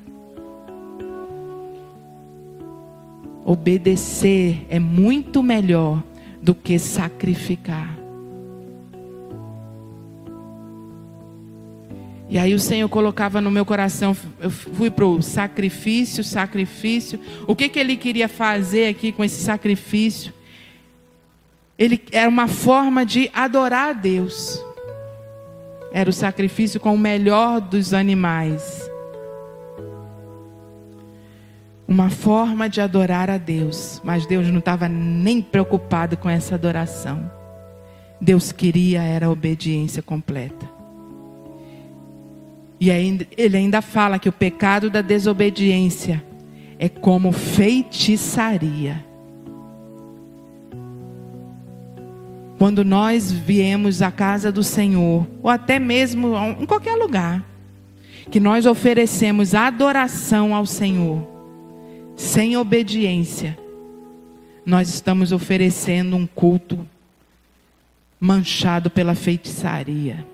Obedecer 3.46 4.66
é 4.70 4.80
muito 4.80 5.42
melhor 5.42 6.04
do 6.42 6.54
que 6.54 6.78
sacrificar. 6.78 7.98
E 12.30 12.38
aí 12.38 12.54
o 12.54 12.60
Senhor 12.60 12.90
colocava 12.90 13.40
no 13.40 13.52
meu 13.52 13.64
coração, 13.64 14.18
eu 14.42 14.50
fui 14.50 14.90
para 14.90 15.06
o 15.06 15.22
sacrifício, 15.22 16.24
sacrifício. 16.24 17.20
O 17.48 17.56
que, 17.56 17.70
que 17.70 17.80
ele 17.80 17.96
queria 17.96 18.28
fazer 18.28 18.88
aqui 18.88 19.12
com 19.12 19.24
esse 19.24 19.42
sacrifício? 19.42 20.34
Ele 21.78 22.02
era 22.12 22.28
uma 22.28 22.48
forma 22.48 23.06
de 23.06 23.30
adorar 23.34 23.90
a 23.90 23.94
Deus. 23.94 24.60
Era 25.94 26.10
o 26.10 26.14
sacrifício 26.14 26.80
com 26.80 26.96
o 26.96 26.98
melhor 26.98 27.62
dos 27.62 27.94
animais. 27.94 28.90
Uma 31.88 32.10
forma 32.10 32.68
de 32.68 32.82
adorar 32.82 33.30
a 33.30 33.38
Deus. 33.38 34.02
Mas 34.04 34.26
Deus 34.26 34.48
não 34.48 34.58
estava 34.58 34.90
nem 34.90 35.40
preocupado 35.40 36.18
com 36.18 36.28
essa 36.28 36.56
adoração. 36.56 37.32
Deus 38.20 38.52
queria 38.52 39.04
era 39.04 39.28
a 39.28 39.30
obediência 39.30 40.02
completa. 40.02 40.68
E 42.80 42.90
ainda, 42.90 43.28
ele 43.38 43.56
ainda 43.56 43.82
fala 43.82 44.18
que 44.18 44.28
o 44.28 44.34
pecado 44.34 44.90
da 44.90 45.02
desobediência 45.02 46.24
é 46.80 46.90
como 46.90 47.32
feitiçaria. 47.32 49.13
Quando 52.64 52.86
nós 52.86 53.30
viemos 53.30 54.02
à 54.02 54.10
casa 54.10 54.50
do 54.50 54.64
Senhor, 54.64 55.28
ou 55.42 55.50
até 55.50 55.78
mesmo 55.80 56.34
em 56.62 56.66
qualquer 56.66 56.96
lugar, 56.96 57.44
que 58.32 58.40
nós 58.40 58.66
oferecemos 58.66 59.54
adoração 59.54 60.56
ao 60.56 60.66
Senhor, 60.66 61.28
sem 62.16 62.56
obediência, 62.56 63.60
nós 64.66 64.88
estamos 64.88 65.34
oferecendo 65.34 66.16
um 66.16 66.26
culto 66.26 66.88
manchado 68.18 68.90
pela 68.90 69.14
feitiçaria 69.14 70.26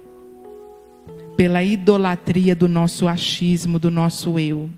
pela 1.35 1.63
idolatria 1.63 2.55
do 2.55 2.67
nosso 2.67 3.07
achismo, 3.07 3.79
do 3.79 3.89
nosso 3.89 4.37
eu, 4.37 4.69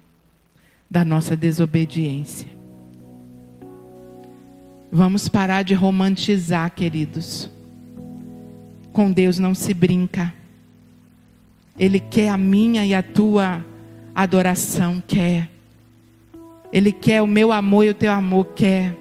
da 0.90 1.04
nossa 1.04 1.36
desobediência. 1.36 2.61
Vamos 4.92 5.30
parar 5.30 5.64
de 5.64 5.74
romantizar, 5.74 6.70
queridos. 6.72 7.50
Com 8.92 9.10
Deus 9.10 9.40
não 9.40 9.56
se 9.56 9.74
brinca. 9.74 10.34
Ele 11.80 11.98
quer 11.98 12.28
a 12.28 12.38
minha 12.38 12.86
e 12.86 12.94
a 12.94 13.02
tua 13.02 13.66
adoração, 14.14 15.02
quer. 15.08 15.50
Ele 16.74 16.92
quer 16.92 17.22
o 17.22 17.28
meu 17.28 17.54
amor 17.54 17.86
e 17.86 17.90
o 17.90 17.94
teu 17.94 18.12
amor, 18.12 18.48
quer. 18.48 18.98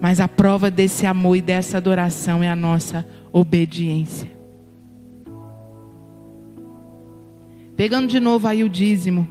Mas 0.00 0.18
a 0.18 0.26
prova 0.26 0.68
desse 0.68 1.06
amor 1.06 1.36
e 1.36 1.40
dessa 1.40 1.76
adoração 1.76 2.42
é 2.42 2.50
a 2.50 2.56
nossa 2.56 3.06
obediência. 3.32 4.28
Pegando 7.76 8.08
de 8.08 8.18
novo 8.18 8.48
aí 8.48 8.64
o 8.64 8.68
dízimo. 8.68 9.28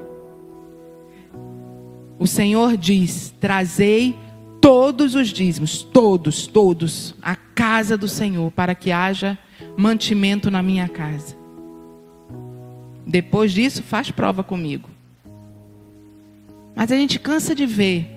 O 2.17 2.25
Senhor 2.25 2.77
diz: 2.77 3.33
Trazei 3.39 4.15
todos 4.63 5.13
os 5.13 5.27
dízimos, 5.27 5.83
todos, 5.83 6.47
todos, 6.47 7.13
a 7.21 7.35
casa 7.35 7.97
do 7.97 8.07
Senhor, 8.07 8.49
para 8.49 8.73
que 8.73 8.93
haja 8.93 9.37
mantimento 9.75 10.49
na 10.49 10.63
minha 10.63 10.87
casa. 10.87 11.35
Depois 13.05 13.51
disso, 13.51 13.83
faz 13.83 14.09
prova 14.09 14.41
comigo. 14.41 14.89
Mas 16.73 16.93
a 16.93 16.95
gente 16.95 17.19
cansa 17.19 17.53
de 17.53 17.65
ver 17.65 18.07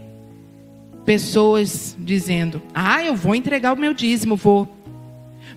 pessoas 1.04 1.96
dizendo: 1.98 2.62
Ah, 2.72 3.02
eu 3.02 3.16
vou 3.16 3.34
entregar 3.34 3.72
o 3.72 3.76
meu 3.76 3.92
dízimo, 3.92 4.36
vou. 4.36 4.68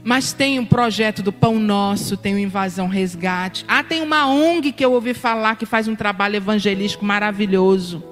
Mas 0.04 0.34
tem 0.34 0.58
um 0.58 0.66
projeto 0.66 1.22
do 1.22 1.32
Pão 1.32 1.60
Nosso, 1.60 2.18
tem 2.18 2.34
o 2.34 2.40
Invasão 2.40 2.88
Resgate. 2.88 3.64
Ah, 3.68 3.84
tem 3.84 4.02
uma 4.02 4.26
ONG 4.26 4.72
que 4.72 4.84
eu 4.84 4.94
ouvi 4.94 5.14
falar 5.14 5.56
que 5.56 5.68
faz 5.68 5.88
um 5.88 5.96
trabalho 5.96 6.38
evangelístico 6.38 7.06
maravilhoso. 7.06 8.09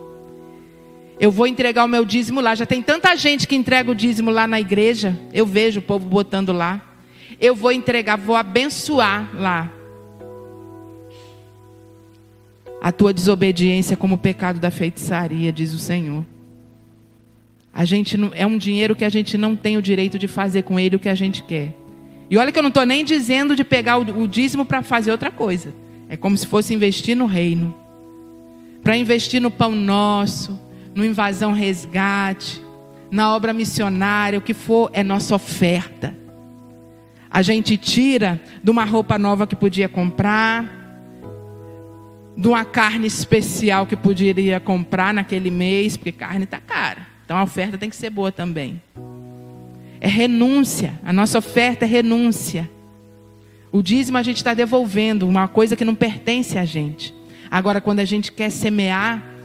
Eu 1.19 1.31
vou 1.31 1.47
entregar 1.47 1.83
o 1.83 1.87
meu 1.87 2.05
dízimo 2.05 2.41
lá. 2.41 2.53
Já 2.53 2.65
tem 2.65 2.81
tanta 2.81 3.15
gente 3.15 3.47
que 3.47 3.55
entrega 3.55 3.89
o 3.89 3.95
dízimo 3.95 4.29
lá 4.29 4.45
na 4.45 4.59
igreja. 4.59 5.17
Eu 5.33 5.45
vejo 5.45 5.79
o 5.79 5.83
povo 5.83 6.07
botando 6.07 6.51
lá. 6.51 6.81
Eu 7.39 7.55
vou 7.55 7.71
entregar, 7.71 8.17
vou 8.17 8.35
abençoar 8.35 9.29
lá. 9.33 9.71
A 12.81 12.91
tua 12.91 13.13
desobediência 13.13 13.97
como 13.97 14.17
pecado 14.17 14.59
da 14.59 14.69
feitiçaria, 14.69 15.51
diz 15.51 15.73
o 15.73 15.79
Senhor. 15.79 16.23
A 17.73 17.85
gente 17.85 18.17
não, 18.17 18.31
é 18.33 18.45
um 18.45 18.57
dinheiro 18.57 18.95
que 18.95 19.05
a 19.05 19.09
gente 19.09 19.37
não 19.37 19.55
tem 19.55 19.77
o 19.77 19.81
direito 19.81 20.17
de 20.17 20.27
fazer 20.27 20.63
com 20.63 20.79
ele 20.79 20.95
o 20.95 20.99
que 20.99 21.09
a 21.09 21.15
gente 21.15 21.43
quer. 21.43 21.75
E 22.29 22.37
olha 22.37 22.51
que 22.51 22.59
eu 22.59 22.63
não 22.63 22.69
estou 22.69 22.85
nem 22.85 23.03
dizendo 23.03 23.55
de 23.55 23.63
pegar 23.63 23.97
o, 23.97 24.23
o 24.23 24.27
dízimo 24.27 24.65
para 24.65 24.83
fazer 24.83 25.11
outra 25.11 25.31
coisa. 25.31 25.73
É 26.09 26.15
como 26.15 26.37
se 26.37 26.45
fosse 26.45 26.73
investir 26.73 27.15
no 27.15 27.25
reino. 27.25 27.75
Para 28.83 28.97
investir 28.97 29.41
no 29.41 29.51
pão 29.51 29.71
nosso, 29.71 30.59
no 30.97 31.05
invasão 31.05 31.53
resgate, 31.53 32.59
na 33.11 33.35
obra 33.35 33.53
missionária, 33.53 34.39
o 34.39 34.41
que 34.41 34.55
for, 34.55 34.89
é 34.91 35.03
nossa 35.03 35.35
oferta. 35.35 36.17
A 37.29 37.43
gente 37.43 37.77
tira 37.77 38.41
de 38.63 38.71
uma 38.71 38.83
roupa 38.83 39.19
nova 39.19 39.45
que 39.45 39.55
podia 39.55 39.87
comprar, 39.87 40.65
de 42.35 42.47
uma 42.47 42.65
carne 42.65 43.05
especial 43.05 43.85
que 43.85 43.95
poderia 43.95 44.59
comprar 44.59 45.13
naquele 45.13 45.51
mês, 45.51 45.95
porque 45.95 46.11
carne 46.11 46.45
está 46.45 46.59
cara. 46.59 47.05
Então 47.23 47.37
a 47.37 47.43
oferta 47.43 47.77
tem 47.77 47.91
que 47.91 47.95
ser 47.95 48.09
boa 48.09 48.31
também. 48.31 48.81
É 50.01 50.07
renúncia. 50.07 50.99
A 51.05 51.13
nossa 51.13 51.37
oferta 51.37 51.85
é 51.85 51.87
renúncia. 51.87 52.67
O 53.71 53.83
dízimo 53.83 54.17
a 54.17 54.23
gente 54.23 54.37
está 54.37 54.55
devolvendo 54.55 55.27
uma 55.27 55.47
coisa 55.47 55.75
que 55.75 55.85
não 55.85 55.93
pertence 55.93 56.57
a 56.57 56.65
gente. 56.65 57.13
Agora, 57.51 57.79
quando 57.79 57.99
a 57.99 58.05
gente 58.05 58.31
quer 58.31 58.49
semear 58.49 59.36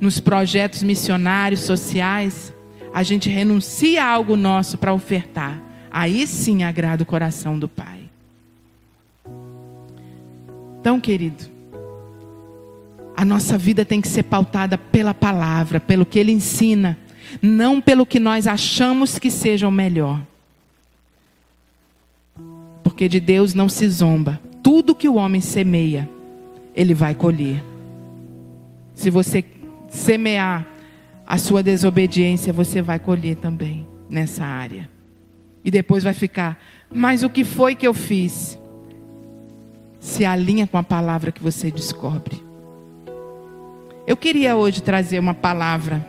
nos 0.00 0.18
projetos 0.18 0.82
missionários, 0.82 1.60
sociais, 1.60 2.52
a 2.92 3.02
gente 3.02 3.28
renuncia 3.28 4.02
a 4.02 4.08
algo 4.08 4.36
nosso 4.36 4.78
para 4.78 4.92
ofertar. 4.92 5.60
Aí 5.90 6.26
sim 6.26 6.62
agrada 6.62 7.02
o 7.02 7.06
coração 7.06 7.58
do 7.58 7.68
Pai. 7.68 8.00
Então, 10.80 10.98
querido, 10.98 11.44
a 13.16 13.24
nossa 13.24 13.58
vida 13.58 13.84
tem 13.84 14.00
que 14.00 14.08
ser 14.08 14.22
pautada 14.22 14.78
pela 14.78 15.12
palavra, 15.12 15.78
pelo 15.78 16.06
que 16.06 16.18
Ele 16.18 16.32
ensina 16.32 16.96
não 17.42 17.80
pelo 17.80 18.06
que 18.06 18.18
nós 18.18 18.46
achamos 18.46 19.18
que 19.18 19.30
seja 19.30 19.68
o 19.68 19.72
melhor. 19.72 20.20
Porque 22.82 23.08
de 23.08 23.20
Deus 23.20 23.54
não 23.54 23.68
se 23.68 23.88
zomba. 23.88 24.40
Tudo 24.62 24.94
que 24.94 25.08
o 25.08 25.14
homem 25.14 25.40
semeia, 25.40 26.08
ele 26.74 26.94
vai 26.94 27.14
colher. 27.14 27.62
Se 28.94 29.10
você 29.10 29.44
semear 29.90 30.66
a 31.26 31.36
sua 31.36 31.62
desobediência, 31.62 32.52
você 32.52 32.80
vai 32.80 32.98
colher 32.98 33.36
também 33.36 33.86
nessa 34.08 34.44
área. 34.44 34.88
E 35.62 35.70
depois 35.70 36.02
vai 36.02 36.14
ficar, 36.14 36.58
mas 36.90 37.22
o 37.22 37.28
que 37.28 37.44
foi 37.44 37.74
que 37.74 37.86
eu 37.86 37.92
fiz? 37.92 38.58
Se 39.98 40.24
alinha 40.24 40.66
com 40.66 40.78
a 40.78 40.82
palavra 40.82 41.30
que 41.30 41.42
você 41.42 41.70
descobre. 41.70 42.42
Eu 44.06 44.16
queria 44.16 44.56
hoje 44.56 44.82
trazer 44.82 45.18
uma 45.18 45.34
palavra 45.34 46.04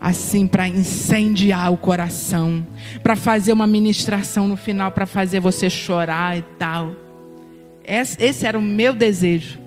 assim 0.00 0.46
para 0.46 0.68
incendiar 0.68 1.72
o 1.72 1.76
coração, 1.76 2.66
para 3.02 3.16
fazer 3.16 3.52
uma 3.52 3.66
ministração 3.66 4.48
no 4.48 4.56
final 4.56 4.90
para 4.92 5.06
fazer 5.06 5.40
você 5.40 5.68
chorar 5.68 6.38
e 6.38 6.42
tal. 6.58 6.94
Esse 7.84 8.46
era 8.46 8.58
o 8.58 8.62
meu 8.62 8.94
desejo. 8.94 9.60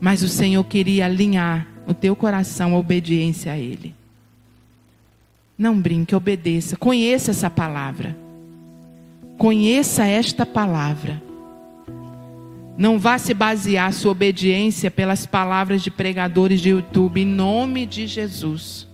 Mas 0.00 0.22
o 0.22 0.28
Senhor 0.28 0.64
queria 0.64 1.06
alinhar 1.06 1.69
o 1.86 1.94
teu 1.94 2.14
coração 2.14 2.74
à 2.74 2.78
obediência 2.78 3.52
a 3.52 3.58
ele. 3.58 3.94
Não 5.58 5.78
brinque, 5.78 6.14
obedeça. 6.14 6.76
Conheça 6.76 7.32
essa 7.32 7.50
palavra. 7.50 8.16
Conheça 9.36 10.06
esta 10.06 10.46
palavra. 10.46 11.22
Não 12.78 12.98
vá 12.98 13.18
se 13.18 13.34
basear 13.34 13.92
sua 13.92 14.12
obediência 14.12 14.90
pelas 14.90 15.26
palavras 15.26 15.82
de 15.82 15.90
pregadores 15.90 16.62
de 16.62 16.70
YouTube, 16.70 17.20
em 17.20 17.26
nome 17.26 17.84
de 17.84 18.06
Jesus. 18.06 18.88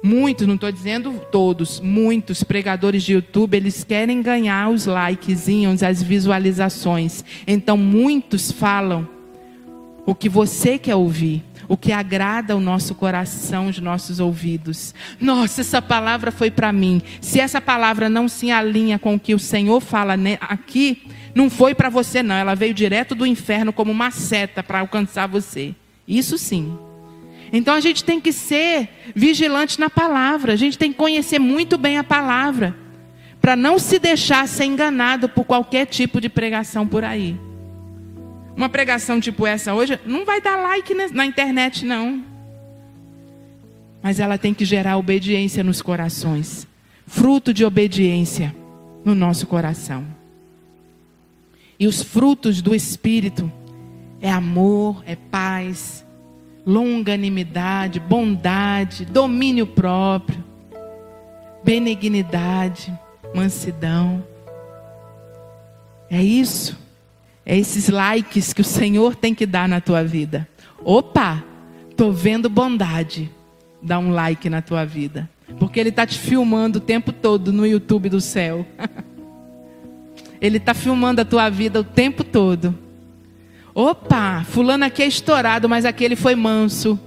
Muitos, 0.00 0.46
não 0.46 0.54
estou 0.54 0.70
dizendo 0.70 1.20
todos, 1.32 1.80
muitos 1.80 2.44
pregadores 2.44 3.02
de 3.02 3.14
YouTube, 3.14 3.56
eles 3.56 3.82
querem 3.82 4.20
ganhar 4.20 4.68
os 4.68 4.86
likezinhos, 4.86 5.82
as 5.82 6.02
visualizações. 6.02 7.24
Então, 7.46 7.76
muitos 7.76 8.52
falam 8.52 9.08
o 10.06 10.14
que 10.14 10.28
você 10.28 10.78
quer 10.78 10.94
ouvir, 10.94 11.42
o 11.68 11.76
que 11.76 11.92
agrada 11.92 12.56
o 12.56 12.60
nosso 12.60 12.94
coração, 12.94 13.68
os 13.68 13.78
nossos 13.78 14.20
ouvidos. 14.20 14.94
Nossa, 15.20 15.62
essa 15.62 15.80
palavra 15.80 16.30
foi 16.30 16.50
para 16.50 16.72
mim. 16.72 17.00
Se 17.20 17.40
essa 17.40 17.60
palavra 17.60 18.08
não 18.08 18.28
se 18.28 18.50
alinha 18.50 18.98
com 18.98 19.14
o 19.14 19.20
que 19.20 19.34
o 19.34 19.38
Senhor 19.38 19.80
fala 19.80 20.14
aqui, 20.40 21.02
não 21.34 21.48
foi 21.48 21.74
para 21.74 21.88
você, 21.88 22.22
não. 22.22 22.34
Ela 22.34 22.54
veio 22.54 22.74
direto 22.74 23.14
do 23.14 23.26
inferno 23.26 23.72
como 23.72 23.90
uma 23.90 24.10
seta 24.10 24.62
para 24.62 24.80
alcançar 24.80 25.26
você. 25.26 25.74
Isso 26.06 26.36
sim. 26.36 26.76
Então 27.52 27.74
a 27.74 27.80
gente 27.80 28.04
tem 28.04 28.20
que 28.20 28.32
ser 28.32 28.88
vigilante 29.14 29.80
na 29.80 29.88
palavra. 29.88 30.52
A 30.52 30.56
gente 30.56 30.76
tem 30.76 30.92
que 30.92 30.98
conhecer 30.98 31.38
muito 31.38 31.78
bem 31.78 31.98
a 31.98 32.04
palavra. 32.04 32.76
Para 33.40 33.56
não 33.56 33.78
se 33.78 33.98
deixar 33.98 34.46
ser 34.48 34.64
enganado 34.64 35.28
por 35.28 35.44
qualquer 35.44 35.86
tipo 35.86 36.20
de 36.20 36.28
pregação 36.28 36.86
por 36.86 37.04
aí. 37.04 37.36
Uma 38.56 38.68
pregação 38.68 39.20
tipo 39.20 39.46
essa 39.46 39.74
hoje 39.74 39.98
não 40.06 40.24
vai 40.24 40.40
dar 40.40 40.56
like 40.56 40.94
na 41.12 41.26
internet, 41.26 41.84
não. 41.84 42.24
Mas 44.02 44.20
ela 44.20 44.38
tem 44.38 44.54
que 44.54 44.64
gerar 44.64 44.96
obediência 44.96 45.64
nos 45.64 45.82
corações 45.82 46.66
fruto 47.06 47.52
de 47.52 47.64
obediência 47.64 48.54
no 49.04 49.14
nosso 49.14 49.46
coração. 49.46 50.04
E 51.78 51.86
os 51.86 52.02
frutos 52.02 52.62
do 52.62 52.74
Espírito 52.74 53.50
é 54.20 54.30
amor, 54.30 55.02
é 55.06 55.16
paz, 55.16 56.04
longanimidade, 56.64 58.00
bondade, 58.00 59.04
domínio 59.04 59.66
próprio, 59.66 60.42
benignidade, 61.62 62.92
mansidão. 63.34 64.24
É 66.08 66.22
isso. 66.22 66.78
É 67.46 67.56
esses 67.56 67.88
likes 67.88 68.52
que 68.52 68.60
o 68.60 68.64
Senhor 68.64 69.14
tem 69.14 69.34
que 69.34 69.44
dar 69.44 69.68
na 69.68 69.80
tua 69.80 70.02
vida. 70.02 70.48
Opa, 70.82 71.44
tô 71.96 72.10
vendo 72.10 72.48
bondade. 72.48 73.30
Dá 73.82 73.98
um 73.98 74.10
like 74.10 74.48
na 74.48 74.62
tua 74.62 74.84
vida, 74.86 75.28
porque 75.58 75.78
ele 75.78 75.92
tá 75.92 76.06
te 76.06 76.18
filmando 76.18 76.78
o 76.78 76.80
tempo 76.80 77.12
todo 77.12 77.52
no 77.52 77.66
YouTube 77.66 78.08
do 78.08 78.20
céu. 78.20 78.66
ele 80.40 80.58
tá 80.58 80.72
filmando 80.72 81.20
a 81.20 81.24
tua 81.24 81.50
vida 81.50 81.80
o 81.80 81.84
tempo 81.84 82.24
todo. 82.24 82.78
Opa, 83.74 84.42
fulano 84.44 84.86
aqui 84.86 85.02
é 85.02 85.06
estourado, 85.06 85.68
mas 85.68 85.84
aquele 85.84 86.16
foi 86.16 86.34
manso. 86.34 86.98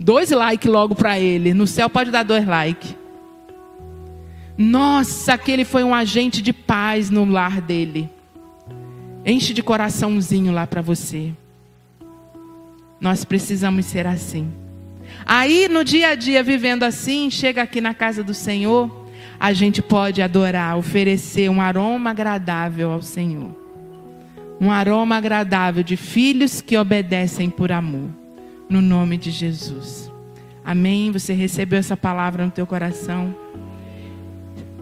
Dois 0.00 0.30
likes 0.30 0.70
logo 0.70 0.94
para 0.94 1.20
ele. 1.20 1.54
No 1.54 1.66
céu 1.66 1.88
pode 1.88 2.10
dar 2.10 2.24
dois 2.24 2.46
likes. 2.46 2.96
Nossa, 4.58 5.34
aquele 5.34 5.64
foi 5.64 5.84
um 5.84 5.94
agente 5.94 6.40
de 6.40 6.52
paz 6.52 7.10
no 7.10 7.24
lar 7.24 7.60
dele. 7.60 8.10
Enche 9.26 9.52
de 9.52 9.60
coraçãozinho 9.60 10.52
lá 10.52 10.68
para 10.68 10.80
você. 10.80 11.32
Nós 13.00 13.24
precisamos 13.24 13.84
ser 13.86 14.06
assim. 14.06 14.48
Aí 15.26 15.68
no 15.68 15.82
dia 15.82 16.10
a 16.10 16.14
dia, 16.14 16.44
vivendo 16.44 16.84
assim, 16.84 17.28
chega 17.28 17.60
aqui 17.60 17.80
na 17.80 17.92
casa 17.92 18.22
do 18.22 18.32
Senhor, 18.32 19.04
a 19.38 19.52
gente 19.52 19.82
pode 19.82 20.22
adorar, 20.22 20.78
oferecer 20.78 21.50
um 21.50 21.60
aroma 21.60 22.10
agradável 22.10 22.92
ao 22.92 23.02
Senhor. 23.02 23.50
Um 24.60 24.70
aroma 24.70 25.16
agradável 25.16 25.82
de 25.82 25.96
filhos 25.96 26.60
que 26.60 26.76
obedecem 26.78 27.50
por 27.50 27.72
amor. 27.72 28.08
No 28.68 28.80
nome 28.80 29.16
de 29.16 29.32
Jesus. 29.32 30.10
Amém. 30.64 31.10
Você 31.10 31.32
recebeu 31.32 31.80
essa 31.80 31.96
palavra 31.96 32.44
no 32.44 32.50
teu 32.52 32.66
coração? 32.66 33.34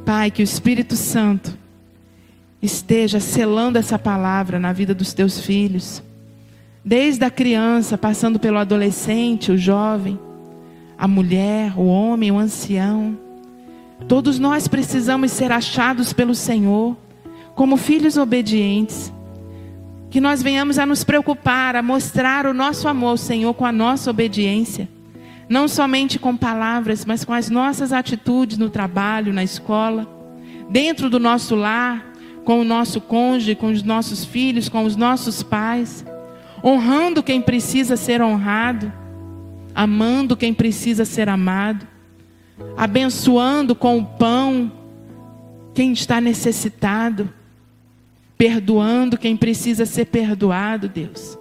Pai, 0.04 0.30
que 0.30 0.42
o 0.42 0.44
Espírito 0.44 0.96
Santo 0.96 1.63
esteja 2.64 3.20
selando 3.20 3.78
essa 3.78 3.98
palavra 3.98 4.58
na 4.58 4.72
vida 4.72 4.94
dos 4.94 5.12
teus 5.12 5.40
filhos. 5.40 6.02
Desde 6.84 7.24
a 7.24 7.30
criança, 7.30 7.98
passando 7.98 8.38
pelo 8.38 8.58
adolescente, 8.58 9.52
o 9.52 9.56
jovem, 9.56 10.18
a 10.96 11.06
mulher, 11.06 11.78
o 11.78 11.86
homem, 11.86 12.30
o 12.30 12.38
ancião. 12.38 13.18
Todos 14.08 14.38
nós 14.38 14.66
precisamos 14.66 15.30
ser 15.30 15.52
achados 15.52 16.12
pelo 16.12 16.34
Senhor 16.34 16.96
como 17.54 17.76
filhos 17.76 18.16
obedientes. 18.16 19.12
Que 20.10 20.20
nós 20.20 20.42
venhamos 20.42 20.78
a 20.78 20.86
nos 20.86 21.04
preocupar, 21.04 21.76
a 21.76 21.82
mostrar 21.82 22.46
o 22.46 22.54
nosso 22.54 22.88
amor 22.88 23.10
ao 23.10 23.16
Senhor 23.16 23.52
com 23.54 23.66
a 23.66 23.72
nossa 23.72 24.10
obediência. 24.10 24.88
Não 25.48 25.68
somente 25.68 26.18
com 26.18 26.36
palavras, 26.36 27.04
mas 27.04 27.24
com 27.24 27.32
as 27.32 27.50
nossas 27.50 27.92
atitudes 27.92 28.56
no 28.56 28.70
trabalho, 28.70 29.32
na 29.32 29.42
escola, 29.42 30.08
dentro 30.70 31.10
do 31.10 31.18
nosso 31.18 31.54
lar, 31.54 32.13
com 32.44 32.60
o 32.60 32.64
nosso 32.64 33.00
cônjuge, 33.00 33.54
com 33.54 33.68
os 33.68 33.82
nossos 33.82 34.24
filhos, 34.24 34.68
com 34.68 34.84
os 34.84 34.96
nossos 34.96 35.42
pais, 35.42 36.04
honrando 36.62 37.22
quem 37.22 37.40
precisa 37.40 37.96
ser 37.96 38.20
honrado, 38.20 38.92
amando 39.74 40.36
quem 40.36 40.52
precisa 40.52 41.04
ser 41.04 41.28
amado, 41.28 41.86
abençoando 42.76 43.74
com 43.74 43.98
o 43.98 44.04
pão 44.04 44.70
quem 45.72 45.92
está 45.92 46.20
necessitado, 46.20 47.28
perdoando 48.38 49.18
quem 49.18 49.36
precisa 49.36 49.86
ser 49.86 50.06
perdoado, 50.06 50.88
Deus, 50.88 51.38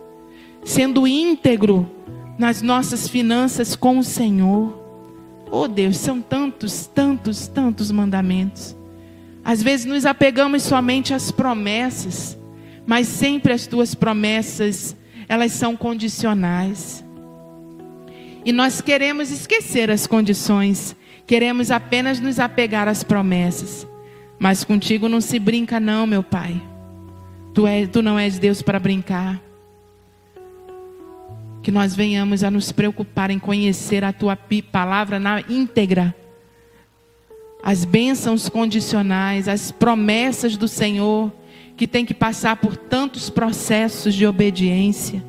sendo 0.63 1.05
íntegro 1.05 1.89
nas 2.37 2.61
nossas 2.61 3.07
finanças 3.07 3.75
com 3.75 3.99
o 3.99 4.03
Senhor. 4.03 4.81
Oh 5.51 5.67
Deus, 5.67 5.97
são 5.97 6.19
tantos, 6.19 6.87
tantos, 6.87 7.47
tantos 7.47 7.91
mandamentos. 7.91 8.75
Às 9.43 9.61
vezes 9.61 9.85
nos 9.85 10.05
apegamos 10.05 10.63
somente 10.63 11.13
às 11.13 11.29
promessas, 11.29 12.37
mas 12.85 13.07
sempre 13.07 13.51
as 13.51 13.67
tuas 13.67 13.93
promessas, 13.93 14.95
elas 15.27 15.51
são 15.51 15.75
condicionais. 15.75 17.03
E 18.45 18.51
nós 18.51 18.79
queremos 18.79 19.31
esquecer 19.31 19.91
as 19.91 20.07
condições, 20.07 20.95
queremos 21.27 21.71
apenas 21.71 22.19
nos 22.19 22.39
apegar 22.39 22.87
às 22.87 23.03
promessas. 23.03 23.87
Mas 24.39 24.63
contigo 24.63 25.07
não 25.09 25.21
se 25.21 25.39
brinca 25.39 25.79
não, 25.79 26.07
meu 26.07 26.23
Pai. 26.23 26.61
Tu, 27.53 27.67
é, 27.67 27.85
tu 27.85 28.01
não 28.01 28.17
és 28.17 28.39
Deus 28.39 28.61
para 28.61 28.79
brincar. 28.79 29.41
Que 31.61 31.71
nós 31.71 31.95
venhamos 31.95 32.43
a 32.43 32.51
nos 32.51 32.71
preocupar 32.71 33.29
em 33.29 33.39
conhecer 33.39 34.03
a 34.03 34.11
tua 34.11 34.37
palavra 34.71 35.19
na 35.19 35.41
íntegra 35.47 36.13
as 37.63 37.85
bênçãos 37.85 38.49
condicionais, 38.49 39.47
as 39.47 39.71
promessas 39.71 40.57
do 40.57 40.67
Senhor, 40.67 41.31
que 41.77 41.87
tem 41.87 42.05
que 42.05 42.13
passar 42.13 42.57
por 42.57 42.75
tantos 42.75 43.29
processos 43.29 44.13
de 44.13 44.27
obediência. 44.27 45.23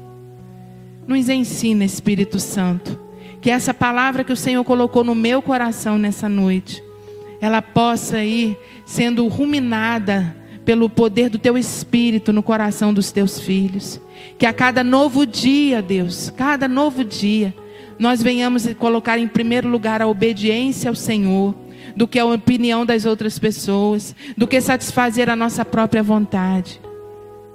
Nos 1.06 1.28
ensina, 1.28 1.84
Espírito 1.84 2.40
Santo, 2.40 3.00
que 3.40 3.50
essa 3.50 3.72
palavra 3.72 4.24
que 4.24 4.32
o 4.32 4.36
Senhor 4.36 4.64
colocou 4.64 5.04
no 5.04 5.14
meu 5.14 5.40
coração 5.40 5.96
nessa 5.96 6.28
noite, 6.28 6.82
ela 7.40 7.62
possa 7.62 8.24
ir 8.24 8.58
sendo 8.84 9.28
ruminada 9.28 10.34
pelo 10.64 10.90
poder 10.90 11.28
do 11.28 11.38
teu 11.38 11.56
Espírito 11.56 12.32
no 12.32 12.42
coração 12.42 12.92
dos 12.92 13.12
teus 13.12 13.38
filhos. 13.38 14.00
Que 14.38 14.46
a 14.46 14.52
cada 14.52 14.82
novo 14.82 15.24
dia, 15.24 15.80
Deus, 15.80 16.30
cada 16.30 16.66
novo 16.66 17.04
dia, 17.04 17.54
nós 17.96 18.22
venhamos 18.22 18.66
colocar 18.74 19.18
em 19.18 19.28
primeiro 19.28 19.68
lugar 19.68 20.02
a 20.02 20.08
obediência 20.08 20.88
ao 20.88 20.96
Senhor 20.96 21.54
do 21.96 22.06
que 22.06 22.18
a 22.18 22.26
opinião 22.26 22.84
das 22.84 23.04
outras 23.04 23.38
pessoas, 23.38 24.14
do 24.36 24.46
que 24.46 24.60
satisfazer 24.60 25.28
a 25.28 25.36
nossa 25.36 25.64
própria 25.64 26.02
vontade. 26.02 26.80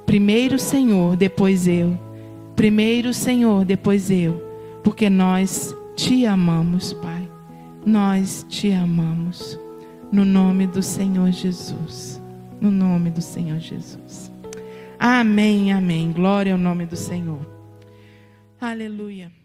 Primeiro 0.05 0.55
o 0.55 0.59
Senhor, 0.59 1.15
depois 1.15 1.67
eu. 1.67 1.97
Primeiro 2.55 3.09
o 3.09 3.13
Senhor, 3.13 3.63
depois 3.63 4.09
eu. 4.09 4.43
Porque 4.83 5.09
nós 5.09 5.75
te 5.95 6.25
amamos, 6.25 6.93
Pai. 6.93 7.29
Nós 7.85 8.45
te 8.49 8.71
amamos. 8.71 9.59
No 10.11 10.25
nome 10.25 10.65
do 10.65 10.81
Senhor 10.81 11.31
Jesus. 11.31 12.21
No 12.59 12.71
nome 12.71 13.11
do 13.11 13.21
Senhor 13.21 13.59
Jesus. 13.59 14.31
Amém, 14.97 15.71
amém. 15.71 16.11
Glória 16.11 16.53
ao 16.53 16.59
nome 16.59 16.85
do 16.85 16.95
Senhor. 16.95 17.39
Aleluia. 18.59 19.38